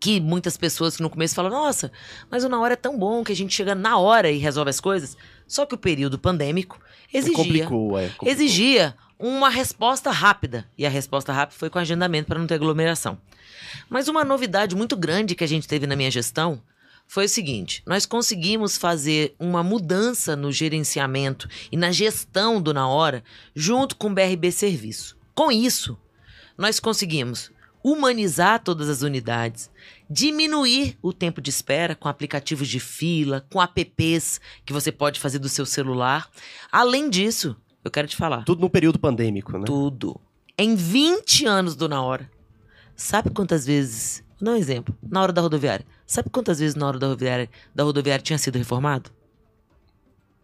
que 0.00 0.18
muitas 0.18 0.56
pessoas 0.56 0.98
no 0.98 1.10
começo 1.10 1.34
falam: 1.34 1.50
nossa, 1.50 1.92
mas 2.30 2.42
o 2.42 2.48
na 2.48 2.58
hora 2.58 2.72
é 2.72 2.76
tão 2.76 2.98
bom 2.98 3.22
que 3.22 3.32
a 3.32 3.36
gente 3.36 3.54
chega 3.54 3.74
na 3.74 3.98
hora 3.98 4.30
e 4.30 4.38
resolve 4.38 4.70
as 4.70 4.80
coisas. 4.80 5.16
Só 5.46 5.66
que 5.66 5.74
o 5.74 5.78
período 5.78 6.18
pandêmico 6.18 6.80
exigia, 7.12 7.36
complicou, 7.36 7.98
é, 7.98 8.10
exigia 8.24 8.94
uma 9.18 9.48
resposta 9.48 10.10
rápida. 10.10 10.66
E 10.76 10.86
a 10.86 10.90
resposta 10.90 11.32
rápida 11.32 11.58
foi 11.58 11.68
com 11.68 11.78
agendamento 11.78 12.26
para 12.26 12.38
não 12.38 12.46
ter 12.46 12.54
aglomeração. 12.54 13.18
Mas 13.88 14.08
uma 14.08 14.24
novidade 14.24 14.74
muito 14.74 14.96
grande 14.96 15.34
que 15.34 15.44
a 15.44 15.48
gente 15.48 15.68
teve 15.68 15.86
na 15.86 15.96
minha 15.96 16.10
gestão 16.10 16.60
foi 17.06 17.26
o 17.26 17.28
seguinte: 17.28 17.82
nós 17.86 18.06
conseguimos 18.06 18.76
fazer 18.76 19.34
uma 19.38 19.62
mudança 19.62 20.34
no 20.34 20.50
gerenciamento 20.50 21.48
e 21.70 21.76
na 21.76 21.92
gestão 21.92 22.60
do 22.60 22.72
Na 22.72 22.88
Hora 22.88 23.22
junto 23.54 23.96
com 23.96 24.08
o 24.08 24.14
BRB 24.14 24.50
Serviço. 24.52 25.16
Com 25.34 25.50
isso, 25.50 25.98
nós 26.56 26.80
conseguimos 26.80 27.50
humanizar 27.82 28.62
todas 28.62 28.88
as 28.88 29.02
unidades, 29.02 29.70
diminuir 30.08 30.98
o 31.02 31.12
tempo 31.12 31.40
de 31.40 31.50
espera 31.50 31.94
com 31.94 32.08
aplicativos 32.08 32.68
de 32.68 32.80
fila, 32.80 33.46
com 33.50 33.60
apps 33.60 34.40
que 34.64 34.72
você 34.72 34.92
pode 34.92 35.18
fazer 35.18 35.38
do 35.38 35.48
seu 35.48 35.64
celular. 35.64 36.28
Além 36.70 37.08
disso, 37.08 37.56
eu 37.84 37.90
quero 37.90 38.08
te 38.08 38.16
falar. 38.16 38.44
Tudo 38.44 38.60
no 38.60 38.70
período 38.70 38.98
pandêmico, 38.98 39.56
né? 39.56 39.64
Tudo. 39.64 40.20
Em 40.56 40.74
20 40.74 41.46
anos 41.46 41.74
do 41.74 41.88
Na 41.88 42.02
Hora. 42.02 42.30
Sabe 42.94 43.30
quantas 43.30 43.64
vezes. 43.64 44.22
Vou 44.38 44.46
dar 44.46 44.52
um 44.52 44.56
exemplo. 44.56 44.94
Na 45.02 45.22
hora 45.22 45.32
da 45.32 45.40
rodoviária. 45.40 45.86
Sabe 46.06 46.28
quantas 46.28 46.58
vezes 46.58 46.74
na 46.74 46.86
hora 46.86 46.98
da 46.98 47.06
rodoviária, 47.06 47.48
da 47.74 47.82
rodoviária 47.82 48.22
tinha 48.22 48.38
sido 48.38 48.58
reformado? 48.58 49.10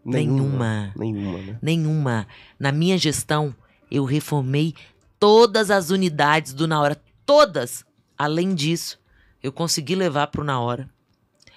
Nenhuma. 0.02 0.92
Nenhuma. 0.96 1.18
Nenhuma, 1.18 1.38
né? 1.38 1.58
Nenhuma. 1.60 2.26
Na 2.58 2.72
minha 2.72 2.96
gestão, 2.96 3.54
eu 3.90 4.04
reformei 4.04 4.74
todas 5.18 5.70
as 5.70 5.90
unidades 5.90 6.54
do 6.54 6.66
Na 6.66 6.80
Hora 6.80 6.98
todas. 7.26 7.84
Além 8.16 8.54
disso, 8.54 8.98
eu 9.42 9.52
consegui 9.52 9.94
levar 9.94 10.28
para 10.28 10.40
o 10.40 10.44
Na 10.44 10.58
Hora. 10.60 10.88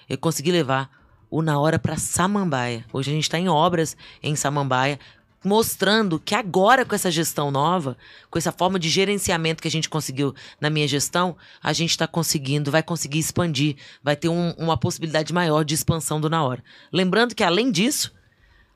Eu 0.08 0.18
consegui 0.18 0.50
levar 0.50 0.90
o 1.30 1.40
Na 1.40 1.58
Hora 1.58 1.78
para 1.78 1.96
Samambaia. 1.96 2.84
Hoje 2.92 3.10
a 3.10 3.14
gente 3.14 3.22
está 3.22 3.38
em 3.38 3.48
obras 3.48 3.96
em 4.22 4.34
Samambaia, 4.34 4.98
mostrando 5.42 6.18
que 6.20 6.34
agora 6.34 6.84
com 6.84 6.94
essa 6.94 7.10
gestão 7.10 7.50
nova, 7.50 7.96
com 8.28 8.38
essa 8.38 8.52
forma 8.52 8.78
de 8.78 8.90
gerenciamento 8.90 9.62
que 9.62 9.68
a 9.68 9.70
gente 9.70 9.88
conseguiu 9.88 10.34
na 10.60 10.68
minha 10.68 10.86
gestão, 10.86 11.36
a 11.62 11.72
gente 11.72 11.90
está 11.90 12.06
conseguindo, 12.06 12.70
vai 12.70 12.82
conseguir 12.82 13.20
expandir, 13.20 13.76
vai 14.02 14.16
ter 14.16 14.28
um, 14.28 14.50
uma 14.58 14.76
possibilidade 14.76 15.32
maior 15.32 15.64
de 15.64 15.74
expansão 15.74 16.20
do 16.20 16.28
Na 16.28 16.42
Hora. 16.42 16.62
Lembrando 16.92 17.34
que 17.34 17.44
além 17.44 17.70
disso, 17.70 18.12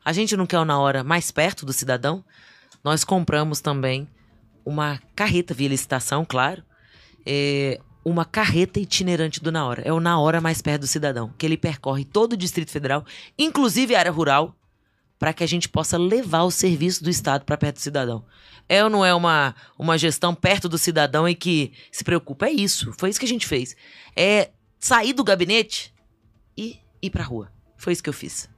a 0.02 0.12
gente 0.12 0.36
não 0.36 0.46
quer 0.46 0.58
o 0.58 0.64
Na 0.64 0.78
Hora 0.78 1.04
mais 1.04 1.30
perto 1.30 1.66
do 1.66 1.72
cidadão, 1.72 2.24
nós 2.82 3.04
compramos 3.04 3.60
também 3.60 4.08
uma 4.64 5.00
carreta 5.14 5.52
via 5.52 5.68
licitação, 5.68 6.24
claro, 6.24 6.62
é, 7.26 7.80
uma 8.04 8.24
carreta 8.24 8.78
itinerante 8.78 9.42
do 9.42 9.50
Na 9.50 9.66
Hora. 9.66 9.82
É 9.84 9.92
o 9.92 10.00
Na 10.00 10.18
Hora 10.18 10.40
mais 10.40 10.60
perto 10.60 10.82
do 10.82 10.86
cidadão, 10.86 11.32
que 11.38 11.46
ele 11.46 11.56
percorre 11.56 12.04
todo 12.04 12.34
o 12.34 12.36
Distrito 12.36 12.70
Federal, 12.70 13.04
inclusive 13.38 13.94
a 13.94 13.98
área 13.98 14.10
rural, 14.10 14.54
para 15.18 15.32
que 15.32 15.42
a 15.42 15.46
gente 15.46 15.68
possa 15.68 15.96
levar 15.96 16.42
o 16.42 16.50
serviço 16.50 17.02
do 17.02 17.08
Estado 17.08 17.44
para 17.44 17.56
perto 17.56 17.76
do 17.76 17.80
cidadão. 17.80 18.24
É 18.68 18.82
ou 18.82 18.90
não 18.90 19.04
é 19.04 19.14
uma, 19.14 19.54
uma 19.78 19.96
gestão 19.96 20.34
perto 20.34 20.68
do 20.68 20.78
cidadão 20.78 21.28
e 21.28 21.34
que 21.34 21.72
se 21.90 22.04
preocupa? 22.04 22.46
É 22.46 22.50
isso. 22.50 22.92
Foi 22.98 23.10
isso 23.10 23.18
que 23.18 23.26
a 23.26 23.28
gente 23.28 23.46
fez. 23.46 23.76
É 24.16 24.50
sair 24.78 25.12
do 25.12 25.24
gabinete 25.24 25.94
e 26.56 26.78
ir 27.00 27.10
para 27.10 27.24
rua. 27.24 27.50
Foi 27.76 27.92
isso 27.92 28.02
que 28.02 28.08
eu 28.08 28.14
fiz. 28.14 28.48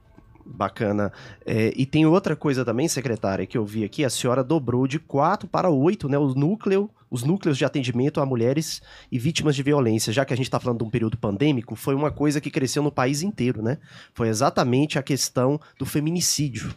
Bacana. 0.49 1.11
É, 1.45 1.73
e 1.75 1.85
tem 1.85 2.05
outra 2.05 2.35
coisa 2.35 2.63
também, 2.63 2.87
secretária, 2.87 3.45
que 3.45 3.57
eu 3.57 3.65
vi 3.65 3.83
aqui, 3.83 4.05
a 4.05 4.09
senhora 4.09 4.43
dobrou 4.43 4.87
de 4.87 4.97
quatro 4.99 5.47
para 5.47 5.69
oito, 5.69 6.07
né, 6.07 6.17
o 6.17 6.33
núcleo, 6.33 6.89
os 7.11 7.23
núcleos 7.23 7.57
de 7.57 7.65
atendimento 7.65 8.19
a 8.19 8.25
mulheres 8.25 8.81
e 9.11 9.19
vítimas 9.19 9.55
de 9.55 9.63
violência. 9.63 10.11
Já 10.11 10.25
que 10.25 10.33
a 10.33 10.37
gente 10.37 10.47
está 10.47 10.59
falando 10.59 10.79
de 10.79 10.83
um 10.85 10.89
período 10.89 11.17
pandêmico, 11.17 11.75
foi 11.75 11.95
uma 11.95 12.11
coisa 12.11 12.41
que 12.41 12.49
cresceu 12.51 12.81
no 12.83 12.91
país 12.91 13.21
inteiro, 13.21 13.61
né? 13.61 13.77
Foi 14.13 14.27
exatamente 14.27 14.97
a 14.97 15.03
questão 15.03 15.59
do 15.77 15.85
feminicídio. 15.85 16.73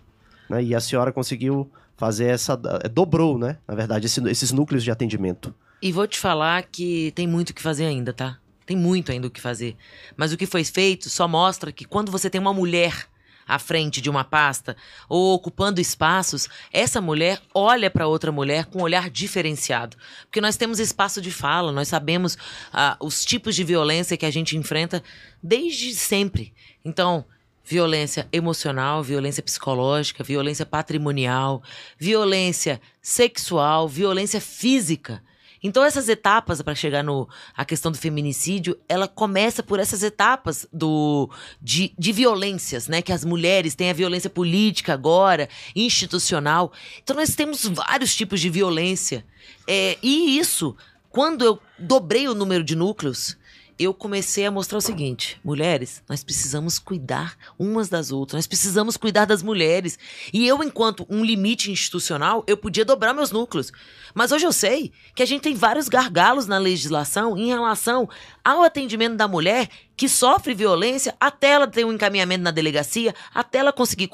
Né? 0.48 0.62
E 0.64 0.74
a 0.74 0.80
senhora 0.80 1.12
conseguiu 1.12 1.70
fazer 1.96 2.26
essa. 2.26 2.58
é, 2.82 2.88
dobrou, 2.88 3.38
né? 3.38 3.58
Na 3.66 3.74
verdade, 3.74 4.06
esse- 4.06 4.28
esses 4.28 4.52
núcleos 4.52 4.82
de 4.84 4.90
atendimento. 4.90 5.54
E 5.82 5.90
vou 5.92 6.06
te 6.06 6.18
falar 6.18 6.62
que 6.64 7.12
tem 7.14 7.26
muito 7.26 7.50
o 7.50 7.54
que 7.54 7.62
fazer 7.62 7.86
ainda, 7.86 8.12
tá? 8.12 8.38
Tem 8.66 8.76
muito 8.76 9.10
ainda 9.10 9.26
o 9.26 9.30
que 9.30 9.40
fazer. 9.40 9.76
Mas 10.16 10.32
o 10.32 10.36
que 10.36 10.46
foi 10.46 10.62
feito 10.62 11.08
só 11.10 11.26
mostra 11.26 11.72
que 11.72 11.84
quando 11.84 12.12
você 12.12 12.30
tem 12.30 12.40
uma 12.40 12.52
mulher 12.54 13.06
à 13.46 13.58
frente 13.58 14.00
de 14.00 14.08
uma 14.08 14.24
pasta 14.24 14.76
ou 15.08 15.34
ocupando 15.34 15.80
espaços, 15.80 16.48
essa 16.72 17.00
mulher 17.00 17.40
olha 17.54 17.90
para 17.90 18.06
outra 18.06 18.30
mulher 18.30 18.66
com 18.66 18.80
um 18.80 18.82
olhar 18.82 19.10
diferenciado. 19.10 19.96
Porque 20.22 20.40
nós 20.40 20.56
temos 20.56 20.78
espaço 20.78 21.20
de 21.20 21.30
fala, 21.30 21.72
nós 21.72 21.88
sabemos 21.88 22.36
ah, 22.72 22.96
os 23.00 23.24
tipos 23.24 23.54
de 23.54 23.64
violência 23.64 24.16
que 24.16 24.26
a 24.26 24.30
gente 24.30 24.56
enfrenta 24.56 25.02
desde 25.42 25.94
sempre. 25.94 26.52
Então, 26.84 27.24
violência 27.64 28.28
emocional, 28.32 29.02
violência 29.02 29.42
psicológica, 29.42 30.24
violência 30.24 30.66
patrimonial, 30.66 31.62
violência 31.96 32.80
sexual, 33.00 33.88
violência 33.88 34.40
física. 34.40 35.22
Então 35.62 35.84
essas 35.84 36.08
etapas 36.08 36.62
para 36.62 36.74
chegar 36.74 37.02
no 37.02 37.28
a 37.56 37.64
questão 37.64 37.92
do 37.92 37.98
feminicídio, 37.98 38.78
ela 38.88 39.06
começa 39.06 39.62
por 39.62 39.78
essas 39.78 40.02
etapas 40.02 40.66
do 40.72 41.30
de, 41.60 41.92
de 41.98 42.12
violências, 42.12 42.88
né? 42.88 43.02
Que 43.02 43.12
as 43.12 43.24
mulheres 43.24 43.74
têm 43.74 43.90
a 43.90 43.94
violência 43.94 44.30
política 44.30 44.94
agora, 44.94 45.48
institucional. 45.74 46.72
Então 47.02 47.16
nós 47.16 47.34
temos 47.34 47.64
vários 47.64 48.14
tipos 48.14 48.40
de 48.40 48.48
violência. 48.48 49.24
É, 49.66 49.98
e 50.02 50.38
isso, 50.38 50.76
quando 51.10 51.44
eu 51.44 51.58
dobrei 51.78 52.28
o 52.28 52.34
número 52.34 52.64
de 52.64 52.74
núcleos, 52.74 53.36
eu 53.80 53.94
comecei 53.94 54.44
a 54.44 54.50
mostrar 54.50 54.76
o 54.76 54.82
seguinte: 54.82 55.40
mulheres, 55.42 56.02
nós 56.06 56.22
precisamos 56.22 56.78
cuidar 56.78 57.34
umas 57.58 57.88
das 57.88 58.12
outras, 58.12 58.38
nós 58.38 58.46
precisamos 58.46 58.96
cuidar 58.98 59.24
das 59.24 59.42
mulheres. 59.42 59.98
E 60.32 60.46
eu, 60.46 60.62
enquanto 60.62 61.06
um 61.08 61.24
limite 61.24 61.70
institucional, 61.70 62.44
eu 62.46 62.58
podia 62.58 62.84
dobrar 62.84 63.14
meus 63.14 63.30
núcleos. 63.30 63.72
Mas 64.14 64.32
hoje 64.32 64.44
eu 64.44 64.52
sei 64.52 64.92
que 65.14 65.22
a 65.22 65.26
gente 65.26 65.42
tem 65.42 65.54
vários 65.54 65.88
gargalos 65.88 66.46
na 66.46 66.58
legislação 66.58 67.38
em 67.38 67.46
relação 67.46 68.08
ao 68.44 68.62
atendimento 68.62 69.16
da 69.16 69.26
mulher 69.26 69.68
que 69.96 70.08
sofre 70.08 70.54
violência 70.54 71.14
até 71.20 71.52
ela 71.52 71.66
ter 71.66 71.84
um 71.84 71.92
encaminhamento 71.92 72.42
na 72.42 72.50
delegacia, 72.50 73.14
até 73.34 73.58
ela 73.58 73.72
conseguir 73.72 74.10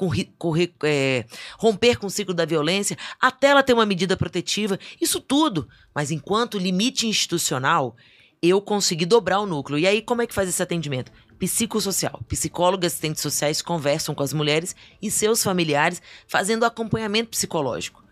é, 0.83 1.25
romper 1.57 1.97
com 1.97 2.07
o 2.07 2.09
ciclo 2.09 2.33
da 2.33 2.45
violência, 2.45 2.97
até 3.19 3.47
ela 3.47 3.63
ter 3.63 3.73
uma 3.73 3.85
medida 3.85 4.15
protetiva, 4.15 4.79
isso 4.99 5.19
tudo. 5.19 5.67
Mas 5.95 6.11
enquanto 6.11 6.57
limite 6.57 7.07
institucional, 7.07 7.95
eu 8.41 8.61
consegui 8.61 9.05
dobrar 9.05 9.39
o 9.39 9.45
núcleo. 9.45 9.79
E 9.79 9.87
aí, 9.87 10.01
como 10.01 10.21
é 10.21 10.27
que 10.27 10.33
faz 10.33 10.49
esse 10.49 10.61
atendimento? 10.61 11.11
Psicossocial. 11.39 12.21
Psicólogos 12.27 12.85
e 12.85 12.87
assistentes 12.87 13.21
sociais 13.21 13.61
conversam 13.61 14.13
com 14.15 14.23
as 14.23 14.33
mulheres 14.33 14.75
e 15.01 15.09
seus 15.11 15.43
familiares, 15.43 16.01
fazendo 16.27 16.65
acompanhamento 16.65 17.29
psicológico. 17.29 18.03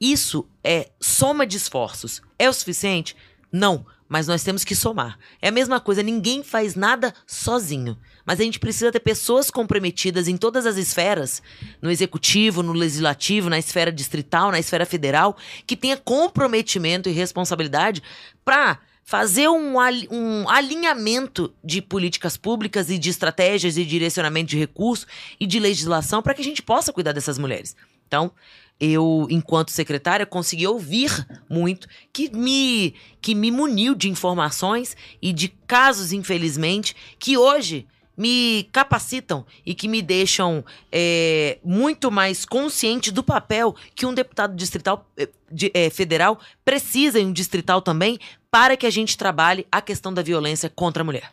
Isso 0.00 0.48
é 0.62 0.90
soma 1.00 1.46
de 1.46 1.56
esforços. 1.56 2.22
É 2.38 2.48
o 2.48 2.52
suficiente? 2.52 3.16
Não, 3.50 3.86
mas 4.08 4.26
nós 4.26 4.42
temos 4.42 4.64
que 4.64 4.74
somar. 4.74 5.18
É 5.40 5.48
a 5.48 5.52
mesma 5.52 5.80
coisa, 5.80 6.02
ninguém 6.02 6.42
faz 6.42 6.74
nada 6.74 7.14
sozinho. 7.26 7.96
Mas 8.24 8.40
a 8.40 8.42
gente 8.42 8.58
precisa 8.58 8.92
ter 8.92 9.00
pessoas 9.00 9.50
comprometidas 9.50 10.28
em 10.28 10.36
todas 10.36 10.66
as 10.66 10.76
esferas, 10.76 11.42
no 11.80 11.90
executivo, 11.90 12.62
no 12.62 12.72
legislativo, 12.72 13.50
na 13.50 13.58
esfera 13.58 13.92
distrital, 13.92 14.50
na 14.50 14.58
esfera 14.58 14.86
federal, 14.86 15.36
que 15.66 15.76
tenha 15.76 15.96
comprometimento 15.96 17.08
e 17.08 17.12
responsabilidade 17.12 18.02
para 18.44 18.78
fazer 19.04 19.48
um, 19.48 19.74
um 20.10 20.48
alinhamento 20.48 21.52
de 21.62 21.82
políticas 21.82 22.36
públicas 22.36 22.88
e 22.90 22.98
de 22.98 23.10
estratégias 23.10 23.76
e 23.76 23.84
direcionamento 23.84 24.50
de 24.50 24.58
recursos 24.58 25.06
e 25.38 25.46
de 25.46 25.60
legislação 25.60 26.22
para 26.22 26.34
que 26.34 26.40
a 26.40 26.44
gente 26.44 26.62
possa 26.62 26.92
cuidar 26.92 27.12
dessas 27.12 27.38
mulheres. 27.38 27.76
Então, 28.08 28.32
eu, 28.80 29.26
enquanto 29.30 29.70
secretária, 29.70 30.26
consegui 30.26 30.66
ouvir 30.66 31.10
muito, 31.48 31.86
que 32.12 32.30
me, 32.34 32.94
que 33.20 33.34
me 33.34 33.50
muniu 33.50 33.94
de 33.94 34.08
informações 34.08 34.96
e 35.20 35.32
de 35.32 35.48
casos, 35.48 36.12
infelizmente, 36.12 36.96
que 37.18 37.36
hoje 37.36 37.86
me 38.16 38.68
capacitam 38.72 39.44
e 39.66 39.74
que 39.74 39.88
me 39.88 40.00
deixam 40.00 40.64
é, 40.90 41.58
muito 41.64 42.10
mais 42.12 42.44
consciente 42.44 43.10
do 43.10 43.24
papel 43.24 43.74
que 43.94 44.06
um 44.06 44.14
deputado 44.14 44.54
distrital, 44.54 45.10
eh, 45.16 45.28
de- 45.50 45.72
eh, 45.74 45.90
federal 45.90 46.38
precisa, 46.64 47.18
e 47.18 47.24
um 47.24 47.32
distrital 47.32 47.82
também, 47.82 48.18
para 48.54 48.76
que 48.76 48.86
a 48.86 48.90
gente 48.90 49.18
trabalhe 49.18 49.66
a 49.68 49.82
questão 49.82 50.14
da 50.14 50.22
violência 50.22 50.70
contra 50.70 51.02
a 51.02 51.04
mulher. 51.04 51.32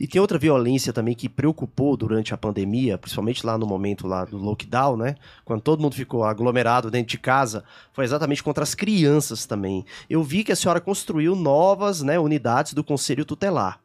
E 0.00 0.06
tem 0.06 0.18
outra 0.18 0.38
violência 0.38 0.90
também 0.90 1.14
que 1.14 1.28
preocupou 1.28 1.98
durante 1.98 2.32
a 2.32 2.36
pandemia, 2.38 2.96
principalmente 2.96 3.44
lá 3.44 3.58
no 3.58 3.66
momento 3.66 4.06
lá 4.06 4.24
do 4.24 4.38
lockdown, 4.38 4.96
né? 4.96 5.16
Quando 5.44 5.60
todo 5.60 5.82
mundo 5.82 5.94
ficou 5.94 6.24
aglomerado 6.24 6.90
dentro 6.90 7.10
de 7.10 7.18
casa, 7.18 7.62
foi 7.92 8.06
exatamente 8.06 8.42
contra 8.42 8.62
as 8.62 8.74
crianças 8.74 9.44
também. 9.44 9.84
Eu 10.08 10.22
vi 10.22 10.42
que 10.42 10.50
a 10.50 10.56
senhora 10.56 10.80
construiu 10.80 11.36
novas 11.36 12.00
né, 12.00 12.18
unidades 12.18 12.72
do 12.72 12.82
Conselho 12.82 13.26
Tutelar. 13.26 13.78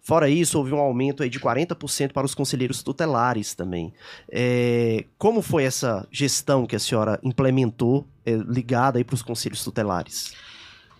Fora 0.00 0.30
isso, 0.30 0.56
houve 0.56 0.72
um 0.72 0.78
aumento 0.78 1.22
aí 1.22 1.28
de 1.28 1.38
40% 1.38 2.12
para 2.12 2.24
os 2.24 2.34
conselheiros 2.34 2.82
tutelares 2.82 3.54
também. 3.54 3.92
É, 4.30 5.04
como 5.18 5.42
foi 5.42 5.64
essa 5.64 6.08
gestão 6.10 6.66
que 6.66 6.74
a 6.74 6.80
senhora 6.80 7.20
implementou 7.22 8.06
é, 8.24 8.32
ligada 8.32 8.96
aí 8.96 9.04
para 9.04 9.14
os 9.14 9.22
conselhos 9.22 9.62
tutelares? 9.62 10.32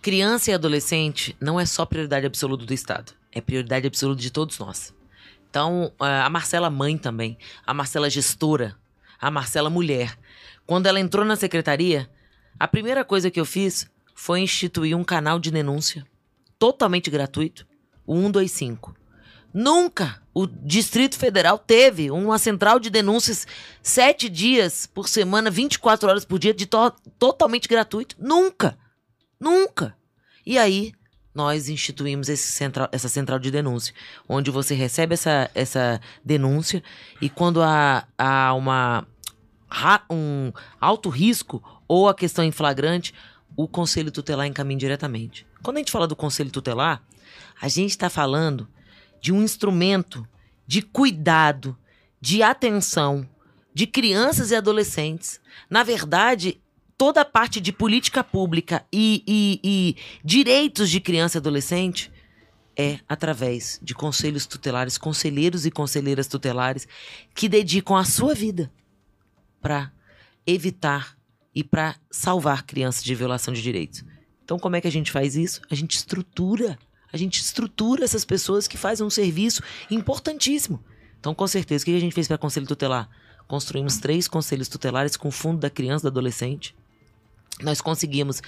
Criança 0.01 0.49
e 0.49 0.53
adolescente 0.55 1.37
não 1.39 1.59
é 1.59 1.65
só 1.65 1.85
prioridade 1.85 2.25
absoluta 2.25 2.65
do 2.65 2.73
Estado, 2.73 3.13
é 3.31 3.39
prioridade 3.39 3.85
absoluta 3.85 4.19
de 4.19 4.31
todos 4.31 4.57
nós. 4.57 4.91
Então, 5.47 5.93
a 5.99 6.27
Marcela 6.27 6.71
mãe 6.71 6.97
também, 6.97 7.37
a 7.67 7.71
Marcela 7.71 8.09
gestora, 8.09 8.75
a 9.19 9.29
Marcela 9.29 9.69
mulher. 9.69 10.17
Quando 10.65 10.87
ela 10.87 10.99
entrou 10.99 11.23
na 11.23 11.35
secretaria, 11.35 12.09
a 12.59 12.67
primeira 12.67 13.05
coisa 13.05 13.29
que 13.29 13.39
eu 13.39 13.45
fiz 13.45 13.87
foi 14.15 14.39
instituir 14.39 14.97
um 14.97 15.03
canal 15.03 15.37
de 15.37 15.51
denúncia 15.51 16.03
totalmente 16.57 17.11
gratuito, 17.11 17.67
o 18.05 18.15
125. 18.15 18.95
Nunca 19.53 20.19
o 20.33 20.47
Distrito 20.47 21.15
Federal 21.15 21.59
teve 21.59 22.09
uma 22.09 22.39
central 22.39 22.79
de 22.79 22.89
denúncias 22.89 23.45
sete 23.83 24.29
dias 24.29 24.87
por 24.87 25.07
semana, 25.07 25.51
24 25.51 26.09
horas 26.09 26.25
por 26.25 26.39
dia, 26.39 26.53
de 26.55 26.65
to 26.65 26.91
totalmente 27.19 27.67
gratuito. 27.67 28.15
Nunca! 28.17 28.79
Nunca. 29.41 29.97
E 30.45 30.59
aí, 30.59 30.93
nós 31.33 31.67
instituímos 31.67 32.27
central, 32.27 32.87
essa 32.91 33.09
central 33.09 33.39
de 33.39 33.49
denúncia, 33.49 33.93
onde 34.29 34.51
você 34.51 34.75
recebe 34.75 35.15
essa, 35.15 35.49
essa 35.55 35.99
denúncia 36.23 36.83
e 37.19 37.27
quando 37.27 37.61
há, 37.63 38.07
há 38.15 38.53
uma, 38.53 39.07
um 40.09 40.53
alto 40.79 41.09
risco 41.09 41.63
ou 41.87 42.07
a 42.07 42.13
questão 42.13 42.45
em 42.45 42.51
flagrante, 42.51 43.15
o 43.57 43.67
conselho 43.67 44.11
tutelar 44.11 44.45
encaminha 44.45 44.79
diretamente. 44.79 45.47
Quando 45.63 45.77
a 45.77 45.79
gente 45.79 45.91
fala 45.91 46.07
do 46.07 46.15
conselho 46.15 46.51
tutelar, 46.51 47.01
a 47.59 47.67
gente 47.67 47.91
está 47.91 48.09
falando 48.09 48.67
de 49.19 49.31
um 49.31 49.41
instrumento 49.41 50.27
de 50.67 50.81
cuidado, 50.81 51.75
de 52.19 52.43
atenção 52.43 53.27
de 53.73 53.87
crianças 53.87 54.51
e 54.51 54.55
adolescentes. 54.55 55.39
Na 55.69 55.83
verdade, 55.83 56.61
toda 57.01 57.21
a 57.21 57.25
parte 57.25 57.59
de 57.59 57.71
política 57.71 58.23
pública 58.23 58.85
e, 58.93 59.23
e, 59.27 59.59
e 59.63 59.95
direitos 60.23 60.87
de 60.87 61.01
criança 61.01 61.35
e 61.35 61.39
adolescente 61.39 62.11
é 62.77 62.99
através 63.09 63.79
de 63.81 63.95
conselhos 63.95 64.45
tutelares, 64.45 64.99
conselheiros 64.99 65.65
e 65.65 65.71
conselheiras 65.71 66.27
tutelares 66.27 66.87
que 67.33 67.49
dedicam 67.49 67.97
a 67.97 68.05
sua 68.05 68.35
vida 68.35 68.71
para 69.59 69.91
evitar 70.45 71.17
e 71.55 71.63
para 71.63 71.95
salvar 72.11 72.67
crianças 72.67 73.03
de 73.03 73.15
violação 73.15 73.51
de 73.51 73.63
direitos. 73.63 74.05
Então, 74.43 74.59
como 74.59 74.75
é 74.75 74.81
que 74.81 74.87
a 74.87 74.91
gente 74.91 75.11
faz 75.11 75.35
isso? 75.35 75.59
A 75.71 75.73
gente 75.73 75.95
estrutura. 75.95 76.77
A 77.11 77.17
gente 77.17 77.41
estrutura 77.41 78.03
essas 78.03 78.23
pessoas 78.23 78.67
que 78.67 78.77
fazem 78.77 79.03
um 79.03 79.09
serviço 79.09 79.63
importantíssimo. 79.89 80.83
Então, 81.19 81.33
com 81.33 81.47
certeza, 81.47 81.81
o 81.81 81.85
que 81.85 81.95
a 81.95 81.99
gente 81.99 82.13
fez 82.13 82.27
para 82.27 82.37
conselho 82.37 82.67
tutelar? 82.67 83.09
Construímos 83.47 83.97
três 83.97 84.27
conselhos 84.27 84.67
tutelares 84.67 85.17
com 85.17 85.29
o 85.29 85.31
fundo 85.31 85.59
da 85.59 85.69
criança 85.71 86.03
e 86.03 86.05
do 86.05 86.13
adolescente 86.13 86.79
nós 87.61 87.81
conseguimos 87.81 88.41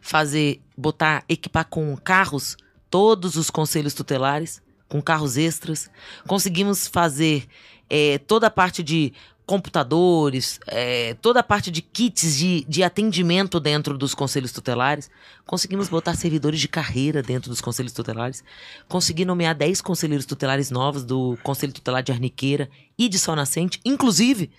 fazer, 0.00 0.60
botar, 0.76 1.24
equipar 1.28 1.66
com 1.66 1.96
carros 1.96 2.56
todos 2.90 3.36
os 3.36 3.50
conselhos 3.50 3.94
tutelares, 3.94 4.62
com 4.88 5.02
carros 5.02 5.36
extras. 5.36 5.90
Conseguimos 6.26 6.86
fazer 6.86 7.46
é, 7.90 8.18
toda 8.18 8.46
a 8.46 8.50
parte 8.50 8.82
de 8.82 9.12
computadores, 9.46 10.58
é, 10.66 11.14
toda 11.14 11.38
a 11.38 11.42
parte 11.42 11.70
de 11.70 11.80
kits 11.80 12.36
de, 12.36 12.64
de 12.68 12.82
atendimento 12.82 13.60
dentro 13.60 13.96
dos 13.96 14.12
conselhos 14.12 14.50
tutelares. 14.50 15.08
Conseguimos 15.46 15.88
botar 15.88 16.16
servidores 16.16 16.58
de 16.58 16.66
carreira 16.66 17.22
dentro 17.22 17.48
dos 17.48 17.60
conselhos 17.60 17.92
tutelares. 17.92 18.42
Consegui 18.88 19.24
nomear 19.24 19.54
10 19.54 19.80
conselheiros 19.80 20.26
tutelares 20.26 20.70
novos 20.70 21.04
do 21.04 21.38
Conselho 21.44 21.72
Tutelar 21.72 22.02
de 22.02 22.10
Arniqueira 22.10 22.68
e 22.98 23.08
de 23.08 23.18
Sol 23.18 23.36
Nascente. 23.36 23.80
Inclusive, 23.84 24.50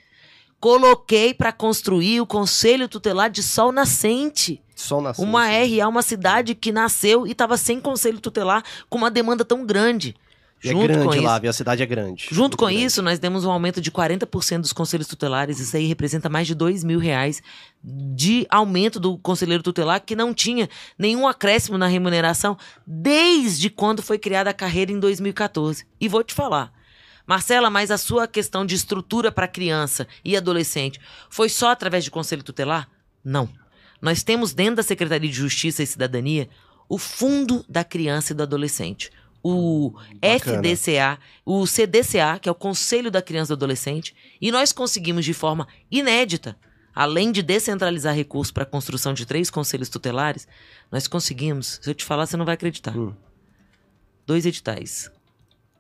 Coloquei 0.60 1.34
para 1.34 1.52
construir 1.52 2.20
o 2.20 2.26
Conselho 2.26 2.88
Tutelar 2.88 3.30
de 3.30 3.44
Sol 3.44 3.72
Nascente. 3.72 4.62
Sol 4.76 5.02
Nascente. 5.02 5.28
Uma 5.28 5.48
RA, 5.48 5.88
uma 5.88 6.02
cidade 6.02 6.56
que 6.56 6.72
nasceu 6.72 7.28
e 7.28 7.32
estava 7.32 7.58
sem 7.58 7.80
Conselho 7.80 8.20
Tutelar, 8.20 8.64
com 8.90 8.98
uma 8.98 9.12
demanda 9.12 9.46
tão 9.46 9.66
grande. 9.66 10.16
É 10.64 10.70
Junto 10.72 10.86
é 10.86 10.88
grande 10.88 11.20
lá, 11.20 11.38
isso, 11.38 11.50
a 11.50 11.54
cidade 11.54 11.84
é 11.84 11.86
grande. 11.86 12.28
Junto 12.32 12.58
com 12.58 12.66
grande. 12.66 12.84
isso, 12.84 13.02
nós 13.04 13.20
demos 13.20 13.46
um 13.46 13.52
aumento 13.52 13.80
de 13.80 13.92
40% 13.92 14.62
dos 14.62 14.74
conselhos 14.74 15.08
tutelares. 15.08 15.60
Isso 15.60 15.78
aí 15.78 15.86
representa 15.86 16.30
mais 16.30 16.48
de 16.48 16.56
2 16.56 16.84
mil 16.84 16.98
reais 16.98 17.42
de 17.84 18.48
aumento 18.50 19.00
do 19.00 19.18
conselheiro 19.20 19.62
tutelar, 19.62 20.02
que 20.04 20.16
não 20.16 20.34
tinha 20.34 20.68
nenhum 20.98 21.28
acréscimo 21.28 21.78
na 21.78 21.86
remuneração 21.86 22.58
desde 22.86 23.70
quando 23.70 24.02
foi 24.02 24.18
criada 24.18 24.50
a 24.50 24.54
carreira 24.54 24.92
em 24.92 25.00
2014. 25.00 25.86
E 26.02 26.08
vou 26.08 26.24
te 26.24 26.34
falar, 26.34 26.74
Marcela, 27.28 27.70
mas 27.70 27.92
a 27.92 27.98
sua 27.98 28.26
questão 28.26 28.66
de 28.66 28.74
estrutura 28.74 29.30
para 29.32 29.50
criança 29.50 30.08
e 30.24 30.38
adolescente 30.38 31.00
foi 31.30 31.50
só 31.50 31.72
através 31.72 32.06
de 32.06 32.10
conselho 32.10 32.42
tutelar? 32.42 32.90
Não. 33.22 33.50
Nós 34.02 34.24
temos 34.24 34.54
dentro 34.54 34.78
da 34.78 34.84
Secretaria 34.84 35.30
de 35.30 35.36
Justiça 35.36 35.84
e 35.84 35.88
Cidadania 35.88 36.48
o 36.88 36.98
Fundo 36.98 37.66
da 37.68 37.84
Criança 37.84 38.32
e 38.32 38.36
do 38.36 38.44
Adolescente. 38.44 39.12
O 39.44 39.92
Bacana. 39.92 40.60
FDCA, 40.60 41.20
o 41.46 41.68
CDCA, 41.68 42.40
que 42.42 42.48
é 42.48 42.52
o 42.52 42.56
Conselho 42.56 43.12
da 43.12 43.22
Criança 43.22 43.52
e 43.52 43.56
do 43.56 43.60
Adolescente, 43.60 44.16
e 44.42 44.50
nós 44.50 44.72
conseguimos 44.72 45.26
de 45.26 45.34
forma 45.34 45.68
inédita, 45.92 46.58
além 46.96 47.32
de 47.32 47.44
descentralizar 47.44 48.16
recursos 48.16 48.52
para 48.52 48.64
a 48.64 48.66
construção 48.66 49.14
de 49.14 49.26
três 49.26 49.50
conselhos 49.50 49.90
tutelares, 49.90 50.48
nós 50.90 51.08
conseguimos, 51.08 51.80
se 51.82 51.90
eu 51.90 51.94
te 51.94 52.06
falar, 52.06 52.26
você 52.26 52.38
não 52.38 52.46
vai 52.46 52.56
acreditar. 52.56 52.98
Hum. 52.98 53.14
Dois 54.26 54.46
editais 54.46 55.12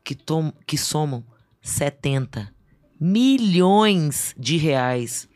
que, 0.03 0.15
tom, 0.15 0.53
que 0.65 0.77
somam 0.77 1.21
70 1.67 2.51
milhões 2.99 4.33
de 4.37 4.57
reais 4.57 5.27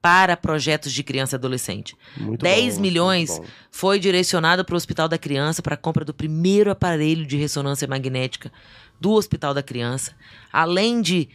para 0.00 0.36
projetos 0.36 0.92
de 0.92 1.02
criança 1.02 1.34
e 1.34 1.38
adolescente. 1.38 1.96
Muito 2.16 2.42
10 2.42 2.74
bom, 2.74 2.82
milhões 2.82 3.40
foi 3.70 3.98
direcionado 3.98 4.64
para 4.64 4.74
o 4.74 4.76
Hospital 4.76 5.08
da 5.08 5.16
Criança 5.16 5.62
para 5.62 5.74
a 5.74 5.78
compra 5.78 6.04
do 6.04 6.12
primeiro 6.12 6.70
aparelho 6.70 7.24
de 7.24 7.36
ressonância 7.36 7.88
magnética 7.88 8.52
do 9.00 9.12
Hospital 9.12 9.54
da 9.54 9.62
Criança, 9.62 10.14
além 10.52 11.00
de 11.00 11.28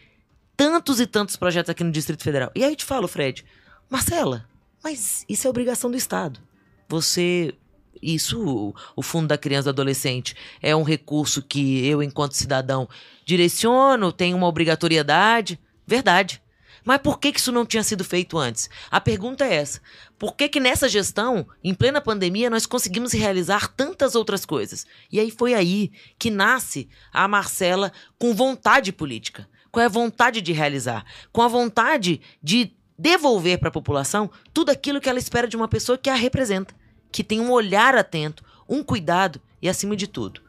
tantos 0.55 0.99
e 0.99 1.07
tantos 1.07 1.35
projetos 1.35 1.69
aqui 1.69 1.83
no 1.83 1.91
Distrito 1.91 2.23
Federal. 2.23 2.51
E 2.53 2.63
aí 2.63 2.71
eu 2.71 2.75
te 2.75 2.85
falo, 2.85 3.07
Fred, 3.07 3.45
Marcela, 3.89 4.45
mas 4.83 5.25
isso 5.27 5.47
é 5.47 5.49
obrigação 5.49 5.89
do 5.89 5.97
Estado. 5.97 6.39
Você 6.87 7.53
isso, 8.01 8.73
o 8.95 9.01
Fundo 9.01 9.27
da 9.27 9.37
Criança 9.37 9.69
e 9.69 9.71
do 9.71 9.75
Adolescente, 9.81 10.35
é 10.61 10.75
um 10.75 10.83
recurso 10.83 11.41
que 11.41 11.85
eu, 11.85 12.01
enquanto 12.01 12.33
cidadão, 12.33 12.87
direciono, 13.25 14.11
tenho 14.11 14.37
uma 14.37 14.47
obrigatoriedade. 14.47 15.59
Verdade. 15.85 16.41
Mas 16.83 16.99
por 16.99 17.19
que, 17.19 17.31
que 17.31 17.39
isso 17.39 17.51
não 17.51 17.65
tinha 17.65 17.83
sido 17.83 18.03
feito 18.03 18.37
antes? 18.37 18.69
A 18.89 18.99
pergunta 18.99 19.45
é 19.45 19.55
essa. 19.55 19.81
Por 20.17 20.35
que, 20.35 20.47
que 20.49 20.59
nessa 20.59 20.87
gestão, 20.87 21.47
em 21.63 21.73
plena 21.73 22.01
pandemia, 22.01 22.49
nós 22.49 22.65
conseguimos 22.65 23.11
realizar 23.13 23.67
tantas 23.67 24.15
outras 24.15 24.45
coisas? 24.45 24.85
E 25.11 25.19
aí 25.19 25.29
foi 25.31 25.53
aí 25.53 25.91
que 26.17 26.29
nasce 26.29 26.89
a 27.11 27.27
Marcela 27.27 27.91
com 28.17 28.33
vontade 28.33 28.91
política, 28.91 29.47
com 29.71 29.79
a 29.79 29.87
vontade 29.87 30.41
de 30.41 30.51
realizar, 30.51 31.05
com 31.31 31.41
a 31.41 31.47
vontade 31.47 32.21
de 32.41 32.73
devolver 32.97 33.59
para 33.59 33.69
a 33.69 33.71
população 33.71 34.29
tudo 34.53 34.69
aquilo 34.71 34.99
que 34.99 35.07
ela 35.07 35.19
espera 35.19 35.47
de 35.47 35.55
uma 35.55 35.67
pessoa 35.67 35.97
que 35.97 36.09
a 36.09 36.15
representa 36.15 36.73
que 37.11 37.23
tem 37.23 37.39
um 37.39 37.51
olhar 37.51 37.95
atento, 37.95 38.43
um 38.67 38.83
cuidado 38.83 39.41
e, 39.61 39.67
acima 39.67 39.95
de 39.95 40.07
tudo, 40.07 40.41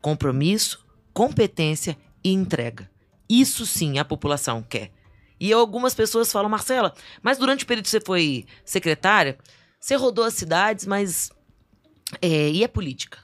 compromisso, 0.00 0.84
competência 1.12 1.96
e 2.22 2.32
entrega. 2.32 2.90
Isso 3.28 3.66
sim 3.66 3.98
a 3.98 4.04
população 4.04 4.62
quer. 4.62 4.92
E 5.38 5.52
algumas 5.52 5.94
pessoas 5.94 6.32
falam, 6.32 6.48
Marcela, 6.48 6.94
mas 7.22 7.38
durante 7.38 7.64
o 7.64 7.66
período 7.66 7.84
que 7.84 7.90
você 7.90 8.00
foi 8.00 8.46
secretária, 8.64 9.38
você 9.78 9.94
rodou 9.94 10.24
as 10.24 10.34
cidades, 10.34 10.86
mas. 10.86 11.30
É, 12.22 12.50
e 12.50 12.64
é 12.64 12.68
política. 12.68 13.18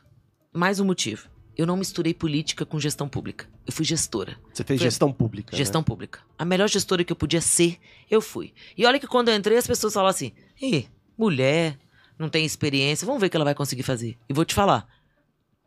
Mais 0.52 0.78
um 0.78 0.84
motivo. 0.84 1.28
Eu 1.56 1.66
não 1.66 1.76
misturei 1.76 2.14
política 2.14 2.64
com 2.64 2.80
gestão 2.80 3.08
pública. 3.08 3.48
Eu 3.66 3.72
fui 3.72 3.84
gestora. 3.84 4.36
Você 4.52 4.64
fez 4.64 4.80
gestão 4.80 5.12
pública. 5.12 5.56
Gestão 5.56 5.80
né? 5.80 5.84
pública. 5.84 6.20
A 6.38 6.44
melhor 6.44 6.68
gestora 6.68 7.04
que 7.04 7.12
eu 7.12 7.16
podia 7.16 7.40
ser, 7.40 7.78
eu 8.10 8.20
fui. 8.20 8.52
E 8.76 8.84
olha 8.84 8.98
que 8.98 9.06
quando 9.06 9.28
eu 9.28 9.36
entrei, 9.36 9.56
as 9.56 9.66
pessoas 9.66 9.94
falam 9.94 10.08
assim: 10.08 10.32
Ih, 10.60 10.88
mulher, 11.16 11.78
não 12.22 12.30
tem 12.30 12.44
experiência, 12.44 13.04
vamos 13.06 13.20
ver 13.20 13.26
o 13.26 13.30
que 13.30 13.36
ela 13.36 13.44
vai 13.44 13.54
conseguir 13.54 13.82
fazer. 13.82 14.16
E 14.28 14.32
vou 14.32 14.44
te 14.44 14.54
falar, 14.54 14.86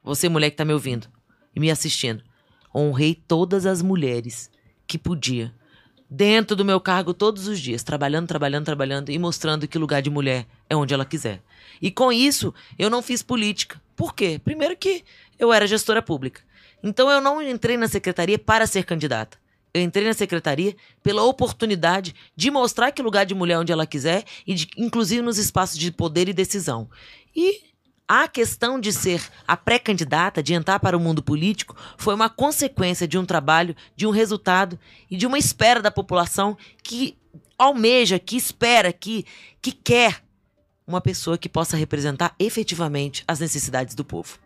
você 0.03 0.27
mulher 0.27 0.49
que 0.49 0.57
tá 0.57 0.65
me 0.65 0.73
ouvindo 0.73 1.07
e 1.55 1.59
me 1.59 1.69
assistindo, 1.69 2.23
honrei 2.73 3.13
todas 3.13 3.65
as 3.65 3.81
mulheres 3.81 4.49
que 4.87 4.97
podia 4.97 5.53
dentro 6.09 6.55
do 6.55 6.63
meu 6.63 6.79
cargo 6.79 7.13
todos 7.13 7.47
os 7.47 7.59
dias, 7.59 7.83
trabalhando, 7.83 8.27
trabalhando, 8.27 8.65
trabalhando 8.65 9.09
e 9.09 9.19
mostrando 9.19 9.67
que 9.67 9.77
lugar 9.77 10.01
de 10.01 10.09
mulher 10.09 10.45
é 10.69 10.75
onde 10.75 10.93
ela 10.93 11.05
quiser. 11.05 11.41
E 11.81 11.91
com 11.91 12.11
isso, 12.11 12.53
eu 12.77 12.89
não 12.89 13.01
fiz 13.01 13.21
política. 13.21 13.81
Por 13.95 14.13
quê? 14.13 14.39
Primeiro 14.43 14.77
que 14.77 15.03
eu 15.37 15.51
era 15.51 15.67
gestora 15.67 16.01
pública. 16.01 16.41
Então 16.83 17.09
eu 17.09 17.19
não 17.19 17.41
entrei 17.41 17.77
na 17.77 17.87
secretaria 17.87 18.37
para 18.37 18.67
ser 18.67 18.85
candidata. 18.85 19.37
Eu 19.75 19.81
entrei 19.81 20.07
na 20.07 20.13
secretaria 20.13 20.73
pela 21.03 21.23
oportunidade 21.23 22.15
de 22.33 22.49
mostrar 22.49 22.93
que 22.93 23.01
lugar 23.01 23.25
de 23.25 23.35
mulher 23.35 23.59
onde 23.59 23.73
ela 23.73 23.85
quiser 23.85 24.23
e 24.47 24.53
de, 24.53 24.69
inclusive 24.77 25.21
nos 25.21 25.37
espaços 25.37 25.77
de 25.77 25.91
poder 25.91 26.29
e 26.29 26.33
decisão. 26.33 26.89
E 27.35 27.59
a 28.07 28.25
questão 28.25 28.79
de 28.79 28.93
ser 28.93 29.21
a 29.45 29.57
pré-candidata, 29.57 30.41
de 30.41 30.53
entrar 30.53 30.79
para 30.79 30.95
o 30.95 30.99
mundo 30.99 31.21
político, 31.21 31.75
foi 31.97 32.15
uma 32.15 32.29
consequência 32.29 33.05
de 33.05 33.17
um 33.17 33.25
trabalho, 33.25 33.75
de 33.97 34.07
um 34.07 34.11
resultado 34.11 34.79
e 35.11 35.17
de 35.17 35.27
uma 35.27 35.37
espera 35.37 35.81
da 35.81 35.91
população 35.91 36.57
que 36.81 37.17
almeja, 37.57 38.17
que 38.17 38.37
espera, 38.37 38.93
que, 38.93 39.25
que 39.61 39.73
quer 39.73 40.23
uma 40.87 41.01
pessoa 41.01 41.37
que 41.37 41.49
possa 41.49 41.75
representar 41.75 42.33
efetivamente 42.39 43.25
as 43.27 43.41
necessidades 43.41 43.93
do 43.93 44.05
povo. 44.05 44.39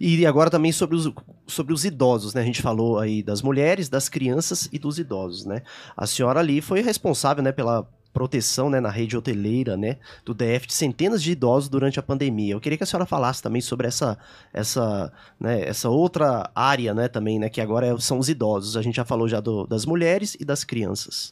E 0.00 0.26
agora 0.26 0.50
também 0.50 0.72
sobre 0.72 0.96
os, 0.96 1.10
sobre 1.46 1.72
os 1.72 1.84
idosos, 1.84 2.34
né? 2.34 2.40
A 2.40 2.44
gente 2.44 2.62
falou 2.62 2.98
aí 2.98 3.22
das 3.22 3.42
mulheres, 3.42 3.88
das 3.88 4.08
crianças 4.08 4.68
e 4.72 4.78
dos 4.78 4.98
idosos, 4.98 5.44
né? 5.44 5.62
A 5.96 6.06
senhora 6.06 6.40
ali 6.40 6.60
foi 6.60 6.80
responsável, 6.80 7.42
né, 7.42 7.52
pela 7.52 7.86
proteção 8.12 8.68
né, 8.68 8.80
na 8.80 8.90
rede 8.90 9.16
hoteleira 9.16 9.76
né, 9.76 9.96
do 10.24 10.34
DF 10.34 10.66
de 10.66 10.74
centenas 10.74 11.22
de 11.22 11.32
idosos 11.32 11.68
durante 11.68 12.00
a 12.00 12.02
pandemia. 12.02 12.54
Eu 12.54 12.60
queria 12.60 12.76
que 12.76 12.82
a 12.82 12.86
senhora 12.86 13.06
falasse 13.06 13.42
também 13.42 13.60
sobre 13.60 13.86
essa, 13.86 14.18
essa, 14.52 15.12
né, 15.38 15.62
essa 15.62 15.88
outra 15.88 16.50
área 16.54 16.92
né, 16.94 17.06
também, 17.06 17.38
né, 17.38 17.48
que 17.48 17.60
agora 17.60 17.86
é, 17.86 17.98
são 17.98 18.18
os 18.18 18.28
idosos. 18.28 18.76
A 18.76 18.82
gente 18.82 18.96
já 18.96 19.04
falou 19.04 19.28
já 19.28 19.40
do, 19.40 19.66
das 19.66 19.84
mulheres 19.84 20.36
e 20.40 20.44
das 20.44 20.64
crianças. 20.64 21.30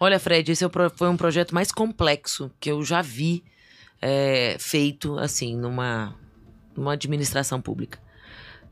Olha, 0.00 0.18
Fred, 0.18 0.50
esse 0.50 0.64
é 0.64 0.70
foi 0.94 1.08
um 1.08 1.16
projeto 1.16 1.54
mais 1.54 1.70
complexo 1.70 2.50
que 2.58 2.70
eu 2.70 2.82
já 2.82 3.02
vi 3.02 3.44
é, 4.00 4.56
feito 4.58 5.18
assim 5.18 5.56
numa, 5.56 6.14
numa 6.76 6.92
administração 6.92 7.60
pública. 7.60 7.98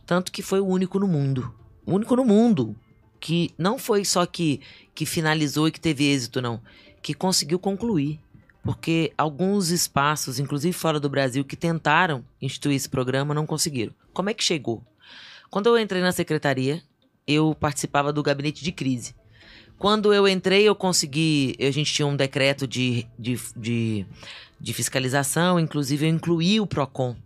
Tanto 0.06 0.32
que 0.32 0.42
foi 0.42 0.60
o 0.60 0.66
único 0.66 0.98
no 0.98 1.06
mundo. 1.06 1.54
O 1.86 1.94
único 1.94 2.16
no 2.16 2.24
mundo. 2.24 2.76
Que 3.18 3.50
não 3.58 3.78
foi 3.78 4.04
só 4.04 4.24
que, 4.24 4.60
que 4.94 5.04
finalizou 5.04 5.68
e 5.68 5.72
que 5.72 5.80
teve 5.80 6.06
êxito, 6.06 6.40
não 6.40 6.60
que 7.02 7.14
conseguiu 7.14 7.58
concluir. 7.58 8.20
Porque 8.62 9.12
alguns 9.16 9.70
espaços, 9.70 10.38
inclusive 10.38 10.72
fora 10.72 11.00
do 11.00 11.08
Brasil, 11.08 11.44
que 11.44 11.56
tentaram 11.56 12.24
instituir 12.40 12.76
esse 12.76 12.88
programa 12.88 13.34
não 13.34 13.46
conseguiram. 13.46 13.94
Como 14.12 14.28
é 14.28 14.34
que 14.34 14.44
chegou? 14.44 14.82
Quando 15.50 15.66
eu 15.66 15.78
entrei 15.78 16.02
na 16.02 16.12
secretaria, 16.12 16.82
eu 17.26 17.54
participava 17.58 18.12
do 18.12 18.22
gabinete 18.22 18.62
de 18.62 18.70
crise. 18.70 19.14
Quando 19.78 20.12
eu 20.12 20.28
entrei, 20.28 20.68
eu 20.68 20.74
consegui. 20.74 21.56
A 21.58 21.70
gente 21.70 21.92
tinha 21.92 22.06
um 22.06 22.14
decreto 22.14 22.68
de, 22.68 23.06
de, 23.18 23.40
de, 23.56 24.06
de 24.60 24.74
fiscalização, 24.74 25.58
inclusive 25.58 26.04
eu 26.06 26.10
incluí 26.10 26.60
o 26.60 26.66
PROCON 26.66 27.16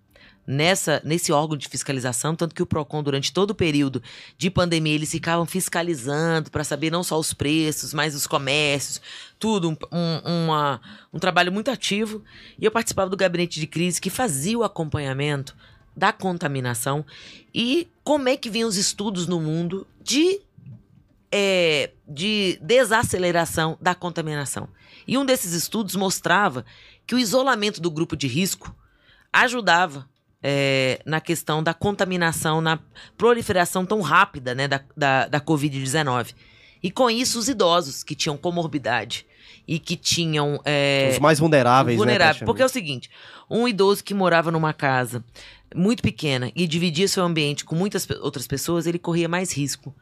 nessa 0.46 1.00
nesse 1.04 1.32
órgão 1.32 1.56
de 1.56 1.68
fiscalização, 1.68 2.34
tanto 2.34 2.54
que 2.54 2.62
o 2.62 2.66
Procon 2.66 3.02
durante 3.02 3.32
todo 3.32 3.50
o 3.50 3.54
período 3.54 4.02
de 4.36 4.50
pandemia 4.50 4.94
eles 4.94 5.10
ficavam 5.10 5.46
fiscalizando 5.46 6.50
para 6.50 6.64
saber 6.64 6.90
não 6.90 7.02
só 7.02 7.18
os 7.18 7.32
preços, 7.32 7.94
mas 7.94 8.14
os 8.14 8.26
comércios, 8.26 9.00
tudo 9.38 9.70
um, 9.70 9.76
um, 9.92 10.44
uma, 10.46 10.80
um 11.12 11.18
trabalho 11.18 11.52
muito 11.52 11.70
ativo. 11.70 12.22
E 12.58 12.64
eu 12.64 12.70
participava 12.70 13.10
do 13.10 13.16
gabinete 13.16 13.58
de 13.58 13.66
crise 13.66 14.00
que 14.00 14.10
fazia 14.10 14.58
o 14.58 14.64
acompanhamento 14.64 15.56
da 15.96 16.12
contaminação 16.12 17.04
e 17.54 17.88
como 18.02 18.28
é 18.28 18.36
que 18.36 18.50
vinham 18.50 18.68
os 18.68 18.76
estudos 18.76 19.26
no 19.26 19.40
mundo 19.40 19.86
de 20.02 20.40
é, 21.36 21.90
de 22.06 22.58
desaceleração 22.62 23.76
da 23.80 23.92
contaminação. 23.92 24.68
E 25.06 25.18
um 25.18 25.26
desses 25.26 25.52
estudos 25.52 25.96
mostrava 25.96 26.64
que 27.06 27.14
o 27.14 27.18
isolamento 27.18 27.80
do 27.80 27.90
grupo 27.90 28.16
de 28.16 28.28
risco 28.28 28.74
ajudava 29.32 30.08
é, 30.46 31.00
na 31.06 31.22
questão 31.22 31.62
da 31.62 31.72
contaminação, 31.72 32.60
na 32.60 32.78
proliferação 33.16 33.86
tão 33.86 34.02
rápida 34.02 34.54
né, 34.54 34.68
da, 34.68 34.82
da, 34.94 35.26
da 35.26 35.40
Covid-19. 35.40 36.34
E 36.82 36.90
com 36.90 37.08
isso, 37.08 37.38
os 37.38 37.48
idosos 37.48 38.04
que 38.04 38.14
tinham 38.14 38.36
comorbidade 38.36 39.26
e 39.66 39.78
que 39.78 39.96
tinham. 39.96 40.60
É, 40.62 41.08
os 41.12 41.18
mais 41.18 41.38
vulneráveis, 41.38 41.96
né, 41.96 42.04
vulneráveis. 42.04 42.42
Né, 42.42 42.46
porque 42.46 42.60
é 42.60 42.66
o 42.66 42.68
seguinte: 42.68 43.10
um 43.48 43.66
idoso 43.66 44.04
que 44.04 44.12
morava 44.12 44.50
numa 44.50 44.74
casa 44.74 45.24
muito 45.74 46.02
pequena 46.02 46.52
e 46.54 46.66
dividia 46.66 47.08
seu 47.08 47.24
ambiente 47.24 47.64
com 47.64 47.74
muitas 47.74 48.06
outras 48.20 48.46
pessoas, 48.46 48.86
ele 48.86 48.98
corria 48.98 49.26
mais 49.26 49.50
risco 49.50 49.94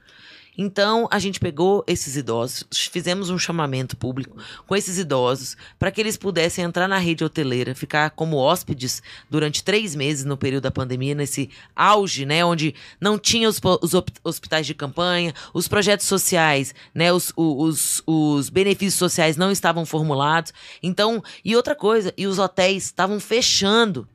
então, 0.57 1.09
a 1.11 1.18
gente 1.18 1.40
pegou 1.40 1.82
esses 1.86 2.14
idosos, 2.14 2.64
fizemos 2.70 3.30
um 3.30 3.38
chamamento 3.38 3.96
público 3.96 4.36
com 4.66 4.76
esses 4.76 4.98
idosos 4.98 5.57
para 5.78 5.90
que 5.90 5.98
eles 5.98 6.18
pudessem 6.18 6.62
entrar 6.62 6.86
na 6.86 6.98
rede 6.98 7.24
hoteleira, 7.24 7.74
ficar 7.74 8.11
como 8.11 8.36
hóspedes 8.36 9.03
durante 9.30 9.64
três 9.64 9.94
meses 9.94 10.26
no 10.26 10.36
período 10.36 10.64
da 10.64 10.70
pandemia, 10.70 11.14
nesse 11.14 11.48
auge, 11.74 12.26
né, 12.26 12.44
onde 12.44 12.74
não 13.00 13.18
tinha 13.18 13.48
os, 13.48 13.59
os 13.80 13.92
hospitais 14.22 14.66
de 14.66 14.74
campanha, 14.74 15.32
os 15.55 15.66
projetos 15.66 16.07
sociais, 16.07 16.74
né, 16.94 17.11
os, 17.11 17.32
os, 17.34 18.03
os 18.07 18.50
benefícios 18.50 18.98
sociais 18.98 19.38
não 19.38 19.50
estavam 19.50 19.86
formulados. 19.86 20.53
Então, 20.82 21.24
e 21.42 21.57
outra 21.57 21.74
coisa, 21.74 22.12
e 22.14 22.26
os 22.26 22.38
hotéis 22.38 22.84
estavam 22.84 23.18
fechando. 23.18 24.07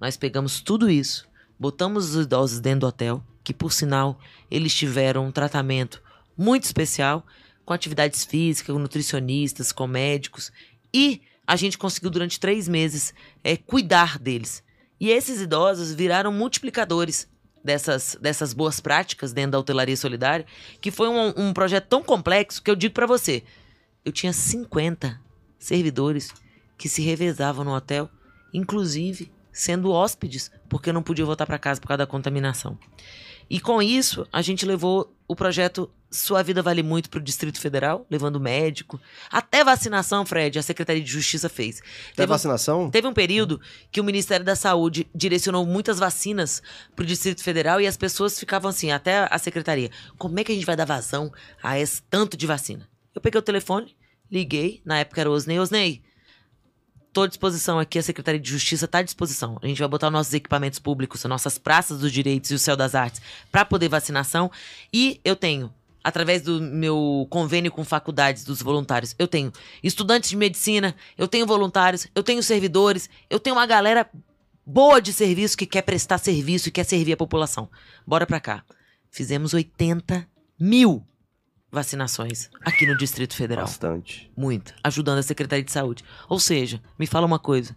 Nós 0.00 0.16
pegamos 0.16 0.60
tudo 0.60 0.90
isso, 0.90 1.24
botamos 1.58 2.16
os 2.16 2.24
idosos 2.24 2.58
dentro 2.58 2.80
do 2.80 2.86
hotel, 2.88 3.22
que 3.44 3.54
por 3.54 3.72
sinal 3.72 4.18
eles 4.50 4.74
tiveram 4.74 5.26
um 5.26 5.30
tratamento 5.30 6.02
muito 6.36 6.64
especial 6.64 7.24
com 7.64 7.72
atividades 7.72 8.24
físicas, 8.24 8.74
com 8.74 8.80
nutricionistas, 8.80 9.70
com 9.70 9.86
médicos 9.86 10.50
e 10.92 11.22
a 11.46 11.56
gente 11.56 11.76
conseguiu 11.76 12.10
durante 12.10 12.40
três 12.40 12.66
meses 12.66 13.14
é, 13.42 13.56
cuidar 13.56 14.18
deles. 14.18 14.62
E 14.98 15.10
esses 15.10 15.40
idosos 15.40 15.92
viraram 15.92 16.32
multiplicadores 16.32 17.28
dessas, 17.62 18.16
dessas 18.20 18.52
boas 18.52 18.80
práticas 18.80 19.32
dentro 19.32 19.52
da 19.52 19.58
hotelaria 19.58 19.96
solidária, 19.96 20.46
que 20.80 20.90
foi 20.90 21.08
um, 21.08 21.32
um 21.36 21.52
projeto 21.52 21.86
tão 21.86 22.02
complexo 22.02 22.62
que 22.62 22.70
eu 22.70 22.76
digo 22.76 22.94
para 22.94 23.06
você, 23.06 23.42
eu 24.04 24.12
tinha 24.12 24.32
50 24.32 25.20
servidores 25.58 26.30
que 26.76 26.88
se 26.88 27.02
revezavam 27.02 27.64
no 27.64 27.74
hotel, 27.74 28.08
inclusive 28.52 29.32
sendo 29.52 29.92
hóspedes, 29.92 30.50
porque 30.68 30.92
não 30.92 31.02
podiam 31.02 31.26
voltar 31.26 31.46
para 31.46 31.58
casa 31.58 31.80
por 31.80 31.88
causa 31.88 31.98
da 31.98 32.06
contaminação. 32.06 32.78
E 33.48 33.60
com 33.60 33.82
isso, 33.82 34.26
a 34.32 34.42
gente 34.42 34.64
levou 34.64 35.14
o 35.26 35.34
projeto 35.34 35.90
Sua 36.10 36.42
Vida 36.42 36.62
Vale 36.62 36.82
Muito 36.82 37.08
para 37.08 37.18
o 37.18 37.22
Distrito 37.22 37.60
Federal, 37.60 38.06
levando 38.10 38.40
médico. 38.40 39.00
Até 39.30 39.64
vacinação, 39.64 40.24
Fred, 40.24 40.58
a 40.58 40.62
Secretaria 40.62 41.02
de 41.02 41.10
Justiça 41.10 41.48
fez. 41.48 41.78
Até 41.78 42.16
teve 42.16 42.26
vacinação? 42.28 42.84
Um, 42.84 42.90
teve 42.90 43.06
um 43.06 43.12
período 43.12 43.60
que 43.90 44.00
o 44.00 44.04
Ministério 44.04 44.44
da 44.44 44.56
Saúde 44.56 45.08
direcionou 45.14 45.64
muitas 45.66 45.98
vacinas 45.98 46.62
para 46.94 47.02
o 47.02 47.06
Distrito 47.06 47.42
Federal 47.42 47.80
e 47.80 47.86
as 47.86 47.96
pessoas 47.96 48.38
ficavam 48.38 48.70
assim, 48.70 48.90
até 48.90 49.26
a 49.30 49.38
Secretaria, 49.38 49.90
como 50.18 50.38
é 50.38 50.44
que 50.44 50.52
a 50.52 50.54
gente 50.54 50.66
vai 50.66 50.76
dar 50.76 50.84
vazão 50.84 51.32
a 51.62 51.78
esse 51.78 52.02
tanto 52.02 52.36
de 52.36 52.46
vacina? 52.46 52.88
Eu 53.14 53.20
peguei 53.20 53.38
o 53.38 53.42
telefone, 53.42 53.96
liguei, 54.30 54.82
na 54.84 54.98
época 54.98 55.20
era 55.20 55.30
o 55.30 55.32
Osnei, 55.32 55.58
Osnei, 55.58 56.02
Estou 57.14 57.22
à 57.22 57.28
disposição 57.28 57.78
aqui, 57.78 57.96
a 57.96 58.02
Secretaria 58.02 58.40
de 58.40 58.50
Justiça 58.50 58.86
está 58.86 58.98
à 58.98 59.02
disposição. 59.02 59.56
A 59.62 59.68
gente 59.68 59.78
vai 59.78 59.86
botar 59.86 60.10
nossos 60.10 60.34
equipamentos 60.34 60.80
públicos, 60.80 61.22
nossas 61.26 61.56
praças 61.56 62.00
dos 62.00 62.10
direitos 62.10 62.50
e 62.50 62.54
o 62.54 62.58
céu 62.58 62.76
das 62.76 62.92
artes 62.92 63.22
para 63.52 63.64
poder 63.64 63.88
vacinação. 63.88 64.50
E 64.92 65.20
eu 65.24 65.36
tenho, 65.36 65.72
através 66.02 66.42
do 66.42 66.60
meu 66.60 67.24
convênio 67.30 67.70
com 67.70 67.84
faculdades 67.84 68.42
dos 68.42 68.60
voluntários, 68.60 69.14
eu 69.16 69.28
tenho 69.28 69.52
estudantes 69.80 70.28
de 70.28 70.36
medicina, 70.36 70.92
eu 71.16 71.28
tenho 71.28 71.46
voluntários, 71.46 72.08
eu 72.16 72.22
tenho 72.24 72.42
servidores, 72.42 73.08
eu 73.30 73.38
tenho 73.38 73.54
uma 73.54 73.64
galera 73.64 74.10
boa 74.66 75.00
de 75.00 75.12
serviço 75.12 75.56
que 75.56 75.66
quer 75.66 75.82
prestar 75.82 76.18
serviço 76.18 76.68
e 76.68 76.72
quer 76.72 76.82
servir 76.82 77.12
a 77.12 77.16
população. 77.16 77.70
Bora 78.04 78.26
pra 78.26 78.40
cá. 78.40 78.64
Fizemos 79.08 79.54
80 79.54 80.26
mil 80.58 81.06
vacinações 81.74 82.48
aqui 82.64 82.86
no 82.86 82.96
Distrito 82.96 83.34
Federal. 83.34 83.66
Bastante. 83.66 84.30
Muito. 84.36 84.72
Ajudando 84.82 85.18
a 85.18 85.22
Secretaria 85.22 85.64
de 85.64 85.72
Saúde. 85.72 86.04
Ou 86.28 86.40
seja, 86.40 86.80
me 86.98 87.06
fala 87.06 87.26
uma 87.26 87.38
coisa. 87.38 87.76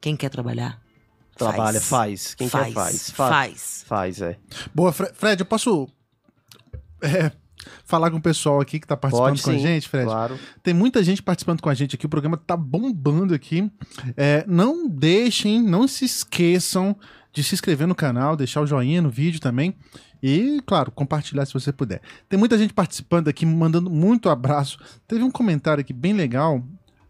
Quem 0.00 0.16
quer 0.16 0.30
trabalhar? 0.30 0.80
Trabalha, 1.36 1.80
faz. 1.80 2.28
faz. 2.28 2.34
Quem 2.34 2.48
faz, 2.48 2.66
quer 2.66 2.72
faz. 2.72 3.10
Faz. 3.10 3.10
Faz, 3.10 3.84
faz 3.86 4.22
é. 4.22 4.38
Boa, 4.72 4.92
Fred, 4.92 5.40
eu 5.40 5.46
posso 5.46 5.88
é, 7.02 7.32
falar 7.84 8.10
com 8.10 8.18
o 8.18 8.22
pessoal 8.22 8.60
aqui 8.60 8.78
que 8.78 8.86
tá 8.86 8.96
participando 8.96 9.30
Pode, 9.30 9.42
com 9.42 9.50
sim, 9.50 9.56
a 9.56 9.58
gente, 9.58 9.88
Fred? 9.88 10.06
Claro. 10.06 10.38
Tem 10.62 10.72
muita 10.72 11.02
gente 11.02 11.22
participando 11.22 11.60
com 11.60 11.68
a 11.68 11.74
gente 11.74 11.96
aqui, 11.96 12.06
o 12.06 12.08
programa 12.08 12.36
tá 12.36 12.56
bombando 12.56 13.34
aqui. 13.34 13.70
É, 14.16 14.44
não 14.46 14.88
deixem, 14.88 15.62
não 15.62 15.88
se 15.88 16.04
esqueçam 16.04 16.96
de 17.32 17.42
se 17.42 17.54
inscrever 17.54 17.86
no 17.86 17.94
canal, 17.94 18.36
deixar 18.36 18.60
o 18.60 18.66
joinha 18.66 19.02
no 19.02 19.10
vídeo 19.10 19.40
também. 19.40 19.76
E, 20.26 20.62
claro, 20.64 20.90
compartilhar 20.90 21.44
se 21.44 21.52
você 21.52 21.70
puder. 21.70 22.00
Tem 22.30 22.38
muita 22.38 22.56
gente 22.56 22.72
participando 22.72 23.28
aqui, 23.28 23.44
mandando 23.44 23.90
muito 23.90 24.30
abraço. 24.30 24.78
Teve 25.06 25.22
um 25.22 25.30
comentário 25.30 25.82
aqui 25.82 25.92
bem 25.92 26.14
legal, 26.14 26.64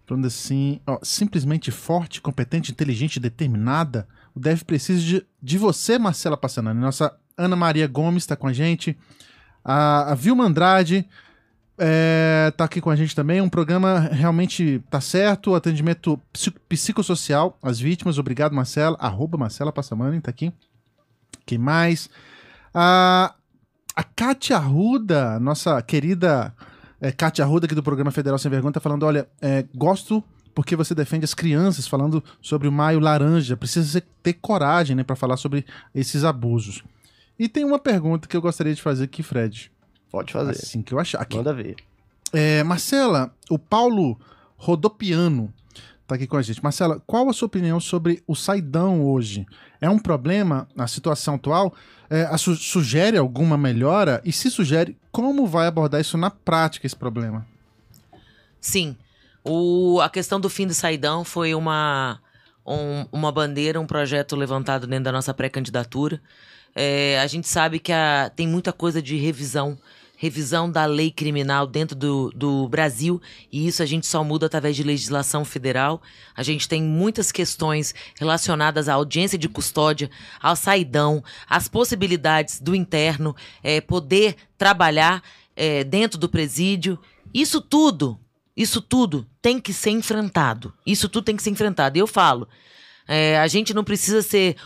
falando 0.04 0.26
assim: 0.26 0.80
ó, 0.84 0.98
simplesmente 1.00 1.70
forte, 1.70 2.20
competente, 2.20 2.72
inteligente, 2.72 3.20
determinada. 3.20 4.08
O 4.34 4.40
Dev 4.40 4.62
precisa 4.62 5.00
de, 5.00 5.24
de 5.40 5.58
você, 5.58 5.96
Marcela 5.96 6.36
Passanani. 6.36 6.80
Nossa 6.80 7.14
Ana 7.38 7.54
Maria 7.54 7.86
Gomes 7.86 8.24
está 8.24 8.34
com 8.34 8.48
a 8.48 8.52
gente. 8.52 8.98
A, 9.64 10.10
a 10.10 10.14
Vilma 10.16 10.44
Andrade. 10.44 11.08
é, 11.78 12.52
tá 12.56 12.64
aqui 12.64 12.80
com 12.80 12.90
a 12.90 12.96
gente 12.96 13.14
também. 13.14 13.40
Um 13.40 13.48
programa 13.48 14.00
realmente 14.00 14.82
tá 14.90 15.00
certo. 15.00 15.54
Atendimento 15.54 16.20
psi- 16.32 16.50
psicossocial 16.68 17.56
às 17.62 17.78
vítimas. 17.78 18.18
Obrigado, 18.18 18.52
Marcela. 18.56 18.96
Arroba 18.98 19.38
Marcela 19.38 19.72
Passamani, 19.72 20.20
tá 20.20 20.30
aqui. 20.30 20.52
Quem 21.46 21.58
mais? 21.58 22.10
A, 22.74 23.34
a 23.94 24.02
Kátia 24.02 24.56
Arruda, 24.56 25.38
nossa 25.38 25.80
querida 25.82 26.52
é, 27.00 27.12
Kátia 27.12 27.44
Arruda 27.44 27.66
aqui 27.66 27.74
do 27.74 27.82
programa 27.82 28.10
Federal 28.10 28.38
Sem 28.38 28.50
Vergonha, 28.50 28.72
tá 28.72 28.80
falando: 28.80 29.04
olha, 29.04 29.28
é, 29.40 29.64
gosto 29.74 30.22
porque 30.54 30.76
você 30.76 30.94
defende 30.94 31.24
as 31.24 31.34
crianças, 31.34 31.86
falando 31.86 32.22
sobre 32.40 32.68
o 32.68 32.72
Maio 32.72 33.00
Laranja. 33.00 33.56
Precisa 33.56 34.02
ter 34.22 34.34
coragem, 34.34 34.94
né, 34.94 35.02
para 35.02 35.16
falar 35.16 35.36
sobre 35.36 35.66
esses 35.94 36.24
abusos. 36.24 36.82
E 37.38 37.48
tem 37.48 37.64
uma 37.64 37.78
pergunta 37.78 38.28
que 38.28 38.36
eu 38.36 38.40
gostaria 38.40 38.74
de 38.74 38.80
fazer 38.80 39.04
aqui, 39.04 39.22
Fred. 39.22 39.70
Pode 40.10 40.32
fazer. 40.32 40.52
Assim 40.52 40.80
que 40.80 40.94
eu 40.94 40.98
achar. 40.98 41.20
Aqui. 41.20 41.36
Manda 41.36 41.52
ver. 41.52 41.74
É, 42.32 42.62
Marcela, 42.62 43.34
o 43.50 43.58
Paulo 43.58 44.18
Rodopiano 44.56 45.52
tá 46.06 46.14
aqui 46.14 46.26
com 46.26 46.36
a 46.36 46.42
gente. 46.42 46.62
Marcela, 46.62 47.02
qual 47.06 47.28
a 47.28 47.32
sua 47.32 47.46
opinião 47.46 47.80
sobre 47.80 48.22
o 48.26 48.34
saidão 48.34 49.04
hoje? 49.04 49.46
É 49.80 49.88
um 49.88 49.98
problema 49.98 50.68
na 50.74 50.86
situação 50.86 51.34
atual? 51.36 51.74
É, 52.10 52.22
a 52.24 52.36
su- 52.38 52.56
sugere 52.56 53.16
alguma 53.16 53.56
melhora? 53.56 54.20
E 54.24 54.32
se 54.32 54.50
sugere, 54.50 54.96
como 55.10 55.46
vai 55.46 55.66
abordar 55.66 56.00
isso 56.00 56.16
na 56.18 56.30
prática, 56.30 56.86
esse 56.86 56.96
problema? 56.96 57.46
Sim. 58.60 58.96
O, 59.42 60.00
a 60.00 60.08
questão 60.08 60.40
do 60.40 60.48
fim 60.48 60.66
do 60.66 60.74
saidão 60.74 61.24
foi 61.24 61.54
uma, 61.54 62.18
um- 62.66 63.06
uma 63.12 63.30
bandeira, 63.32 63.80
um 63.80 63.86
projeto 63.86 64.36
levantado 64.36 64.86
dentro 64.86 65.04
da 65.04 65.12
nossa 65.12 65.34
pré-candidatura. 65.34 66.20
É, 66.74 67.18
a 67.20 67.26
gente 67.26 67.46
sabe 67.48 67.78
que 67.78 67.92
a- 67.92 68.30
tem 68.34 68.46
muita 68.48 68.72
coisa 68.72 69.00
de 69.02 69.16
revisão, 69.16 69.78
revisão 70.16 70.70
da 70.70 70.86
lei 70.86 71.10
criminal 71.10 71.66
dentro 71.66 71.96
do, 71.96 72.30
do 72.30 72.68
Brasil, 72.68 73.20
e 73.50 73.66
isso 73.66 73.82
a 73.82 73.86
gente 73.86 74.06
só 74.06 74.22
muda 74.22 74.46
através 74.46 74.76
de 74.76 74.82
legislação 74.82 75.44
federal. 75.44 76.00
A 76.36 76.42
gente 76.42 76.68
tem 76.68 76.82
muitas 76.82 77.32
questões 77.32 77.94
relacionadas 78.18 78.88
à 78.88 78.94
audiência 78.94 79.38
de 79.38 79.48
custódia, 79.48 80.10
ao 80.40 80.56
saidão, 80.56 81.22
às 81.48 81.68
possibilidades 81.68 82.60
do 82.60 82.74
interno 82.74 83.34
é, 83.62 83.80
poder 83.80 84.36
trabalhar 84.56 85.22
é, 85.56 85.84
dentro 85.84 86.18
do 86.18 86.28
presídio. 86.28 86.98
Isso 87.32 87.60
tudo, 87.60 88.18
isso 88.56 88.80
tudo 88.80 89.26
tem 89.42 89.58
que 89.58 89.72
ser 89.72 89.90
enfrentado. 89.90 90.72
Isso 90.86 91.08
tudo 91.08 91.24
tem 91.24 91.36
que 91.36 91.42
ser 91.42 91.50
enfrentado. 91.50 91.98
E 91.98 92.00
eu 92.00 92.06
falo, 92.06 92.48
é, 93.06 93.38
a 93.38 93.46
gente 93.46 93.74
não 93.74 93.84
precisa 93.84 94.22
ser 94.22 94.56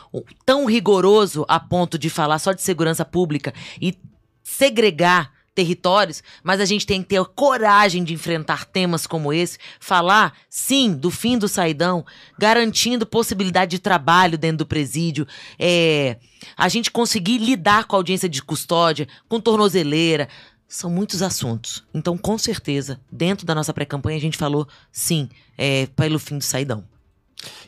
tão 0.45 0.67
rigoroso 0.67 1.45
a 1.49 1.59
ponto 1.59 1.99
de 1.99 2.09
falar 2.09 2.39
só 2.39 2.53
de 2.53 2.63
segurança 2.63 3.05
pública 3.05 3.53
e 3.81 3.99
segregar 4.43 5.38
territórios, 5.59 6.23
mas 6.41 6.61
a 6.61 6.65
gente 6.65 6.87
tem 6.87 7.03
que 7.03 7.09
ter 7.09 7.25
coragem 7.35 8.05
de 8.05 8.15
enfrentar 8.15 8.65
temas 8.65 9.09
como 9.09 9.33
esse, 9.33 9.59
falar, 9.81 10.33
sim, 10.49 10.95
do 10.95 11.11
fim 11.11 11.37
do 11.37 11.49
saidão, 11.49 12.07
garantindo 12.39 13.05
possibilidade 13.05 13.73
de 13.73 13.81
trabalho 13.81 14.39
dentro 14.39 14.59
do 14.59 14.67
presídio, 14.67 15.27
é, 15.59 16.17
a 16.57 16.69
gente 16.69 16.93
conseguir 16.93 17.39
lidar 17.39 17.87
com 17.87 17.97
a 17.97 17.99
audiência 17.99 18.29
de 18.29 18.41
custódia, 18.41 19.09
com 19.29 19.41
tornozeleira, 19.41 20.29
são 20.69 20.89
muitos 20.89 21.23
assuntos. 21.23 21.85
Então, 21.93 22.17
com 22.17 22.39
certeza, 22.39 23.01
dentro 23.11 23.45
da 23.45 23.53
nossa 23.53 23.75
pré-campanha, 23.75 24.17
a 24.17 24.21
gente 24.21 24.39
falou, 24.39 24.69
sim, 24.93 25.29
é, 25.57 25.87
pelo 25.97 26.21
fim 26.21 26.39
do 26.39 26.45
saidão. 26.45 26.85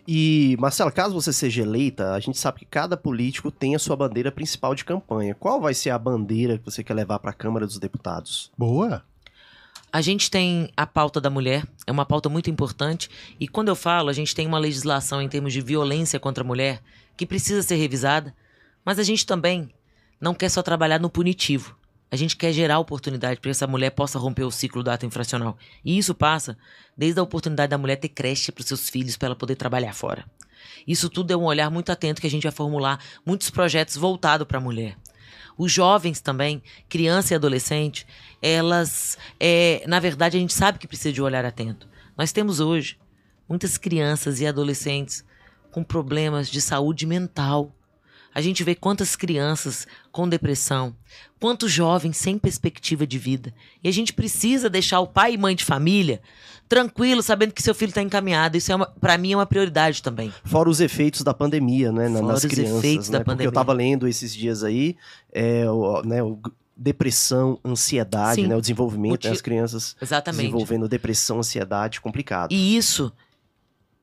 E, 0.07 0.57
Marcela, 0.59 0.91
caso 0.91 1.15
você 1.15 1.33
seja 1.33 1.63
eleita, 1.63 2.13
a 2.13 2.21
gente 2.21 2.39
sabe 2.39 2.61
que 2.61 2.65
cada 2.65 2.97
político 2.97 3.51
tem 3.51 3.75
a 3.75 3.79
sua 3.79 3.97
bandeira 3.97 4.33
principal 4.33 4.75
de 4.75 4.85
campanha. 4.85 5.35
Qual 5.35 5.61
vai 5.61 5.75
ser 5.75 5.91
a 5.91 5.99
bandeira 5.99 6.59
que 6.59 6.65
você 6.65 6.83
quer 6.83 6.95
levar 6.95 7.19
para 7.19 7.31
a 7.31 7.35
Câmara 7.35 7.67
dos 7.67 7.79
Deputados? 7.79 8.51
Boa. 8.57 9.05
A 9.93 10.01
gente 10.01 10.31
tem 10.31 10.71
a 10.77 10.87
pauta 10.87 11.21
da 11.21 11.29
mulher, 11.29 11.67
é 11.87 11.91
uma 11.91 12.07
pauta 12.07 12.29
muito 12.29 12.49
importante, 12.49 13.11
e 13.41 13.49
quando 13.49 13.69
eu 13.69 13.77
falo, 13.77 14.09
a 14.09 14.13
gente 14.13 14.35
tem 14.35 14.47
uma 14.47 14.59
legislação 14.59 15.21
em 15.21 15.29
termos 15.29 15.53
de 15.53 15.61
violência 15.61 16.21
contra 16.21 16.45
a 16.45 16.47
mulher 16.47 16.81
que 17.17 17.27
precisa 17.27 17.61
ser 17.61 17.75
revisada, 17.75 18.35
mas 18.85 19.01
a 19.01 19.03
gente 19.03 19.27
também 19.27 19.69
não 20.21 20.33
quer 20.33 20.49
só 20.49 20.63
trabalhar 20.63 21.01
no 21.01 21.11
punitivo. 21.11 21.77
A 22.11 22.17
gente 22.17 22.37
quer 22.37 22.53
gerar 22.53 22.79
oportunidade 22.79 23.41
para 23.41 23.49
que 23.49 23.51
essa 23.51 23.67
mulher 23.67 23.91
possa 23.91 24.19
romper 24.19 24.43
o 24.43 24.51
ciclo 24.51 24.83
do 24.83 24.91
ato 24.91 25.07
infracional. 25.07 25.57
E 25.85 25.97
isso 25.97 26.15
passa 26.15 26.59
desde 26.97 27.21
a 27.21 27.23
oportunidade 27.23 27.71
da 27.71 27.79
mulher 27.79 27.97
ter 27.97 28.09
creche 28.09 28.51
para 28.51 28.63
os 28.63 28.67
seus 28.67 28.89
filhos 28.89 29.17
para 29.17 29.27
ela 29.27 29.37
poder 29.37 29.55
trabalhar 29.55 29.95
fora. 29.95 30.25
Isso 30.87 31.09
tudo 31.09 31.33
é 31.33 31.37
um 31.37 31.45
olhar 31.45 31.71
muito 31.71 31.93
atento 31.93 32.21
que 32.21 32.27
a 32.27 32.31
gente 32.31 32.43
vai 32.43 32.53
formular 32.53 32.99
muitos 33.25 33.49
projetos 33.51 33.97
voltados 33.97 34.47
para 34.47 34.59
a 34.59 34.61
mulher. 34.61 34.97
Os 35.57 35.71
jovens 35.71 36.21
também, 36.21 36.63
criança 36.89 37.35
e 37.35 37.37
adolescente, 37.37 38.07
elas, 38.41 39.19
é, 39.39 39.85
na 39.87 40.01
verdade, 40.01 40.37
a 40.37 40.41
gente 40.41 40.55
sabe 40.55 40.79
que 40.79 40.89
precisa 40.89 41.13
de 41.13 41.21
um 41.21 41.25
olhar 41.25 41.45
atento. 41.45 41.89
Nós 42.17 42.33
temos 42.33 42.61
hoje 42.61 42.99
muitas 43.49 43.77
crianças 43.77 44.41
e 44.41 44.47
adolescentes 44.47 45.25
com 45.71 45.85
problemas 45.85 46.49
de 46.49 46.61
saúde 46.61 47.07
mental. 47.07 47.75
A 48.35 48.41
gente 48.41 48.63
vê 48.63 48.75
quantas 48.75 49.17
crianças 49.17 49.87
com 50.13 50.29
depressão, 50.29 50.95
quantos 51.41 51.71
jovens 51.73 52.17
sem 52.17 52.39
perspectiva 52.39 53.07
de 53.07 53.19
vida. 53.19 53.53
E 53.83 53.89
a 53.89 53.93
gente 53.93 54.13
precisa 54.13 54.71
deixar 54.71 55.01
o 55.01 55.07
pai 55.07 55.35
e 55.35 55.39
mãe 55.39 55.57
de 55.57 55.65
família 55.65 56.21
tranquilo, 56.69 57.21
sabendo 57.23 57.53
que 57.53 57.61
seu 57.61 57.75
filho 57.75 57.89
está 57.89 58.01
encaminhado. 58.03 58.57
Isso 58.57 58.73
é 58.73 58.77
para 59.01 59.19
mim 59.19 59.33
é 59.33 59.37
uma 59.37 59.47
prioridade 59.47 60.01
também. 60.03 60.33
Fora 60.45 60.71
os 60.71 60.81
efeitos 60.81 61.23
da 61.23 61.35
pandemia, 61.35 61.91
né, 61.91 62.09
Fora 62.09 62.23
nas 62.27 62.45
os 62.45 62.51
crianças, 62.51 62.79
efeitos 62.79 63.09
né? 63.09 63.19
da 63.19 63.25
Porque 63.25 63.31
eu 63.33 63.37
pandemia. 63.37 63.53
tava 63.53 63.73
lendo 63.73 64.07
esses 64.07 64.33
dias 64.33 64.63
aí, 64.63 64.97
é, 65.33 65.69
o, 65.69 66.03
né, 66.03 66.23
o 66.23 66.39
depressão, 66.77 67.59
ansiedade, 67.65 68.43
Sim. 68.43 68.47
né, 68.47 68.57
o 68.57 68.61
desenvolvimento 68.61 69.15
O 69.15 69.19
ti- 69.19 69.29
das 69.29 69.41
crianças 69.41 69.97
Exatamente. 70.01 70.43
desenvolvendo 70.43 70.89
depressão, 70.89 71.41
ansiedade, 71.41 72.01
complicado. 72.01 72.53
E 72.53 72.77
isso 72.77 73.13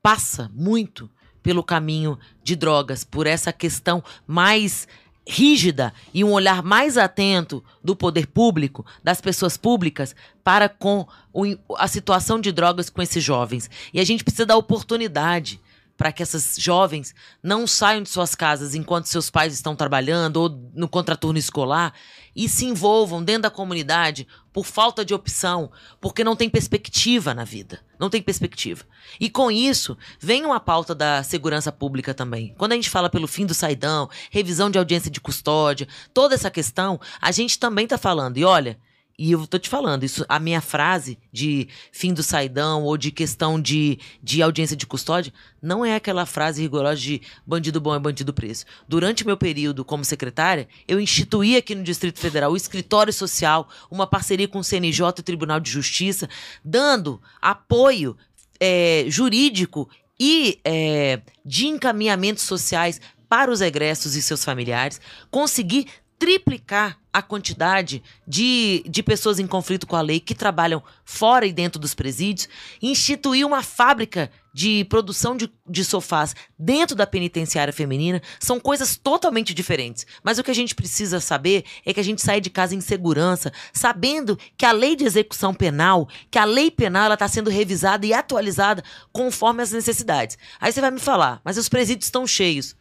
passa 0.01 0.51
muito 0.53 1.09
pelo 1.47 1.63
caminho 1.63 2.19
de 2.43 2.57
drogas, 2.57 3.05
por 3.05 3.25
essa 3.25 3.53
questão 3.53 4.03
mais 4.27 4.85
rígida 5.25 5.93
e 6.13 6.21
um 6.21 6.33
olhar 6.33 6.61
mais 6.61 6.97
atento 6.97 7.63
do 7.81 7.95
poder 7.95 8.27
público, 8.27 8.85
das 9.01 9.21
pessoas 9.21 9.55
públicas, 9.55 10.13
para 10.43 10.67
com 10.67 11.07
o 11.31 11.45
a 11.77 11.87
situação 11.87 12.37
de 12.41 12.51
drogas 12.51 12.89
com 12.89 13.01
esses 13.01 13.23
jovens. 13.23 13.69
E 13.93 13.99
a 14.01 14.03
gente 14.03 14.25
precisa 14.25 14.45
dar 14.45 14.57
oportunidade 14.57 15.57
para 15.97 16.11
que 16.11 16.21
essas 16.21 16.55
jovens 16.57 17.13
não 17.41 17.65
saiam 17.65 18.03
de 18.03 18.09
suas 18.09 18.35
casas 18.35 18.75
enquanto 18.75 19.07
seus 19.07 19.29
pais 19.29 19.53
estão 19.53 19.75
trabalhando 19.75 20.37
ou 20.37 20.49
no 20.73 20.87
contraturno 20.87 21.39
escolar 21.39 21.93
e 22.35 22.47
se 22.47 22.65
envolvam 22.65 23.23
dentro 23.23 23.43
da 23.43 23.49
comunidade 23.49 24.27
por 24.53 24.63
falta 24.63 25.03
de 25.03 25.13
opção, 25.13 25.71
porque 25.99 26.23
não 26.23 26.35
tem 26.35 26.49
perspectiva 26.49 27.33
na 27.33 27.43
vida. 27.43 27.79
Não 27.99 28.11
tem 28.11 28.21
perspectiva. 28.21 28.85
E 29.19 29.27
com 29.29 29.49
isso, 29.49 29.97
vem 30.19 30.45
uma 30.45 30.59
pauta 30.59 30.93
da 30.93 31.23
segurança 31.23 31.71
pública 31.71 32.13
também. 32.13 32.53
Quando 32.57 32.73
a 32.73 32.75
gente 32.75 32.91
fala 32.91 33.09
pelo 33.09 33.27
fim 33.27 33.45
do 33.45 33.55
saidão, 33.55 34.07
revisão 34.29 34.69
de 34.69 34.77
audiência 34.77 35.09
de 35.09 35.19
custódia, 35.19 35.87
toda 36.13 36.35
essa 36.35 36.51
questão, 36.51 36.99
a 37.19 37.31
gente 37.31 37.57
também 37.57 37.85
está 37.85 37.97
falando. 37.97 38.37
E 38.37 38.45
olha, 38.45 38.79
e 39.19 39.31
eu 39.31 39.47
tô 39.47 39.57
te 39.57 39.67
falando, 39.67 40.03
isso, 40.03 40.23
a 40.29 40.39
minha 40.39 40.61
frase 40.61 41.17
de 41.33 41.67
fim 41.91 42.13
do 42.13 42.21
saidão 42.21 42.83
ou 42.83 42.95
de 42.95 43.09
questão 43.09 43.59
de, 43.59 43.97
de 44.21 44.43
audiência 44.43 44.75
de 44.75 44.85
custódia 44.85 45.33
não 45.59 45.83
é 45.83 45.95
aquela 45.95 46.23
frase 46.27 46.61
rigorosa 46.61 47.01
de 47.01 47.21
bandido 47.45 47.81
bom 47.81 47.95
é 47.95 47.99
bandido 47.99 48.31
preso. 48.31 48.65
Durante 48.87 49.25
meu 49.25 49.35
período 49.35 49.83
como 49.83 50.05
secretária, 50.05 50.67
eu 50.87 50.99
instituí 50.99 51.57
aqui 51.57 51.73
no 51.73 51.83
Distrito 51.83 52.19
Federal 52.19 52.51
o 52.51 52.57
escritório 52.57 53.11
social, 53.11 53.67
uma 53.89 54.05
parceria 54.05 54.47
com 54.47 54.59
o 54.59 54.63
CNJ 54.63 55.07
e 55.17 55.21
o 55.21 55.23
Tribunal 55.23 55.59
de 55.59 55.71
Justiça, 55.71 56.29
dando 56.63 57.19
apoio 57.41 58.15
é, 58.59 59.05
jurídico 59.07 59.89
e 60.19 60.59
é, 60.63 61.21
de 61.43 61.65
encaminhamentos 61.65 62.43
sociais 62.43 63.01
para 63.27 63.51
os 63.51 63.61
egressos 63.61 64.15
e 64.15 64.21
seus 64.21 64.43
familiares, 64.43 65.01
conseguir 65.31 65.87
triplicar 66.19 66.97
a 67.17 67.21
quantidade 67.21 68.03
de, 68.27 68.83
de 68.87 69.01
pessoas 69.01 69.39
em 69.39 69.47
conflito 69.47 69.87
com 69.87 69.95
a 69.95 70.01
lei 70.01 70.19
que 70.19 70.35
trabalham 70.35 70.83
fora 71.03 71.47
e 71.47 71.53
dentro 71.53 71.79
dos 71.79 71.95
presídios, 71.95 72.47
instituir 72.81 73.45
uma 73.45 73.63
fábrica 73.63 74.29
de 74.53 74.85
produção 74.85 75.35
de, 75.35 75.51
de 75.67 75.83
sofás 75.83 76.35
dentro 76.57 76.95
da 76.95 77.07
penitenciária 77.07 77.73
feminina, 77.73 78.21
são 78.39 78.59
coisas 78.59 78.95
totalmente 78.95 79.53
diferentes. 79.53 80.05
Mas 80.23 80.37
o 80.37 80.43
que 80.43 80.51
a 80.51 80.55
gente 80.55 80.75
precisa 80.75 81.19
saber 81.19 81.63
é 81.85 81.93
que 81.93 81.99
a 81.99 82.03
gente 82.03 82.21
sai 82.21 82.41
de 82.41 82.49
casa 82.49 82.75
em 82.75 82.81
segurança, 82.81 83.51
sabendo 83.73 84.37
que 84.55 84.65
a 84.65 84.71
lei 84.71 84.95
de 84.95 85.05
execução 85.05 85.53
penal, 85.53 86.07
que 86.29 86.39
a 86.39 86.45
lei 86.45 86.69
penal 86.69 87.11
está 87.11 87.27
sendo 87.27 87.49
revisada 87.49 88.05
e 88.05 88.13
atualizada 88.13 88.83
conforme 89.11 89.63
as 89.63 89.71
necessidades. 89.71 90.37
Aí 90.59 90.71
você 90.71 90.81
vai 90.81 90.91
me 90.91 90.99
falar, 90.99 91.41
mas 91.43 91.57
os 91.57 91.69
presídios 91.69 92.05
estão 92.05 92.27
cheios. 92.27 92.75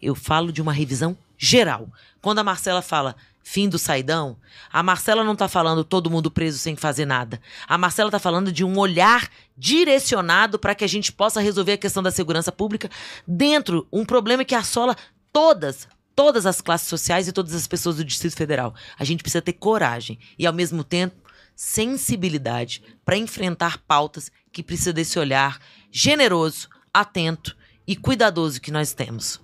Eu 0.00 0.14
falo 0.14 0.52
de 0.52 0.60
uma 0.60 0.72
revisão 0.72 1.16
geral. 1.36 1.88
Quando 2.20 2.38
a 2.38 2.44
Marcela 2.44 2.82
fala 2.82 3.16
fim 3.42 3.68
do 3.68 3.78
saidão, 3.78 4.38
a 4.72 4.82
Marcela 4.82 5.22
não 5.22 5.34
está 5.34 5.46
falando 5.46 5.84
todo 5.84 6.10
mundo 6.10 6.30
preso 6.30 6.58
sem 6.58 6.74
fazer 6.74 7.04
nada. 7.04 7.40
A 7.68 7.76
Marcela 7.76 8.08
está 8.08 8.18
falando 8.18 8.50
de 8.50 8.64
um 8.64 8.78
olhar 8.78 9.28
direcionado 9.56 10.58
para 10.58 10.74
que 10.74 10.84
a 10.84 10.88
gente 10.88 11.12
possa 11.12 11.40
resolver 11.40 11.72
a 11.72 11.78
questão 11.78 12.02
da 12.02 12.10
segurança 12.10 12.50
pública 12.50 12.90
dentro 13.26 13.86
um 13.92 14.04
problema 14.04 14.44
que 14.44 14.54
assola 14.54 14.96
todas 15.32 15.86
todas 16.14 16.46
as 16.46 16.60
classes 16.60 16.88
sociais 16.88 17.26
e 17.26 17.32
todas 17.32 17.54
as 17.54 17.66
pessoas 17.66 17.96
do 17.96 18.04
Distrito 18.04 18.36
Federal. 18.36 18.74
A 18.96 19.04
gente 19.04 19.22
precisa 19.22 19.42
ter 19.42 19.54
coragem 19.54 20.18
e 20.38 20.46
ao 20.46 20.52
mesmo 20.52 20.84
tempo 20.84 21.16
sensibilidade 21.56 22.82
para 23.04 23.16
enfrentar 23.16 23.78
pautas 23.78 24.30
que 24.52 24.62
precisa 24.62 24.92
desse 24.92 25.18
olhar 25.18 25.58
generoso, 25.90 26.68
atento 26.92 27.56
e 27.86 27.96
cuidadoso 27.96 28.60
que 28.60 28.70
nós 28.70 28.92
temos. 28.92 29.40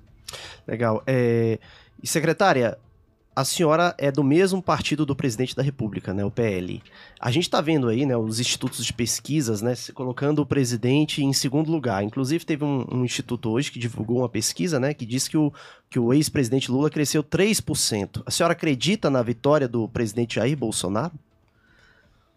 Legal. 0.66 1.03
É... 1.07 1.59
E 2.03 2.07
secretária, 2.07 2.79
a 3.35 3.45
senhora 3.45 3.95
é 3.97 4.11
do 4.11 4.25
mesmo 4.25 4.61
partido 4.61 5.07
do 5.07 5.15
presidente 5.15 5.55
da 5.55 5.63
República, 5.63 6.13
né, 6.13 6.25
o 6.25 6.31
PL. 6.31 6.83
A 7.19 7.31
gente 7.31 7.45
está 7.45 7.61
vendo 7.61 7.89
aí, 7.89 8.05
né, 8.05 8.17
os 8.17 8.41
institutos 8.41 8.85
de 8.85 8.93
pesquisas, 8.93 9.63
né, 9.63 9.75
colocando 9.95 10.41
o 10.41 10.47
presidente 10.47 11.23
em 11.23 11.33
segundo 11.33 11.71
lugar. 11.71 12.03
Inclusive 12.03 12.45
teve 12.45 12.65
um, 12.65 12.85
um 12.91 13.05
instituto 13.05 13.51
hoje 13.51 13.71
que 13.71 13.79
divulgou 13.79 14.19
uma 14.19 14.29
pesquisa, 14.29 14.81
né, 14.81 14.93
que 14.93 15.07
diz 15.07 15.29
que 15.29 15.37
o, 15.37 15.53
que 15.89 15.99
o 15.99 16.13
ex-presidente 16.13 16.71
Lula 16.71 16.91
cresceu 16.91 17.23
3%. 17.23 18.23
A 18.27 18.31
senhora 18.31 18.53
acredita 18.53 19.09
na 19.09 19.23
vitória 19.23 19.69
do 19.69 19.89
presidente 19.89 20.35
Jair 20.35 20.57
Bolsonaro? 20.57 21.15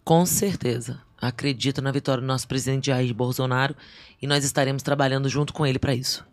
Com 0.03 0.26
certeza. 0.26 1.01
Acredito 1.20 1.82
na 1.82 1.91
vitória 1.91 2.22
do 2.22 2.28
nosso 2.28 2.47
presidente 2.47 2.88
Jair 2.88 3.14
Bolsonaro 3.14 3.76
e 4.22 4.28
nós 4.28 4.43
estaremos 4.43 4.84
trabalhando 4.84 5.28
junto 5.28 5.53
com 5.53 5.66
ele 5.66 5.80
para 5.80 5.95
isso. 5.95 6.26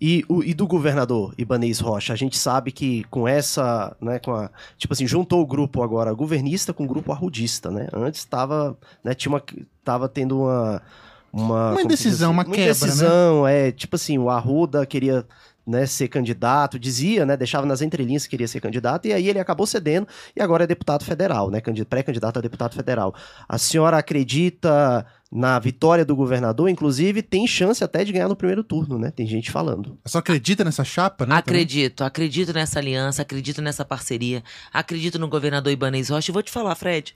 E, 0.00 0.24
o, 0.28 0.42
e 0.42 0.54
do 0.54 0.66
governador 0.66 1.34
Ibanez 1.36 1.80
Rocha, 1.80 2.12
a 2.12 2.16
gente 2.16 2.38
sabe 2.38 2.72
que 2.72 3.04
com 3.04 3.28
essa, 3.28 3.96
né, 4.00 4.18
com 4.18 4.32
a, 4.32 4.50
tipo 4.76 4.92
assim, 4.92 5.06
juntou 5.06 5.40
o 5.40 5.46
grupo 5.46 5.82
agora 5.82 6.12
governista 6.12 6.72
com 6.72 6.84
o 6.84 6.88
grupo 6.88 7.12
arrudista, 7.12 7.70
né? 7.70 7.88
Antes 7.92 8.20
estava, 8.20 8.76
né, 9.04 9.14
tinha 9.14 9.32
uma, 9.32 9.42
tava 9.84 10.08
tendo 10.08 10.40
uma 10.42 10.82
uma, 11.32 11.70
uma 11.70 11.82
indecisão, 11.82 12.30
assim, 12.30 12.36
uma, 12.36 12.44
uma 12.44 12.44
quebra, 12.44 12.62
indecisão, 12.62 13.44
né? 13.44 13.68
é, 13.68 13.72
tipo 13.72 13.94
assim, 13.94 14.18
o 14.18 14.28
Arruda 14.28 14.84
queria 14.84 15.24
né, 15.66 15.86
ser 15.86 16.08
candidato, 16.08 16.78
dizia, 16.78 17.24
né, 17.24 17.36
deixava 17.36 17.66
nas 17.66 17.82
entrelinhas 17.82 18.24
que 18.24 18.30
queria 18.30 18.48
ser 18.48 18.60
candidato, 18.60 19.06
e 19.06 19.12
aí 19.12 19.28
ele 19.28 19.38
acabou 19.38 19.66
cedendo 19.66 20.06
e 20.34 20.42
agora 20.42 20.64
é 20.64 20.66
deputado 20.66 21.04
federal, 21.04 21.50
né, 21.50 21.60
pré-candidato 21.88 22.38
a 22.38 22.42
deputado 22.42 22.74
federal. 22.74 23.14
A 23.48 23.58
senhora 23.58 23.98
acredita 23.98 25.06
na 25.30 25.58
vitória 25.60 26.04
do 26.04 26.16
governador, 26.16 26.68
inclusive 26.68 27.22
tem 27.22 27.46
chance 27.46 27.84
até 27.84 28.04
de 28.04 28.12
ganhar 28.12 28.28
no 28.28 28.34
primeiro 28.34 28.64
turno, 28.64 28.98
né? 28.98 29.12
Tem 29.12 29.24
gente 29.24 29.48
falando. 29.48 29.96
Só 30.04 30.18
acredita 30.18 30.64
nessa 30.64 30.82
chapa, 30.82 31.24
né? 31.24 31.36
Acredito, 31.36 31.98
também? 31.98 32.08
acredito 32.08 32.52
nessa 32.52 32.80
aliança, 32.80 33.22
acredito 33.22 33.62
nessa 33.62 33.84
parceria, 33.84 34.42
acredito 34.72 35.20
no 35.20 35.28
governador 35.28 35.72
Ibanez 35.72 36.08
Rocha. 36.08 36.32
E 36.32 36.34
vou 36.34 36.42
te 36.42 36.50
falar, 36.50 36.74
Fred, 36.74 37.14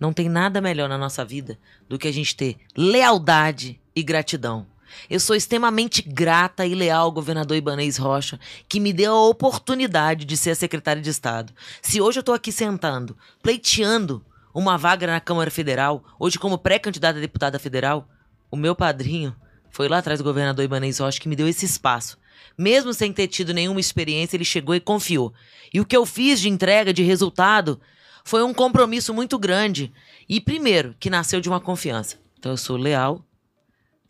não 0.00 0.14
tem 0.14 0.30
nada 0.30 0.62
melhor 0.62 0.88
na 0.88 0.96
nossa 0.96 1.24
vida 1.24 1.58
do 1.88 1.98
que 1.98 2.08
a 2.08 2.12
gente 2.12 2.34
ter 2.34 2.56
lealdade 2.74 3.78
e 3.94 4.02
gratidão. 4.02 4.66
Eu 5.08 5.20
sou 5.20 5.34
extremamente 5.36 6.02
grata 6.02 6.66
e 6.66 6.74
leal 6.74 7.04
ao 7.04 7.12
governador 7.12 7.56
Ibanez 7.56 7.96
Rocha, 7.96 8.38
que 8.68 8.80
me 8.80 8.92
deu 8.92 9.12
a 9.12 9.28
oportunidade 9.28 10.24
de 10.24 10.36
ser 10.36 10.50
a 10.50 10.54
secretária 10.54 11.02
de 11.02 11.10
Estado. 11.10 11.52
Se 11.80 12.00
hoje 12.00 12.18
eu 12.18 12.22
estou 12.22 12.34
aqui 12.34 12.52
sentando, 12.52 13.16
pleiteando 13.42 14.24
uma 14.54 14.76
vaga 14.76 15.06
na 15.06 15.20
Câmara 15.20 15.50
Federal, 15.50 16.04
hoje 16.18 16.38
como 16.38 16.58
pré-candidata 16.58 17.18
a 17.18 17.20
deputada 17.20 17.58
federal, 17.58 18.08
o 18.50 18.56
meu 18.56 18.74
padrinho 18.74 19.34
foi 19.70 19.88
lá 19.88 19.98
atrás 19.98 20.20
do 20.20 20.24
governador 20.24 20.64
Ibanez 20.64 20.98
Rocha 20.98 21.20
que 21.20 21.28
me 21.28 21.36
deu 21.36 21.48
esse 21.48 21.64
espaço. 21.64 22.18
Mesmo 22.56 22.92
sem 22.92 23.12
ter 23.12 23.28
tido 23.28 23.54
nenhuma 23.54 23.80
experiência, 23.80 24.36
ele 24.36 24.44
chegou 24.44 24.74
e 24.74 24.80
confiou. 24.80 25.32
E 25.72 25.80
o 25.80 25.86
que 25.86 25.96
eu 25.96 26.04
fiz 26.04 26.38
de 26.40 26.48
entrega, 26.48 26.92
de 26.92 27.02
resultado, 27.02 27.80
foi 28.24 28.42
um 28.42 28.52
compromisso 28.52 29.14
muito 29.14 29.38
grande. 29.38 29.92
E 30.28 30.40
primeiro, 30.40 30.94
que 31.00 31.10
nasceu 31.10 31.40
de 31.40 31.48
uma 31.48 31.60
confiança. 31.60 32.18
Então 32.38 32.52
eu 32.52 32.56
sou 32.56 32.76
leal, 32.76 33.24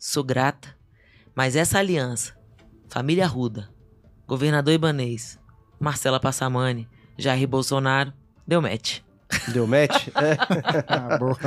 sou 0.05 0.21
grata, 0.21 0.75
mas 1.33 1.55
essa 1.55 1.79
aliança, 1.79 2.33
família 2.89 3.25
Ruda, 3.25 3.69
governador 4.27 4.73
Ibanês, 4.73 5.39
Marcela 5.79 6.19
Passamani, 6.19 6.89
Jair 7.17 7.47
Bolsonaro, 7.47 8.11
deu 8.45 8.61
match. 8.61 8.99
Deu 9.53 9.65
match? 9.65 10.09
É. 10.15 10.37
ah, 10.87 11.17
boa. 11.17 11.37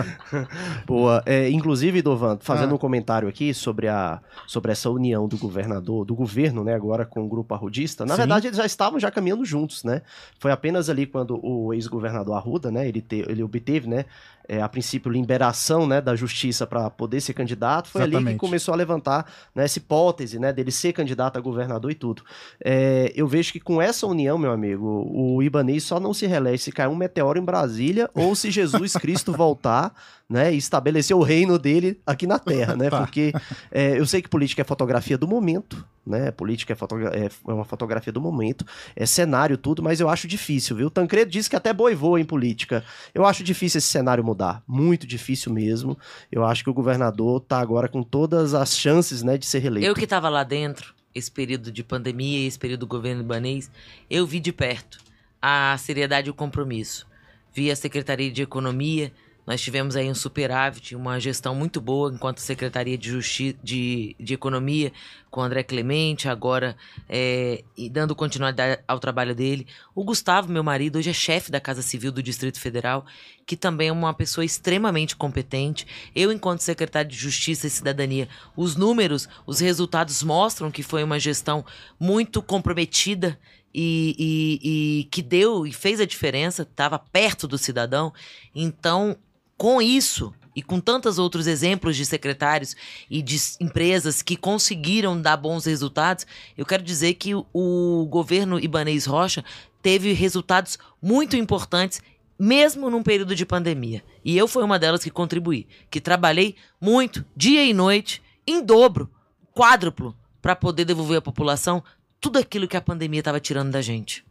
boa. 0.87 1.23
É, 1.27 1.51
inclusive, 1.51 2.01
Dovan, 2.01 2.39
fazendo 2.41 2.73
ah. 2.73 2.75
um 2.75 2.79
comentário 2.79 3.29
aqui 3.29 3.53
sobre, 3.53 3.89
a, 3.89 4.21
sobre 4.47 4.73
essa 4.73 4.89
união 4.89 5.29
do 5.29 5.37
governador, 5.37 6.07
do 6.07 6.15
governo, 6.15 6.65
né, 6.65 6.75
agora 6.75 7.05
com 7.05 7.25
o 7.25 7.29
grupo 7.29 7.53
arrudista. 7.55 8.07
Na 8.07 8.15
Sim. 8.15 8.23
verdade, 8.23 8.47
eles 8.47 8.57
já 8.57 8.65
estavam 8.65 8.99
já 8.99 9.11
caminhando 9.11 9.45
juntos, 9.45 9.85
né? 9.85 10.01
Foi 10.39 10.51
apenas 10.51 10.89
ali 10.89 11.07
quando 11.07 11.39
o 11.45 11.75
ex-governador 11.75 12.37
Arruda, 12.37 12.71
né, 12.71 12.89
ele, 12.89 13.03
te, 13.03 13.25
ele 13.29 13.43
obteve, 13.43 13.87
né, 13.87 14.07
é, 14.49 14.63
a 14.63 14.69
princípio, 14.69 15.11
liberação 15.11 15.87
né, 15.87 16.01
da 16.01 16.15
justiça 16.15 16.67
para 16.67 16.89
poder 16.91 17.21
ser 17.21 17.35
candidato, 17.35 17.89
foi 17.89 18.03
Exatamente. 18.03 18.29
ali 18.29 18.35
que 18.35 18.41
começou 18.41 18.73
a 18.73 18.77
levantar 18.77 19.31
né, 19.55 19.65
essa 19.65 19.79
hipótese 19.79 20.39
né, 20.39 20.53
dele 20.53 20.71
ser 20.71 20.93
candidato 20.93 21.37
a 21.37 21.41
governador 21.41 21.91
e 21.91 21.95
tudo. 21.95 22.23
É, 22.63 23.13
eu 23.15 23.27
vejo 23.27 23.53
que 23.53 23.61
com 23.61 23.81
essa 23.81 24.07
união, 24.07 24.39
meu 24.39 24.53
amigo, 24.53 25.07
o 25.13 25.43
Ibanez 25.43 25.85
só 25.85 25.99
não 25.99 26.15
se 26.15 26.27
reelege 26.27 26.65
se 26.65 26.73
cair 26.73 26.89
um 26.89 26.97
meteoro 26.97 27.39
em 27.39 27.45
Brasília 27.45 28.11
ou 28.15 28.35
se 28.35 28.51
Jesus 28.51 28.93
Cristo 28.95 29.33
voltar 29.33 29.93
né, 30.29 30.53
e 30.53 30.57
estabelecer 30.57 31.17
o 31.17 31.23
reino 31.23 31.59
dele 31.59 32.01
aqui 32.05 32.27
na 32.27 32.39
Terra, 32.39 32.75
né? 32.75 32.91
Porque 32.91 33.33
é, 33.71 33.99
eu 33.99 34.05
sei 34.05 34.21
que 34.21 34.29
política 34.29 34.63
é 34.63 34.65
fotografia 34.65 35.17
do 35.17 35.29
momento, 35.29 35.87
né? 36.05 36.33
Política 36.33 36.73
é, 36.73 36.77
fotogra 36.77 37.11
é, 37.17 37.31
uma 37.45 37.65
fotografia 37.65 38.13
do 38.13 38.21
momento, 38.21 38.65
é 38.97 39.07
cenário 39.07 39.57
tudo, 39.57 39.83
mas 39.83 40.01
eu 40.01 40.09
acho 40.09 40.27
difícil, 40.27 40.77
viu? 40.77 40.89
O 40.89 40.91
Tancredo 40.91 41.31
disse 41.31 41.49
que 41.49 41.55
até 41.55 41.73
boi 41.73 41.95
voa 41.95 42.21
em 42.21 42.25
política. 42.25 42.85
Eu 43.15 43.25
acho 43.25 43.45
difícil 43.45 43.79
esse 43.79 43.87
cenário 43.87 44.25
mudar, 44.25 44.63
muito 44.67 45.07
difícil 45.07 45.53
mesmo. 45.53 45.97
Eu 46.31 46.45
acho 46.45 46.65
que 46.65 46.71
o 46.71 46.75
governador 46.75 47.41
tá 47.41 47.61
agora 47.61 47.89
com 47.89 48.03
todas 48.03 48.53
as 48.53 48.77
chances, 48.77 49.23
né, 49.23 49.39
de 49.39 49.47
ser 49.47 49.61
reeleito. 49.61 49.87
Eu 49.87 49.95
que 49.95 50.05
estava 50.05 50.29
lá 50.29 50.43
dentro, 50.43 50.93
esse 51.15 51.31
período 51.31 51.71
de 51.71 51.85
pandemia, 51.85 52.49
esse 52.49 52.59
período 52.59 52.81
do 52.81 52.87
governo 52.89 53.23
libanês, 53.23 53.71
eu 54.11 54.27
vi 54.27 54.41
de 54.41 54.53
perto 54.53 54.99
a 55.41 55.77
seriedade 55.79 56.27
e 56.27 56.31
o 56.31 56.35
compromisso. 56.35 57.07
Vi 57.55 57.71
a 57.71 57.77
Secretaria 57.77 58.31
de 58.31 58.43
Economia, 58.43 59.13
nós 59.47 59.61
tivemos 59.61 59.95
aí 59.95 60.11
um 60.11 60.15
superávit, 60.15 60.97
uma 60.97 61.21
gestão 61.21 61.55
muito 61.55 61.81
boa 61.81 62.13
enquanto 62.13 62.41
Secretaria 62.41 62.99
de, 62.99 63.11
Justi 63.11 63.57
de, 63.63 64.17
de 64.19 64.35
Economia, 64.35 64.93
com 65.31 65.41
André 65.41 65.63
Clemente, 65.63 66.29
agora 66.29 66.77
é, 67.09 67.63
e 67.77 67.89
dando 67.89 68.17
continuidade 68.17 68.83
ao 68.89 68.99
trabalho 68.99 69.35
dele. 69.35 69.67
O 69.95 70.03
Gustavo, 70.03 70.51
meu 70.51 70.65
marido, 70.65 70.99
hoje 70.99 71.11
é 71.11 71.13
chefe 71.13 71.51
da 71.51 71.61
Casa 71.61 71.81
Civil 71.81 72.11
do 72.11 72.23
Distrito 72.23 72.59
Federal, 72.59 73.07
que 73.47 73.57
também 73.57 73.89
é 73.89 73.93
uma 73.93 74.13
pessoa 74.13 74.45
extremamente 74.45 75.15
competente. 75.15 75.87
Eu, 76.15 76.33
enquanto 76.33 76.61
secretário 76.61 77.09
de 77.09 77.17
Justiça 77.17 77.69
e 77.69 77.71
Cidadania, 77.71 78.29
os 78.57 78.75
números, 78.75 79.29
os 79.47 79.61
resultados 79.61 80.23
mostram 80.25 80.71
que 80.73 80.83
foi 80.83 81.05
uma 81.05 81.21
gestão 81.21 81.65
muito 82.01 82.43
comprometida 82.43 83.39
e, 83.79 84.17
e, 84.19 85.01
e, 85.01 85.05
que 85.05 85.21
deu 85.21 85.67
e 85.67 85.73
fez 85.73 86.01
a 86.01 86.07
diferença, 86.07 86.63
estava 86.63 86.99
perto 86.99 87.47
do 87.47 87.59
cidadão. 87.59 88.11
Então, 88.55 89.15
com 89.57 89.81
isso, 89.81 90.35
e 90.57 90.63
com 90.63 90.81
tantos 90.81 91.19
outros 91.19 91.47
exemplos 91.47 91.95
de 91.97 92.07
secretários 92.07 92.75
e 93.11 93.21
de 93.21 93.37
empresas 93.61 94.23
que 94.23 94.37
conseguiram 94.37 95.21
dar 95.21 95.37
bons 95.37 95.67
resultados, 95.67 96.27
eu 96.57 96.65
quero 96.65 96.83
dizer 96.83 97.13
que 97.15 97.33
o 97.35 98.07
governo 98.09 98.59
Ibanês 98.59 99.05
Rocha 99.05 99.45
teve 99.83 100.15
resultados 100.15 100.79
muito 101.01 101.37
importantes, 101.37 102.01
mesmo 102.39 102.89
num 102.89 103.03
período 103.03 103.35
de 103.35 103.45
pandemia. 103.45 104.03
E 104.25 104.37
eu 104.37 104.49
fui 104.49 104.63
uma 104.63 104.79
delas 104.79 105.05
que 105.05 105.11
contribuí, 105.11 105.67
que 105.91 106.01
trabalhei 106.01 106.57
muito, 106.81 107.23
dia 107.37 107.63
e 107.63 107.75
noite, 107.75 108.23
em 108.47 108.65
dobro, 108.65 109.11
quádruplo, 109.55 110.17
para 110.41 110.57
poder 110.57 110.87
devolver 110.87 111.19
à 111.19 111.23
população 111.23 111.85
tudo 112.19 112.39
aquilo 112.39 112.67
que 112.67 112.77
a 112.79 112.81
pandemia 112.81 113.21
estava 113.21 113.39
tirando 113.39 113.71
da 113.71 113.83
gente. 113.83 114.25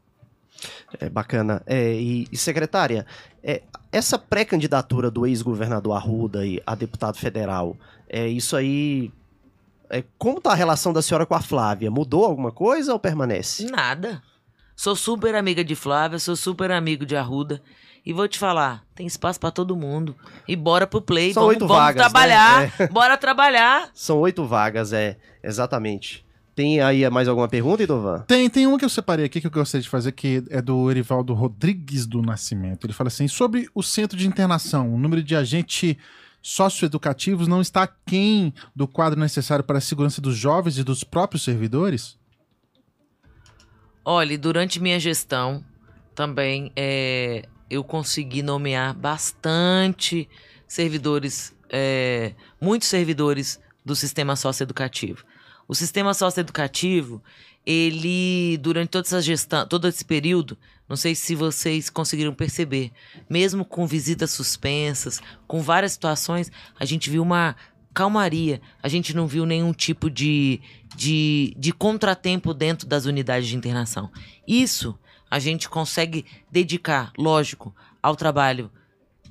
É 1.00 1.10
bacana. 1.10 1.62
É, 1.66 1.94
e, 1.94 2.28
e, 2.32 2.38
secretária, 2.38 3.06
é, 3.44 3.62
essa 3.92 4.18
pré-candidatura 4.18 5.10
do 5.10 5.26
ex-governador 5.26 5.96
Arruda 5.96 6.46
e 6.46 6.62
a 6.66 6.76
deputado 6.76 7.18
federal, 7.18 7.76
é 8.10 8.28
isso 8.28 8.56
aí. 8.56 9.12
É, 9.90 10.04
como 10.18 10.42
tá 10.42 10.52
a 10.52 10.56
relação 10.56 10.92
da 10.92 11.02
senhora 11.02 11.26
com 11.26 11.36
a 11.36 11.42
Flávia? 11.42 11.92
Mudou 11.92 12.26
alguma 12.26 12.52
coisa 12.52 12.94
ou 12.94 13.00
permanece? 13.00 13.70
Nada. 13.70 14.22
Sou 14.76 14.96
super 14.96 15.36
amiga 15.36 15.64
de 15.64 15.76
Flávia, 15.76 16.20
sou 16.20 16.36
super 16.36 16.72
amigo 16.72 17.06
de 17.06 17.16
Arruda. 17.16 17.62
E 18.06 18.14
vou 18.14 18.28
te 18.28 18.38
falar, 18.38 18.84
tem 18.94 19.08
espaço 19.08 19.40
para 19.40 19.50
todo 19.50 19.76
mundo. 19.76 20.16
E 20.48 20.56
bora 20.56 20.86
pro 20.86 21.02
play, 21.02 21.34
São 21.34 21.44
vamos, 21.44 21.56
oito 21.56 21.68
vamos 21.68 21.84
vagas, 21.84 22.04
trabalhar, 22.04 22.62
né? 22.62 22.74
é. 22.80 22.88
bora 22.88 23.18
trabalhar. 23.18 23.90
São 23.94 24.20
oito 24.20 24.46
vagas, 24.46 24.94
é, 24.94 25.18
exatamente. 25.44 26.25
Tem 26.56 26.80
aí 26.80 27.08
mais 27.10 27.28
alguma 27.28 27.50
pergunta, 27.50 27.84
Idovan? 27.84 28.22
Tem, 28.22 28.50
tem 28.50 28.66
uma 28.66 28.80
que 28.80 28.86
eu 28.86 28.90
separei 28.90 29.26
aqui 29.26 29.42
que 29.42 29.48
eu 29.48 29.52
gostaria 29.52 29.84
de 29.84 29.90
fazer, 29.90 30.14
que 30.14 30.42
é 30.50 30.62
do 30.62 30.90
Erivaldo 30.90 31.34
Rodrigues 31.34 32.06
do 32.06 32.22
Nascimento. 32.22 32.86
Ele 32.86 32.94
fala 32.94 33.10
assim: 33.10 33.28
sobre 33.28 33.68
o 33.76 33.84
centro 33.84 34.18
de 34.18 34.26
internação, 34.26 34.94
o 34.94 34.98
número 34.98 35.22
de 35.22 35.36
agentes 35.36 35.98
socioeducativos 36.42 37.48
não 37.48 37.60
está 37.60 37.84
aquém 37.84 38.54
do 38.74 38.88
quadro 38.88 39.20
necessário 39.20 39.66
para 39.66 39.80
a 39.80 39.82
segurança 39.82 40.22
dos 40.22 40.38
jovens 40.38 40.78
e 40.78 40.84
dos 40.84 41.04
próprios 41.04 41.44
servidores? 41.44 42.18
Olha, 44.06 44.38
durante 44.38 44.80
minha 44.80 45.00
gestão 45.00 45.62
também 46.14 46.72
é, 46.76 47.50
eu 47.70 47.84
consegui 47.84 48.42
nomear 48.42 48.94
bastante 48.94 50.30
servidores, 50.68 51.54
é, 51.70 52.34
muitos 52.62 52.88
servidores 52.88 53.60
do 53.84 53.96
sistema 53.96 54.36
socioeducativo. 54.36 55.26
O 55.68 55.74
sistema 55.74 56.14
socioeducativo, 56.14 57.22
ele, 57.66 58.58
durante 58.58 58.90
toda 58.90 59.08
essa 59.08 59.22
gestão, 59.22 59.68
todo 59.68 59.88
esse 59.88 60.06
período, 60.06 60.58
Não 60.88 60.96
sei 60.96 61.16
se 61.16 61.34
vocês 61.34 61.90
conseguiram 61.90 62.34
perceber. 62.34 62.92
Mesmo 63.28 63.66
com 63.66 63.88
visitas 63.88 64.30
suspensas, 64.32 65.20
com 65.48 65.62
várias 65.62 65.94
situações, 65.94 66.52
a 66.80 66.86
gente 66.86 67.10
viu 67.10 67.24
uma 67.24 67.56
calmaria. 67.92 68.62
A 68.84 68.88
gente 68.88 69.16
não 69.16 69.26
viu 69.26 69.48
nenhum 69.48 69.74
tipo 69.74 70.12
de, 70.12 70.62
de, 70.96 71.56
de 71.58 71.72
contratempo 71.72 72.54
dentro 72.54 72.88
das 72.88 73.06
unidades 73.06 73.50
de 73.50 73.56
internação. 73.56 74.12
Isso 74.48 74.96
a 75.30 75.40
gente 75.40 75.68
consegue 75.68 76.24
dedicar, 76.52 77.12
lógico, 77.18 77.76
ao 78.02 78.16
trabalho 78.16 78.70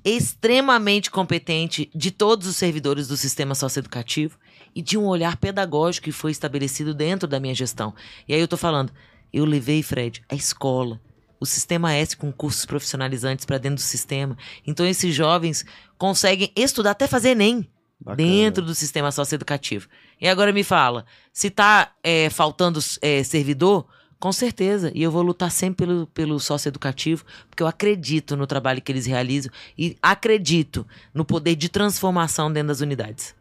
extremamente 0.05 1.11
competente 1.11 1.89
de 1.95 2.11
todos 2.11 2.47
os 2.47 2.57
servidores 2.57 3.09
do 3.09 3.17
sistema 3.17 3.55
socioeducativo 3.55 4.39
e 4.75 4.83
de 4.83 4.99
um 4.99 5.07
olhar 5.07 5.37
pedagógico 5.37 6.05
que 6.05 6.13
foi 6.13 6.31
estabelecido 6.31 6.93
dentro 6.95 7.29
da 7.29 7.39
minha 7.39 7.55
gestão. 7.55 7.95
E 8.29 8.35
aí 8.35 8.41
eu 8.41 8.49
tô 8.49 8.57
falando, 8.57 8.93
eu 9.33 9.45
levei, 9.45 9.83
Fred, 9.83 10.23
a 10.29 10.35
escola, 10.35 11.01
o 11.39 11.47
sistema 11.47 11.93
S 11.93 12.17
com 12.17 12.33
cursos 12.33 12.65
profissionalizantes 12.65 13.45
para 13.45 13.59
dentro 13.59 13.77
do 13.77 13.87
sistema. 13.87 14.37
Então 14.67 14.87
esses 14.87 15.15
jovens 15.15 15.65
conseguem 15.99 16.51
estudar 16.57 16.93
até 16.93 17.07
fazer 17.07 17.31
ENEM 17.31 17.69
Bacana. 18.01 18.17
dentro 18.17 18.65
do 18.65 18.75
sistema 18.75 19.13
socioeducativo. 19.13 19.89
E 20.21 20.29
agora 20.29 20.53
me 20.53 20.65
fala, 20.65 21.05
se 21.33 21.51
tá 21.51 21.93
é, 22.03 22.31
faltando 22.31 22.81
é, 23.03 23.23
servidor, 23.23 23.87
com 24.19 24.33
certeza. 24.33 24.91
E 24.95 25.03
eu 25.03 25.11
vou 25.11 25.23
lutar 25.23 25.51
sempre 25.51 25.87
pelo, 25.87 26.07
pelo 26.07 26.41
socioeducativo, 26.41 27.25
porque 27.51 27.63
eu 27.63 27.67
acredito 27.67 28.37
no 28.37 28.47
trabalho 28.47 28.81
que 28.81 28.91
eles 28.91 29.05
realizam 29.05 29.53
e 29.77 29.99
acredito 30.01 30.87
no 31.13 31.25
poder 31.25 31.57
de 31.57 31.69
transformação 31.69 32.51
dentro 32.51 32.69
das 32.69 32.81
unidades. 32.81 33.35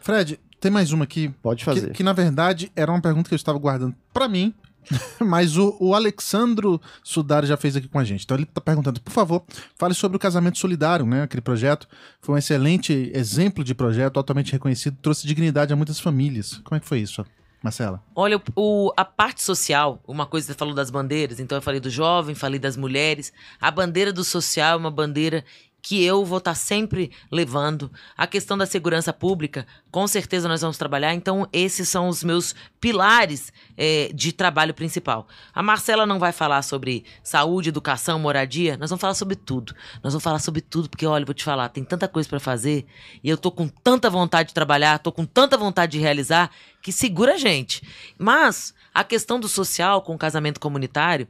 Fred, 0.00 0.40
tem 0.60 0.70
mais 0.70 0.92
uma 0.92 1.04
aqui. 1.04 1.28
Pode 1.42 1.64
fazer. 1.64 1.88
Que, 1.88 1.94
que 1.94 2.02
na 2.02 2.12
verdade 2.12 2.70
era 2.74 2.90
uma 2.90 3.00
pergunta 3.00 3.28
que 3.28 3.34
eu 3.34 3.36
estava 3.36 3.58
guardando 3.58 3.94
para 4.12 4.28
mim, 4.28 4.54
mas 5.20 5.56
o, 5.56 5.76
o 5.80 5.94
Alexandro 5.94 6.80
Sudari 7.02 7.46
já 7.46 7.56
fez 7.56 7.76
aqui 7.76 7.88
com 7.88 7.98
a 7.98 8.04
gente. 8.04 8.24
Então 8.24 8.36
ele 8.36 8.44
está 8.44 8.60
perguntando, 8.60 9.00
por 9.00 9.12
favor, 9.12 9.42
fale 9.76 9.94
sobre 9.94 10.16
o 10.16 10.20
casamento 10.20 10.58
solidário, 10.58 11.06
né? 11.06 11.22
Aquele 11.22 11.42
projeto 11.42 11.88
foi 12.20 12.34
um 12.34 12.38
excelente 12.38 13.10
exemplo 13.14 13.62
de 13.62 13.74
projeto, 13.74 14.16
altamente 14.16 14.52
reconhecido, 14.52 14.96
trouxe 15.00 15.26
dignidade 15.26 15.72
a 15.72 15.76
muitas 15.76 16.00
famílias. 16.00 16.60
Como 16.64 16.76
é 16.76 16.80
que 16.80 16.86
foi 16.86 17.00
isso? 17.00 17.24
Marcela? 17.62 18.00
Olha, 18.14 18.40
o, 18.54 18.92
a 18.96 19.04
parte 19.04 19.42
social, 19.42 20.00
uma 20.06 20.26
coisa 20.26 20.46
você 20.46 20.54
falou 20.54 20.74
das 20.74 20.90
bandeiras, 20.90 21.40
então 21.40 21.58
eu 21.58 21.62
falei 21.62 21.80
do 21.80 21.90
jovem, 21.90 22.34
falei 22.34 22.58
das 22.58 22.76
mulheres. 22.76 23.32
A 23.60 23.70
bandeira 23.70 24.12
do 24.12 24.22
social 24.22 24.74
é 24.74 24.76
uma 24.76 24.90
bandeira 24.92 25.44
que 25.80 26.02
eu 26.04 26.24
vou 26.24 26.38
estar 26.38 26.52
tá 26.52 26.54
sempre 26.54 27.10
levando. 27.30 27.90
A 28.16 28.26
questão 28.26 28.58
da 28.58 28.66
segurança 28.66 29.12
pública, 29.12 29.66
com 29.90 30.06
certeza 30.06 30.48
nós 30.48 30.60
vamos 30.60 30.76
trabalhar. 30.76 31.14
Então, 31.14 31.48
esses 31.52 31.88
são 31.88 32.08
os 32.08 32.22
meus 32.22 32.54
pilares 32.80 33.52
é, 33.76 34.10
de 34.12 34.32
trabalho 34.32 34.74
principal. 34.74 35.26
A 35.54 35.62
Marcela 35.62 36.04
não 36.04 36.18
vai 36.18 36.32
falar 36.32 36.62
sobre 36.62 37.04
saúde, 37.22 37.68
educação, 37.68 38.18
moradia. 38.18 38.76
Nós 38.76 38.90
vamos 38.90 39.00
falar 39.00 39.14
sobre 39.14 39.36
tudo. 39.36 39.74
Nós 40.02 40.12
vamos 40.12 40.22
falar 40.22 40.38
sobre 40.40 40.60
tudo, 40.60 40.90
porque, 40.90 41.06
olha, 41.06 41.24
vou 41.24 41.34
te 41.34 41.44
falar, 41.44 41.68
tem 41.68 41.84
tanta 41.84 42.08
coisa 42.08 42.28
para 42.28 42.40
fazer 42.40 42.86
e 43.22 43.28
eu 43.28 43.36
tô 43.36 43.50
com 43.50 43.68
tanta 43.68 44.10
vontade 44.10 44.48
de 44.48 44.54
trabalhar, 44.54 44.98
tô 44.98 45.12
com 45.12 45.24
tanta 45.24 45.56
vontade 45.56 45.92
de 45.92 45.98
realizar, 45.98 46.50
que 46.88 46.92
segura 46.92 47.34
a 47.34 47.36
gente. 47.36 47.82
Mas 48.18 48.72
a 48.94 49.04
questão 49.04 49.38
do 49.38 49.46
social 49.46 50.00
com 50.00 50.14
o 50.14 50.18
casamento 50.18 50.58
comunitário, 50.58 51.28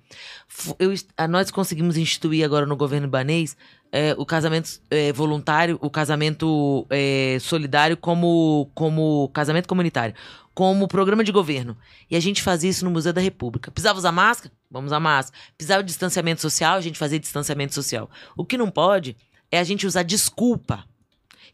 eu, 0.78 0.94
nós 1.28 1.50
conseguimos 1.50 1.96
instituir 1.96 2.44
agora 2.44 2.64
no 2.64 2.76
governo 2.76 3.08
banês 3.08 3.56
é, 3.90 4.14
o 4.16 4.24
casamento 4.24 4.80
é, 4.88 5.12
voluntário, 5.12 5.76
o 5.82 5.90
casamento 5.90 6.86
é, 6.90 7.38
solidário 7.40 7.96
como, 7.96 8.70
como 8.72 9.28
casamento 9.30 9.66
comunitário, 9.66 10.14
como 10.54 10.86
programa 10.86 11.24
de 11.24 11.32
governo. 11.32 11.76
E 12.08 12.14
a 12.14 12.20
gente 12.20 12.40
fazia 12.40 12.70
isso 12.70 12.84
no 12.84 12.90
Museu 12.92 13.12
da 13.12 13.20
República. 13.20 13.68
Precisava 13.72 13.98
usar 13.98 14.12
máscara? 14.12 14.54
Vamos 14.70 14.90
usar 14.90 15.00
máscara. 15.00 15.36
Precisava 15.56 15.82
de 15.82 15.88
distanciamento 15.88 16.40
social? 16.40 16.76
A 16.76 16.80
gente 16.80 17.00
fazia 17.00 17.18
distanciamento 17.18 17.74
social. 17.74 18.08
O 18.36 18.44
que 18.44 18.56
não 18.56 18.70
pode 18.70 19.16
é 19.50 19.58
a 19.58 19.64
gente 19.64 19.88
usar 19.88 20.04
desculpa 20.04 20.84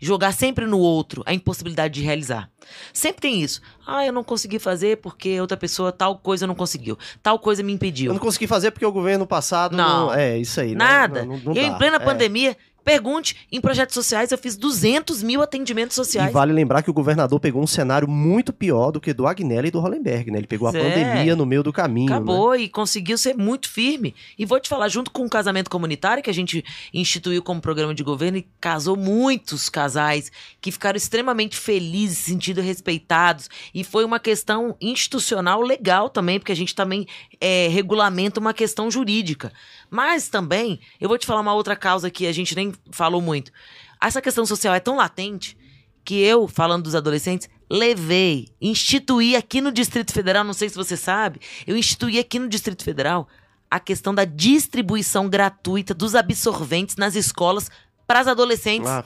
jogar 0.00 0.32
sempre 0.32 0.66
no 0.66 0.78
outro 0.78 1.22
a 1.26 1.32
impossibilidade 1.32 1.94
de 1.94 2.02
realizar. 2.02 2.50
Sempre 2.92 3.22
tem 3.22 3.42
isso. 3.42 3.60
Ah, 3.86 4.06
eu 4.06 4.12
não 4.12 4.24
consegui 4.24 4.58
fazer 4.58 4.98
porque 4.98 5.40
outra 5.40 5.56
pessoa 5.56 5.92
tal 5.92 6.18
coisa 6.18 6.46
não 6.46 6.54
conseguiu. 6.54 6.98
Tal 7.22 7.38
coisa 7.38 7.62
me 7.62 7.72
impediu. 7.72 8.10
Eu 8.10 8.14
não 8.14 8.20
consegui 8.20 8.46
fazer 8.46 8.70
porque 8.70 8.86
o 8.86 8.92
governo 8.92 9.26
passado 9.26 9.76
não. 9.76 10.06
não 10.06 10.14
é 10.14 10.38
isso 10.38 10.60
aí. 10.60 10.70
Né? 10.70 10.76
Nada. 10.76 11.24
Não, 11.24 11.36
não, 11.36 11.44
não 11.44 11.54
eu, 11.54 11.62
em 11.62 11.78
plena 11.78 11.96
é. 11.96 12.00
pandemia, 12.00 12.56
Pergunte, 12.84 13.36
em 13.50 13.60
projetos 13.60 13.94
sociais 13.94 14.30
eu 14.30 14.36
fiz 14.36 14.56
200 14.56 15.22
mil 15.22 15.40
atendimentos 15.40 15.96
sociais. 15.96 16.30
E 16.30 16.32
vale 16.32 16.52
lembrar 16.52 16.82
que 16.82 16.90
o 16.90 16.92
governador 16.92 17.40
pegou 17.40 17.62
um 17.62 17.66
cenário 17.66 18.06
muito 18.06 18.52
pior 18.52 18.90
do 18.90 19.00
que 19.00 19.14
do 19.14 19.26
Agnelli 19.26 19.68
e 19.68 19.70
do 19.70 19.80
Hollenberg, 19.80 20.30
né? 20.30 20.38
Ele 20.38 20.46
pegou 20.46 20.68
a 20.68 20.72
pandemia 20.72 21.34
no 21.34 21.46
meio 21.46 21.62
do 21.62 21.72
caminho. 21.72 22.12
Acabou 22.12 22.52
né? 22.52 22.60
e 22.60 22.68
conseguiu 22.68 23.16
ser 23.16 23.34
muito 23.34 23.70
firme. 23.70 24.14
E 24.38 24.44
vou 24.44 24.60
te 24.60 24.68
falar, 24.68 24.88
junto 24.88 25.10
com 25.10 25.24
o 25.24 25.30
casamento 25.30 25.70
comunitário, 25.70 26.22
que 26.22 26.28
a 26.28 26.34
gente 26.34 26.62
instituiu 26.92 27.42
como 27.42 27.60
programa 27.60 27.94
de 27.94 28.02
governo 28.02 28.36
e 28.36 28.46
casou 28.60 28.96
muitos 28.96 29.70
casais 29.70 30.30
que 30.60 30.70
ficaram 30.70 30.96
extremamente 30.96 31.56
felizes, 31.56 32.18
se 32.18 32.30
sentindo 32.30 32.60
respeitados. 32.60 33.48
E 33.74 33.82
foi 33.82 34.04
uma 34.04 34.18
questão 34.18 34.76
institucional 34.80 35.62
legal 35.62 36.10
também, 36.10 36.38
porque 36.38 36.52
a 36.52 36.56
gente 36.56 36.74
também 36.74 37.06
é, 37.40 37.68
regulamenta 37.68 38.40
uma 38.40 38.52
questão 38.52 38.90
jurídica. 38.90 39.52
Mas 39.90 40.28
também, 40.28 40.80
eu 41.00 41.08
vou 41.08 41.18
te 41.18 41.26
falar 41.26 41.40
uma 41.40 41.54
outra 41.54 41.76
causa 41.76 42.10
que 42.10 42.26
a 42.26 42.32
gente 42.32 42.54
nem 42.54 42.72
falou 42.90 43.20
muito. 43.20 43.52
Essa 44.02 44.20
questão 44.20 44.44
social 44.44 44.74
é 44.74 44.80
tão 44.80 44.96
latente 44.96 45.56
que 46.04 46.20
eu, 46.20 46.46
falando 46.46 46.84
dos 46.84 46.94
adolescentes, 46.94 47.48
levei, 47.70 48.48
instituí 48.60 49.34
aqui 49.34 49.60
no 49.60 49.72
Distrito 49.72 50.12
Federal, 50.12 50.44
não 50.44 50.52
sei 50.52 50.68
se 50.68 50.76
você 50.76 50.96
sabe, 50.96 51.40
eu 51.66 51.76
instituí 51.76 52.18
aqui 52.18 52.38
no 52.38 52.48
Distrito 52.48 52.84
Federal 52.84 53.26
a 53.70 53.80
questão 53.80 54.14
da 54.14 54.24
distribuição 54.24 55.28
gratuita 55.28 55.94
dos 55.94 56.14
absorventes 56.14 56.96
nas 56.96 57.16
escolas 57.16 57.70
para 58.06 58.20
as 58.20 58.28
adolescentes 58.28 58.88
ah, 58.88 59.04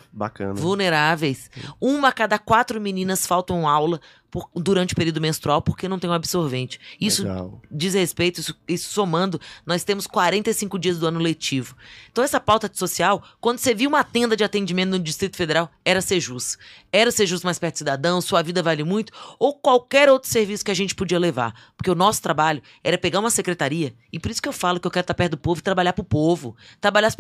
vulneráveis. 0.55 1.51
Uma 1.81 2.09
a 2.09 2.13
cada 2.13 2.39
quatro 2.39 2.81
meninas 2.81 3.27
faltam 3.27 3.69
aula 3.69 4.01
por, 4.31 4.49
durante 4.55 4.93
o 4.93 4.97
período 4.97 5.21
menstrual 5.21 5.63
porque 5.63 5.89
não 5.89 5.99
tem 5.99 6.09
um 6.09 6.13
absorvente. 6.13 6.81
Isso 7.01 7.23
Legal. 7.23 7.61
diz 7.71 7.95
respeito, 7.95 8.41
isso, 8.41 8.55
isso, 8.67 8.91
somando, 8.91 9.41
nós 9.65 9.85
temos 9.85 10.07
45 10.07 10.79
dias 10.79 10.99
do 10.99 11.07
ano 11.07 11.19
letivo. 11.19 11.77
Então, 12.11 12.23
essa 12.23 12.41
pauta 12.41 12.71
social, 12.73 13.23
quando 13.41 13.59
você 13.59 13.75
viu 13.75 13.89
uma 13.89 14.05
tenda 14.05 14.37
de 14.37 14.45
atendimento 14.45 14.91
no 14.91 14.99
Distrito 14.99 15.37
Federal, 15.37 15.71
era 15.85 16.01
Sejus. 16.01 16.59
Era 16.93 17.11
Sejus 17.11 17.45
mais 17.45 17.59
perto 17.59 17.79
cidadão, 17.79 18.21
sua 18.21 18.43
vida 18.43 18.63
vale 18.63 18.83
muito, 18.83 19.13
ou 19.39 19.55
qualquer 19.55 20.09
outro 20.09 20.29
serviço 20.29 20.65
que 20.65 20.71
a 20.71 20.75
gente 20.75 20.95
podia 20.95 21.19
levar. 21.19 21.55
Porque 21.77 21.91
o 21.91 21.95
nosso 21.95 22.23
trabalho 22.23 22.63
era 22.83 22.97
pegar 22.97 23.21
uma 23.21 23.31
secretaria, 23.31 23.95
e 24.13 24.19
por 24.19 24.31
isso 24.31 24.43
que 24.43 24.49
eu 24.49 24.53
falo 24.53 24.81
que 24.81 24.87
eu 24.87 24.91
quero 24.91 25.05
estar 25.05 25.15
perto 25.15 25.33
do 25.33 25.39
povo 25.39 25.61
e 25.61 25.63
trabalhar 25.63 25.93
para 25.93 26.03
o 26.03 26.05
povo, 26.05 26.57
trabalhar 26.81 27.13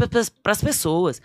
para 0.42 0.52
as 0.52 0.60
pessoas. 0.60 1.20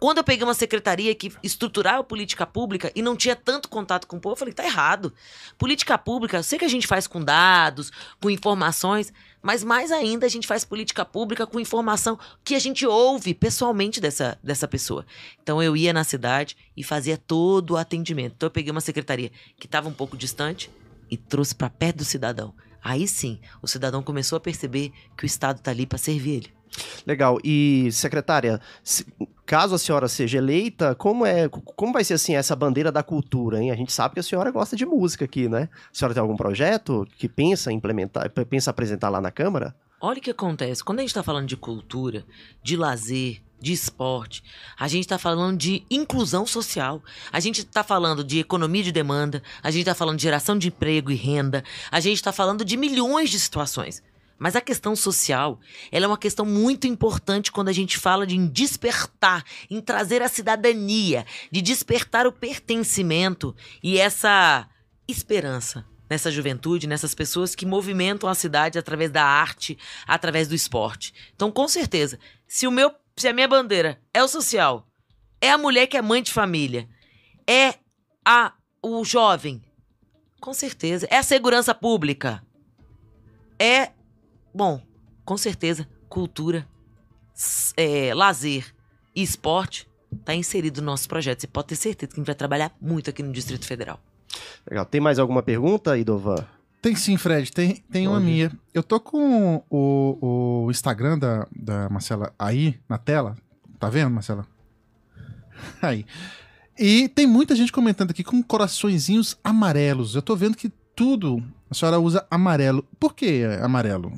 Quando 0.00 0.18
eu 0.18 0.24
peguei 0.24 0.44
uma 0.44 0.54
secretaria 0.54 1.14
que 1.14 1.32
estruturava 1.42 2.02
política 2.04 2.44
pública 2.44 2.92
e 2.94 3.00
não 3.00 3.16
tinha 3.16 3.36
tanto 3.36 3.68
contato 3.68 4.06
com 4.06 4.16
o 4.16 4.20
povo, 4.20 4.34
eu 4.34 4.38
falei, 4.38 4.52
tá 4.52 4.64
errado. 4.64 5.14
Política 5.56 5.96
pública, 5.96 6.36
eu 6.36 6.42
sei 6.42 6.58
que 6.58 6.64
a 6.64 6.68
gente 6.68 6.86
faz 6.86 7.06
com 7.06 7.22
dados, 7.24 7.90
com 8.20 8.28
informações, 8.28 9.12
mas 9.44 9.62
mais 9.62 9.92
ainda 9.92 10.24
a 10.24 10.28
gente 10.28 10.46
faz 10.46 10.64
política 10.64 11.04
pública 11.04 11.46
com 11.46 11.60
informação 11.60 12.18
que 12.42 12.54
a 12.54 12.58
gente 12.58 12.86
ouve 12.86 13.34
pessoalmente 13.34 14.00
dessa, 14.00 14.38
dessa 14.42 14.66
pessoa. 14.66 15.04
Então 15.42 15.62
eu 15.62 15.76
ia 15.76 15.92
na 15.92 16.02
cidade 16.02 16.56
e 16.74 16.82
fazia 16.82 17.18
todo 17.18 17.72
o 17.72 17.76
atendimento. 17.76 18.32
Então 18.36 18.46
eu 18.46 18.50
peguei 18.50 18.70
uma 18.70 18.80
secretaria 18.80 19.30
que 19.58 19.66
estava 19.66 19.86
um 19.86 19.92
pouco 19.92 20.16
distante 20.16 20.70
e 21.10 21.18
trouxe 21.18 21.54
para 21.54 21.68
perto 21.68 21.98
do 21.98 22.04
cidadão. 22.06 22.54
Aí 22.82 23.06
sim, 23.06 23.38
o 23.60 23.68
cidadão 23.68 24.02
começou 24.02 24.38
a 24.38 24.40
perceber 24.40 24.90
que 25.14 25.24
o 25.24 25.26
Estado 25.26 25.58
está 25.58 25.70
ali 25.70 25.84
para 25.84 25.98
servir 25.98 26.36
ele. 26.36 26.50
Legal. 27.06 27.38
E, 27.44 27.90
secretária, 27.92 28.58
se, 28.82 29.06
caso 29.46 29.74
a 29.74 29.78
senhora 29.78 30.08
seja 30.08 30.38
eleita, 30.38 30.94
como 30.94 31.24
é, 31.26 31.48
como 31.48 31.92
vai 31.92 32.04
ser 32.04 32.14
assim 32.14 32.34
essa 32.34 32.56
bandeira 32.56 32.90
da 32.90 33.02
cultura, 33.02 33.62
hein? 33.62 33.70
A 33.70 33.76
gente 33.76 33.92
sabe 33.92 34.14
que 34.14 34.20
a 34.20 34.22
senhora 34.22 34.50
gosta 34.50 34.76
de 34.76 34.86
música 34.86 35.24
aqui, 35.24 35.48
né? 35.48 35.68
A 35.72 35.96
senhora 35.96 36.14
tem 36.14 36.20
algum 36.20 36.36
projeto 36.36 37.06
que 37.18 37.28
pensa 37.28 37.72
implementar, 37.72 38.30
pensa 38.48 38.70
apresentar 38.70 39.08
lá 39.08 39.20
na 39.20 39.30
Câmara? 39.30 39.74
Olha 40.00 40.18
o 40.18 40.22
que 40.22 40.30
acontece. 40.30 40.84
Quando 40.84 40.98
a 40.98 41.02
gente 41.02 41.10
está 41.10 41.22
falando 41.22 41.46
de 41.46 41.56
cultura, 41.56 42.24
de 42.62 42.76
lazer, 42.76 43.40
de 43.60 43.72
esporte, 43.72 44.44
a 44.78 44.86
gente 44.86 45.04
está 45.04 45.16
falando 45.16 45.56
de 45.56 45.82
inclusão 45.90 46.46
social, 46.46 47.02
a 47.32 47.40
gente 47.40 47.60
está 47.60 47.82
falando 47.82 48.22
de 48.22 48.38
economia 48.38 48.82
de 48.82 48.92
demanda, 48.92 49.42
a 49.62 49.70
gente 49.70 49.80
está 49.80 49.94
falando 49.94 50.18
de 50.18 50.22
geração 50.22 50.58
de 50.58 50.68
emprego 50.68 51.10
e 51.10 51.14
renda, 51.14 51.64
a 51.90 52.00
gente 52.00 52.16
está 52.16 52.32
falando 52.32 52.64
de 52.64 52.76
milhões 52.76 53.30
de 53.30 53.40
situações. 53.40 54.02
Mas 54.38 54.56
a 54.56 54.60
questão 54.60 54.96
social, 54.96 55.60
ela 55.90 56.04
é 56.04 56.08
uma 56.08 56.18
questão 56.18 56.44
muito 56.44 56.86
importante 56.86 57.52
quando 57.52 57.68
a 57.68 57.72
gente 57.72 57.96
fala 57.96 58.26
de 58.26 58.36
despertar, 58.48 59.44
em 59.70 59.80
trazer 59.80 60.22
a 60.22 60.28
cidadania, 60.28 61.24
de 61.50 61.62
despertar 61.62 62.26
o 62.26 62.32
pertencimento 62.32 63.54
e 63.82 63.98
essa 63.98 64.68
esperança 65.06 65.86
nessa 66.08 66.30
juventude, 66.30 66.86
nessas 66.86 67.14
pessoas 67.14 67.54
que 67.54 67.64
movimentam 67.64 68.28
a 68.28 68.34
cidade 68.34 68.78
através 68.78 69.10
da 69.10 69.24
arte, 69.24 69.78
através 70.06 70.48
do 70.48 70.54
esporte. 70.54 71.14
Então, 71.34 71.50
com 71.50 71.66
certeza, 71.66 72.18
se 72.46 72.66
o 72.66 72.70
meu, 72.70 72.92
se 73.16 73.28
a 73.28 73.32
minha 73.32 73.48
bandeira 73.48 74.00
é 74.12 74.22
o 74.22 74.28
social, 74.28 74.86
é 75.40 75.50
a 75.50 75.58
mulher 75.58 75.86
que 75.86 75.96
é 75.96 76.02
mãe 76.02 76.22
de 76.22 76.32
família, 76.32 76.88
é 77.46 77.74
a 78.24 78.52
o 78.82 79.02
jovem, 79.04 79.62
com 80.40 80.52
certeza, 80.52 81.06
é 81.10 81.16
a 81.16 81.22
segurança 81.22 81.74
pública, 81.74 82.44
é 83.58 83.92
Bom, 84.54 84.80
com 85.24 85.36
certeza, 85.36 85.88
cultura, 86.08 86.66
é, 87.76 88.14
lazer 88.14 88.72
e 89.14 89.22
esporte 89.22 89.88
tá 90.24 90.34
inserido 90.34 90.80
no 90.80 90.86
nosso 90.86 91.08
projeto. 91.08 91.40
Você 91.40 91.46
pode 91.46 91.68
ter 91.68 91.76
certeza 91.76 92.12
que 92.12 92.14
a 92.14 92.20
gente 92.20 92.26
vai 92.26 92.34
trabalhar 92.34 92.72
muito 92.80 93.10
aqui 93.10 93.22
no 93.22 93.32
Distrito 93.32 93.66
Federal. 93.66 93.98
Legal. 94.68 94.84
Tem 94.84 95.00
mais 95.00 95.18
alguma 95.18 95.42
pergunta, 95.42 95.98
Idovan? 95.98 96.46
Tem 96.80 96.94
sim, 96.94 97.16
Fred, 97.16 97.50
tem, 97.50 97.82
tem 97.90 98.06
uma 98.06 98.20
minha. 98.20 98.52
Eu 98.72 98.82
tô 98.82 99.00
com 99.00 99.64
o, 99.70 100.64
o 100.66 100.70
Instagram 100.70 101.18
da, 101.18 101.48
da 101.50 101.88
Marcela 101.88 102.32
aí 102.38 102.78
na 102.88 102.98
tela. 102.98 103.36
Tá 103.80 103.88
vendo, 103.88 104.10
Marcela? 104.10 104.46
Aí. 105.80 106.04
E 106.78 107.08
tem 107.08 107.26
muita 107.26 107.54
gente 107.54 107.72
comentando 107.72 108.10
aqui 108.10 108.24
com 108.24 108.42
coraçõezinhos 108.42 109.38
amarelos. 109.42 110.14
Eu 110.14 110.22
tô 110.22 110.34
vendo 110.34 110.56
que 110.56 110.70
tudo 110.94 111.42
a 111.70 111.74
senhora 111.74 111.98
usa 112.00 112.26
amarelo. 112.30 112.84
Por 112.98 113.14
que 113.14 113.44
amarelo? 113.62 114.12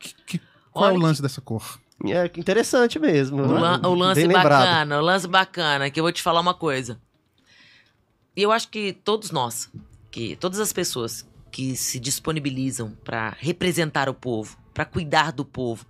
Que- 0.00 0.14
que- 0.26 0.40
qual 0.72 0.86
é 0.86 0.88
Olha 0.88 0.96
o 0.96 1.00
que- 1.00 1.06
lance 1.06 1.22
dessa 1.22 1.40
cor? 1.40 1.78
É 2.04 2.24
interessante 2.40 2.98
mesmo. 2.98 3.42
O, 3.42 3.46
né? 3.54 3.60
lan- 3.60 3.80
o 3.86 3.94
lance 3.94 4.20
Bem 4.22 4.28
lembrado. 4.28 4.64
bacana, 4.64 4.98
o 4.98 5.02
lance 5.04 5.28
bacana, 5.28 5.90
que 5.90 6.00
eu 6.00 6.04
vou 6.04 6.10
te 6.10 6.22
falar 6.22 6.40
uma 6.40 6.54
coisa. 6.54 6.98
E 8.34 8.42
eu 8.42 8.50
acho 8.50 8.68
que 8.68 8.92
todos 8.92 9.30
nós, 9.30 9.70
que 10.10 10.34
todas 10.36 10.58
as 10.60 10.72
pessoas 10.72 11.28
que 11.52 11.76
se 11.76 12.00
disponibilizam 12.00 12.92
para 13.04 13.36
representar 13.38 14.08
o 14.08 14.14
povo, 14.14 14.56
para 14.72 14.84
cuidar 14.86 15.30
do 15.32 15.44
povo, 15.44 15.84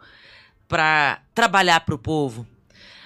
para 0.66 1.22
trabalhar 1.34 1.80
para 1.80 1.94
o 1.94 1.98
povo, 1.98 2.46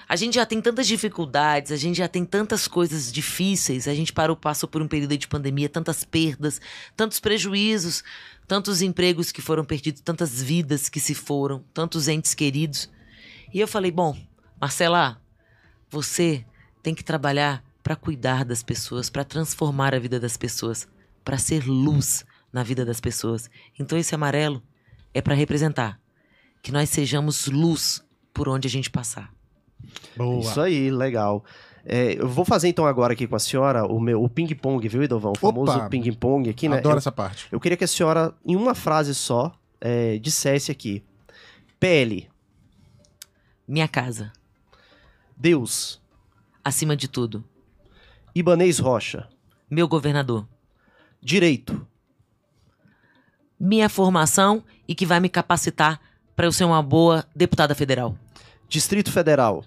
a 0.07 0.15
gente 0.15 0.35
já 0.35 0.45
tem 0.45 0.61
tantas 0.61 0.87
dificuldades, 0.87 1.71
a 1.71 1.75
gente 1.75 1.97
já 1.97 2.07
tem 2.07 2.23
tantas 2.23 2.67
coisas 2.67 3.11
difíceis, 3.11 3.87
a 3.87 3.93
gente 3.93 4.13
parou, 4.13 4.35
passou 4.35 4.69
por 4.69 4.81
um 4.81 4.87
período 4.87 5.17
de 5.17 5.27
pandemia, 5.27 5.67
tantas 5.67 6.03
perdas, 6.03 6.61
tantos 6.95 7.19
prejuízos, 7.19 8.03
tantos 8.47 8.81
empregos 8.81 9.31
que 9.31 9.41
foram 9.41 9.65
perdidos, 9.65 10.01
tantas 10.01 10.41
vidas 10.41 10.89
que 10.89 10.99
se 10.99 11.15
foram, 11.15 11.63
tantos 11.73 12.07
entes 12.07 12.33
queridos. 12.33 12.89
E 13.53 13.59
eu 13.59 13.67
falei, 13.67 13.91
bom, 13.91 14.15
Marcela, 14.61 15.19
você 15.89 16.45
tem 16.83 16.93
que 16.93 17.03
trabalhar 17.03 17.63
para 17.81 17.95
cuidar 17.95 18.45
das 18.45 18.61
pessoas, 18.61 19.09
para 19.09 19.23
transformar 19.23 19.95
a 19.95 19.99
vida 19.99 20.19
das 20.19 20.37
pessoas, 20.37 20.87
para 21.23 21.37
ser 21.37 21.65
luz 21.65 22.25
na 22.53 22.63
vida 22.63 22.85
das 22.85 22.99
pessoas. 22.99 23.49
Então 23.77 23.97
esse 23.97 24.13
amarelo 24.13 24.61
é 25.13 25.21
para 25.21 25.33
representar 25.33 25.99
que 26.61 26.71
nós 26.71 26.89
sejamos 26.89 27.47
luz 27.47 28.03
por 28.33 28.49
onde 28.49 28.67
a 28.67 28.71
gente 28.71 28.89
passar. 28.89 29.34
Boa. 30.15 30.39
Isso 30.41 30.59
aí, 30.61 30.89
legal. 30.91 31.43
É, 31.85 32.19
eu 32.19 32.27
vou 32.27 32.43
fazer 32.43 32.67
então 32.67 32.85
agora 32.85 33.13
aqui 33.13 33.27
com 33.27 33.35
a 33.35 33.39
senhora 33.39 33.85
o 33.85 33.99
meu 33.99 34.23
o 34.23 34.27
ping-pong, 34.27 34.87
viu, 34.87 35.03
Idovão? 35.03 35.33
O 35.33 35.37
famoso 35.39 35.71
Opa! 35.71 35.87
ping-pong 35.89 36.49
aqui, 36.49 36.67
né? 36.67 36.77
Adoro 36.77 36.95
Eu, 36.95 36.97
essa 36.97 37.11
parte. 37.11 37.47
eu 37.51 37.59
queria 37.59 37.77
que 37.77 37.83
a 37.83 37.87
senhora, 37.87 38.33
em 38.43 38.55
uma 38.55 38.73
frase 38.73 39.13
só, 39.13 39.53
é, 39.79 40.17
dissesse 40.17 40.71
aqui. 40.71 41.03
PL, 41.79 42.27
Minha 43.67 43.87
casa, 43.87 44.31
Deus, 45.37 46.01
acima 46.63 46.95
de 46.95 47.07
tudo. 47.07 47.43
Ibanês 48.33 48.79
Rocha, 48.79 49.27
Meu 49.69 49.87
governador. 49.87 50.47
Direito, 51.21 51.85
Minha 53.59 53.89
formação 53.89 54.63
e 54.87 54.95
que 54.95 55.05
vai 55.05 55.19
me 55.19 55.29
capacitar 55.29 55.99
para 56.35 56.45
eu 56.47 56.51
ser 56.51 56.63
uma 56.65 56.81
boa 56.81 57.25
deputada 57.35 57.73
federal. 57.75 58.17
Distrito 58.67 59.11
Federal, 59.11 59.63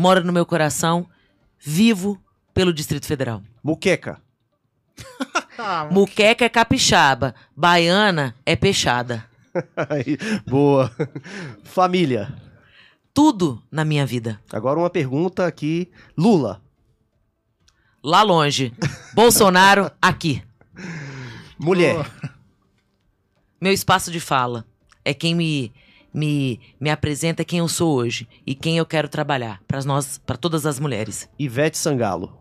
Mora 0.00 0.22
no 0.22 0.32
meu 0.32 0.46
coração, 0.46 1.06
vivo 1.58 2.18
pelo 2.54 2.72
Distrito 2.72 3.04
Federal. 3.04 3.42
Muqueca, 3.62 4.18
Muqueca 5.92 6.42
é 6.46 6.48
capixaba, 6.48 7.34
baiana 7.54 8.34
é 8.46 8.56
peixada. 8.56 9.28
Boa. 10.48 10.90
Família. 11.64 12.34
Tudo 13.12 13.62
na 13.70 13.84
minha 13.84 14.06
vida. 14.06 14.40
Agora 14.50 14.78
uma 14.78 14.88
pergunta 14.88 15.46
aqui. 15.46 15.90
Lula, 16.16 16.62
Lá 18.02 18.22
longe. 18.22 18.72
Bolsonaro 19.12 19.90
aqui. 20.00 20.42
mulher, 21.58 22.10
Meu 23.60 23.70
espaço 23.74 24.10
de 24.10 24.18
fala 24.18 24.64
é 25.04 25.12
quem 25.12 25.34
me 25.34 25.70
me, 26.12 26.60
me 26.80 26.90
apresenta 26.90 27.44
quem 27.44 27.60
eu 27.60 27.68
sou 27.68 27.94
hoje 27.94 28.28
e 28.46 28.54
quem 28.54 28.78
eu 28.78 28.86
quero 28.86 29.08
trabalhar 29.08 29.60
para 29.66 29.82
nós, 29.84 30.18
para 30.18 30.36
todas 30.36 30.66
as 30.66 30.78
mulheres. 30.78 31.28
Ivete 31.38 31.78
Sangalo, 31.78 32.40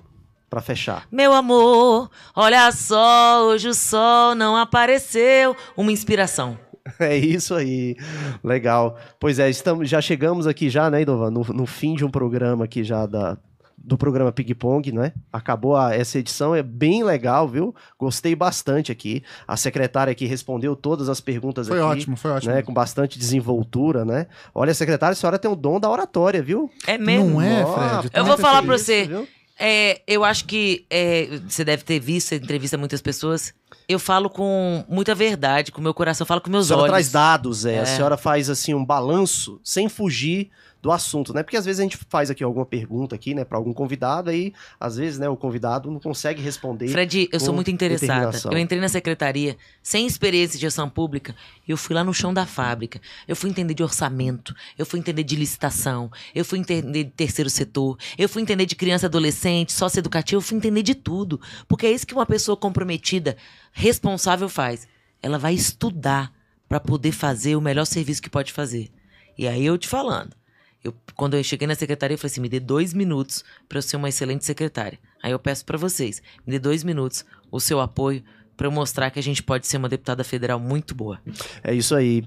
Pra 0.49 0.61
fechar. 0.61 1.07
Meu 1.11 1.31
amor, 1.31 2.09
olha 2.35 2.71
só, 2.71 3.45
hoje 3.45 3.67
o 3.67 3.73
sol 3.73 4.33
não 4.33 4.55
apareceu. 4.57 5.55
Uma 5.77 5.91
inspiração. 5.91 6.57
É 6.99 7.15
isso 7.15 7.53
aí. 7.53 7.95
Legal. 8.43 8.97
Pois 9.19 9.37
é, 9.37 9.47
estamos, 9.47 9.87
já 9.87 10.01
chegamos 10.01 10.47
aqui 10.47 10.71
já, 10.71 10.89
né, 10.89 11.03
Idovan, 11.03 11.29
no, 11.29 11.43
no 11.43 11.65
fim 11.67 11.93
de 11.93 12.03
um 12.03 12.09
programa 12.09 12.65
aqui 12.65 12.83
já 12.83 13.05
da, 13.05 13.37
do 13.81 13.97
programa 13.97 14.31
Ping 14.31 14.53
Pong, 14.53 14.91
né? 14.91 15.13
Acabou 15.31 15.75
a- 15.75 15.93
essa 15.95 16.19
edição, 16.19 16.53
é 16.53 16.61
bem 16.61 17.03
legal, 17.03 17.47
viu? 17.47 17.73
Gostei 17.97 18.35
bastante 18.35 18.91
aqui. 18.91 19.23
A 19.47 19.55
secretária 19.57 20.11
aqui 20.11 20.25
respondeu 20.25 20.75
todas 20.75 21.09
as 21.09 21.19
perguntas 21.21 21.67
Foi 21.67 21.77
aqui. 21.79 21.85
ótimo, 21.87 22.15
foi 22.17 22.31
ótimo. 22.31 22.53
Né, 22.53 22.61
com 22.61 22.73
bastante 22.73 23.17
desenvoltura, 23.17 24.03
né? 24.05 24.27
Olha, 24.53 24.73
secretária, 24.73 25.13
a 25.13 25.15
senhora 25.15 25.39
tem 25.39 25.49
o 25.49 25.55
dom 25.55 25.79
da 25.79 25.89
oratória, 25.89 26.41
viu? 26.41 26.69
É 26.85 26.97
mesmo. 26.97 27.29
Não 27.31 27.41
é, 27.41 27.65
Fred? 27.65 28.09
Eu 28.13 28.25
vou 28.25 28.35
que 28.35 28.41
falar 28.41 28.61
pra 28.63 28.75
isso, 28.75 28.85
você. 28.85 29.05
viu? 29.05 29.27
É, 29.61 30.01
eu 30.07 30.23
acho 30.23 30.45
que 30.45 30.85
é, 30.89 31.27
você 31.47 31.65
deve 31.65 31.83
ter 31.83 31.99
visto, 31.99 32.33
entrevista 32.33 32.77
muitas 32.77 33.01
pessoas. 33.01 33.53
Eu 33.87 33.99
falo 33.99 34.29
com 34.29 34.83
muita 34.87 35.13
verdade, 35.15 35.71
com 35.71 35.81
meu 35.81 35.93
coração, 35.93 36.25
falo 36.25 36.41
com 36.41 36.49
A 36.49 36.51
meus 36.51 36.67
senhora 36.67 36.83
olhos. 36.83 36.91
traz 36.93 37.11
dados, 37.11 37.65
é. 37.65 37.79
A 37.79 37.81
É. 37.81 37.85
senhora 37.85 38.17
faz 38.17 38.49
assim 38.49 38.73
um 38.73 38.85
balanço 38.85 39.59
sem 39.63 39.89
fugir 39.89 40.49
do 40.81 40.93
assunto, 40.93 41.33
né? 41.33 41.43
Porque 41.43 41.57
às 41.57 41.65
vezes 41.65 41.81
a 41.81 41.83
gente 41.83 41.97
faz 42.07 42.29
aqui 42.31 42.41
alguma 42.41 42.65
pergunta 42.65 43.13
aqui, 43.13 43.33
né, 43.35 43.43
para 43.43 43.57
algum 43.57 43.73
convidado 43.73 44.29
aí, 44.29 44.53
às 44.79 44.95
vezes, 44.95 45.19
né, 45.19 45.27
o 45.27 45.35
convidado 45.35 45.91
não 45.91 45.99
consegue 45.99 46.41
responder. 46.41 46.87
Fred, 46.87 47.27
eu 47.33 47.39
sou 47.41 47.53
muito 47.53 47.69
interessada. 47.69 48.31
Eu 48.49 48.57
entrei 48.57 48.79
na 48.79 48.87
secretaria 48.87 49.57
sem 49.83 50.07
experiência 50.07 50.55
de 50.57 50.61
gestão 50.61 50.89
pública. 50.89 51.35
Eu 51.67 51.75
fui 51.75 51.93
lá 51.93 52.01
no 52.01 52.13
chão 52.13 52.33
da 52.33 52.45
fábrica. 52.45 53.01
Eu 53.27 53.35
fui 53.35 53.49
entender 53.49 53.73
de 53.73 53.83
orçamento. 53.83 54.55
Eu 54.77 54.85
fui 54.85 54.99
entender 55.01 55.23
de 55.23 55.35
licitação. 55.35 56.09
Eu 56.33 56.45
fui 56.45 56.57
entender 56.59 57.03
de 57.03 57.09
terceiro 57.11 57.49
setor. 57.49 57.97
Eu 58.17 58.29
fui 58.29 58.41
entender 58.41 58.65
de 58.65 58.77
criança 58.77 59.05
e 59.05 59.07
adolescente, 59.07 59.73
socioeducativo. 59.73 60.37
Eu 60.37 60.41
fui 60.41 60.55
entender 60.55 60.81
de 60.81 60.95
tudo. 60.95 61.41
Porque 61.67 61.87
é 61.87 61.91
isso 61.91 62.07
que 62.07 62.13
uma 62.13 62.25
pessoa 62.25 62.55
comprometida, 62.55 63.35
responsável 63.71 64.49
faz. 64.49 64.87
Ela 65.21 65.37
vai 65.37 65.53
estudar 65.53 66.33
para 66.67 66.79
poder 66.79 67.11
fazer 67.11 67.55
o 67.55 67.61
melhor 67.61 67.85
serviço 67.85 68.21
que 68.21 68.29
pode 68.29 68.53
fazer. 68.53 68.89
E 69.37 69.47
aí 69.47 69.65
eu 69.65 69.77
te 69.77 69.87
falando. 69.87 70.35
Eu, 70.83 70.93
quando 71.15 71.35
eu 71.35 71.43
cheguei 71.43 71.67
na 71.67 71.75
secretaria, 71.75 72.13
eu 72.15 72.17
falei 72.17 72.31
assim: 72.31 72.41
me 72.41 72.49
dê 72.49 72.59
dois 72.59 72.93
minutos 72.93 73.43
para 73.67 73.79
eu 73.79 73.81
ser 73.81 73.97
uma 73.97 74.07
excelente 74.07 74.45
secretária. 74.45 74.99
Aí 75.21 75.31
eu 75.31 75.39
peço 75.39 75.65
para 75.65 75.77
vocês, 75.77 76.21
me 76.45 76.53
dê 76.53 76.59
dois 76.59 76.83
minutos, 76.83 77.25
o 77.51 77.59
seu 77.59 77.81
apoio, 77.81 78.23
para 78.55 78.67
eu 78.67 78.71
mostrar 78.71 79.09
que 79.09 79.19
a 79.19 79.23
gente 79.23 79.43
pode 79.43 79.67
ser 79.67 79.77
uma 79.77 79.89
deputada 79.89 80.23
federal 80.23 80.59
muito 80.59 80.93
boa. 80.93 81.19
É 81.63 81.73
isso 81.73 81.95
aí. 81.95 82.25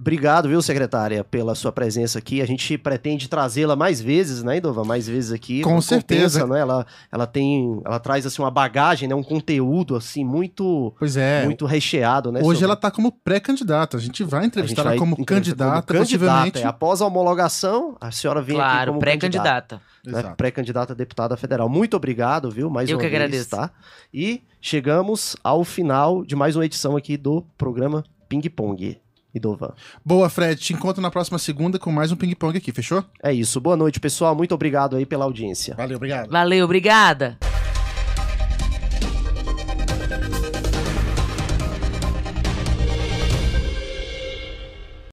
Obrigado, 0.00 0.48
viu, 0.48 0.62
secretária, 0.62 1.24
pela 1.24 1.54
sua 1.56 1.72
presença 1.72 2.20
aqui. 2.20 2.40
A 2.40 2.46
gente 2.46 2.78
pretende 2.78 3.28
trazê-la 3.28 3.74
mais 3.74 4.00
vezes, 4.00 4.44
né, 4.44 4.58
Idova? 4.58 4.84
Mais 4.84 5.08
vezes 5.08 5.32
aqui. 5.32 5.60
Com 5.62 5.80
certeza. 5.80 6.40
compensa, 6.40 6.54
né? 6.54 6.60
Ela, 6.60 6.86
ela 7.10 7.26
tem, 7.26 7.80
ela 7.84 7.98
traz 7.98 8.24
assim 8.24 8.40
uma 8.40 8.50
bagagem, 8.50 9.08
né, 9.08 9.14
um 9.14 9.22
conteúdo 9.24 9.96
assim 9.96 10.24
muito, 10.24 10.94
Pois 10.98 11.16
é. 11.16 11.44
muito 11.44 11.66
recheado, 11.66 12.30
né? 12.30 12.38
Hoje 12.40 12.60
sobre- 12.60 12.64
ela 12.64 12.76
tá 12.76 12.90
como 12.92 13.10
pré-candidata. 13.10 13.96
A 13.96 14.00
gente 14.00 14.22
vai 14.22 14.40
A 14.40 14.42
gente 14.44 14.52
entrevistar 14.52 14.82
ela 14.82 14.90
vai 14.90 14.98
como 14.98 15.16
entrevistar 15.18 15.34
candidata, 15.64 15.86
como 15.92 15.98
possivelmente. 16.00 16.58
é. 16.60 16.64
Após 16.66 17.02
a 17.02 17.06
homologação, 17.06 17.96
a 18.00 18.12
senhora 18.12 18.40
vem 18.40 18.56
aqui 18.56 18.64
claro, 18.64 18.90
como 18.92 19.00
pré-candidata. 19.00 19.80
né, 20.06 20.22
pré-candidata 20.36 20.92
a 20.92 20.96
deputada 20.96 21.36
federal. 21.36 21.68
Muito 21.68 21.96
obrigado, 21.96 22.50
viu? 22.52 22.70
Mais 22.70 22.88
Eu 22.88 22.96
uma 22.96 23.02
que 23.02 23.08
vez, 23.08 23.20
agradeço. 23.20 23.50
tá? 23.50 23.70
E 24.14 24.42
chegamos 24.60 25.36
ao 25.42 25.64
final 25.64 26.24
de 26.24 26.36
mais 26.36 26.54
uma 26.54 26.64
edição 26.64 26.96
aqui 26.96 27.16
do 27.16 27.44
programa 27.58 28.04
Ping 28.28 28.48
Pong. 28.48 28.96
Idovan. 29.34 29.72
Boa, 30.04 30.28
Fred. 30.28 30.60
Te 30.60 30.72
encontro 30.72 31.02
na 31.02 31.10
próxima 31.10 31.38
segunda 31.38 31.78
com 31.78 31.92
mais 31.92 32.10
um 32.12 32.16
ping-pong 32.16 32.56
aqui, 32.56 32.72
fechou? 32.72 33.04
É 33.22 33.32
isso. 33.32 33.60
Boa 33.60 33.76
noite, 33.76 34.00
pessoal. 34.00 34.34
Muito 34.34 34.54
obrigado 34.54 34.96
aí 34.96 35.04
pela 35.04 35.24
audiência. 35.24 35.74
Valeu, 35.74 35.96
obrigado. 35.96 36.30
Valeu, 36.30 36.64
obrigada. 36.64 37.38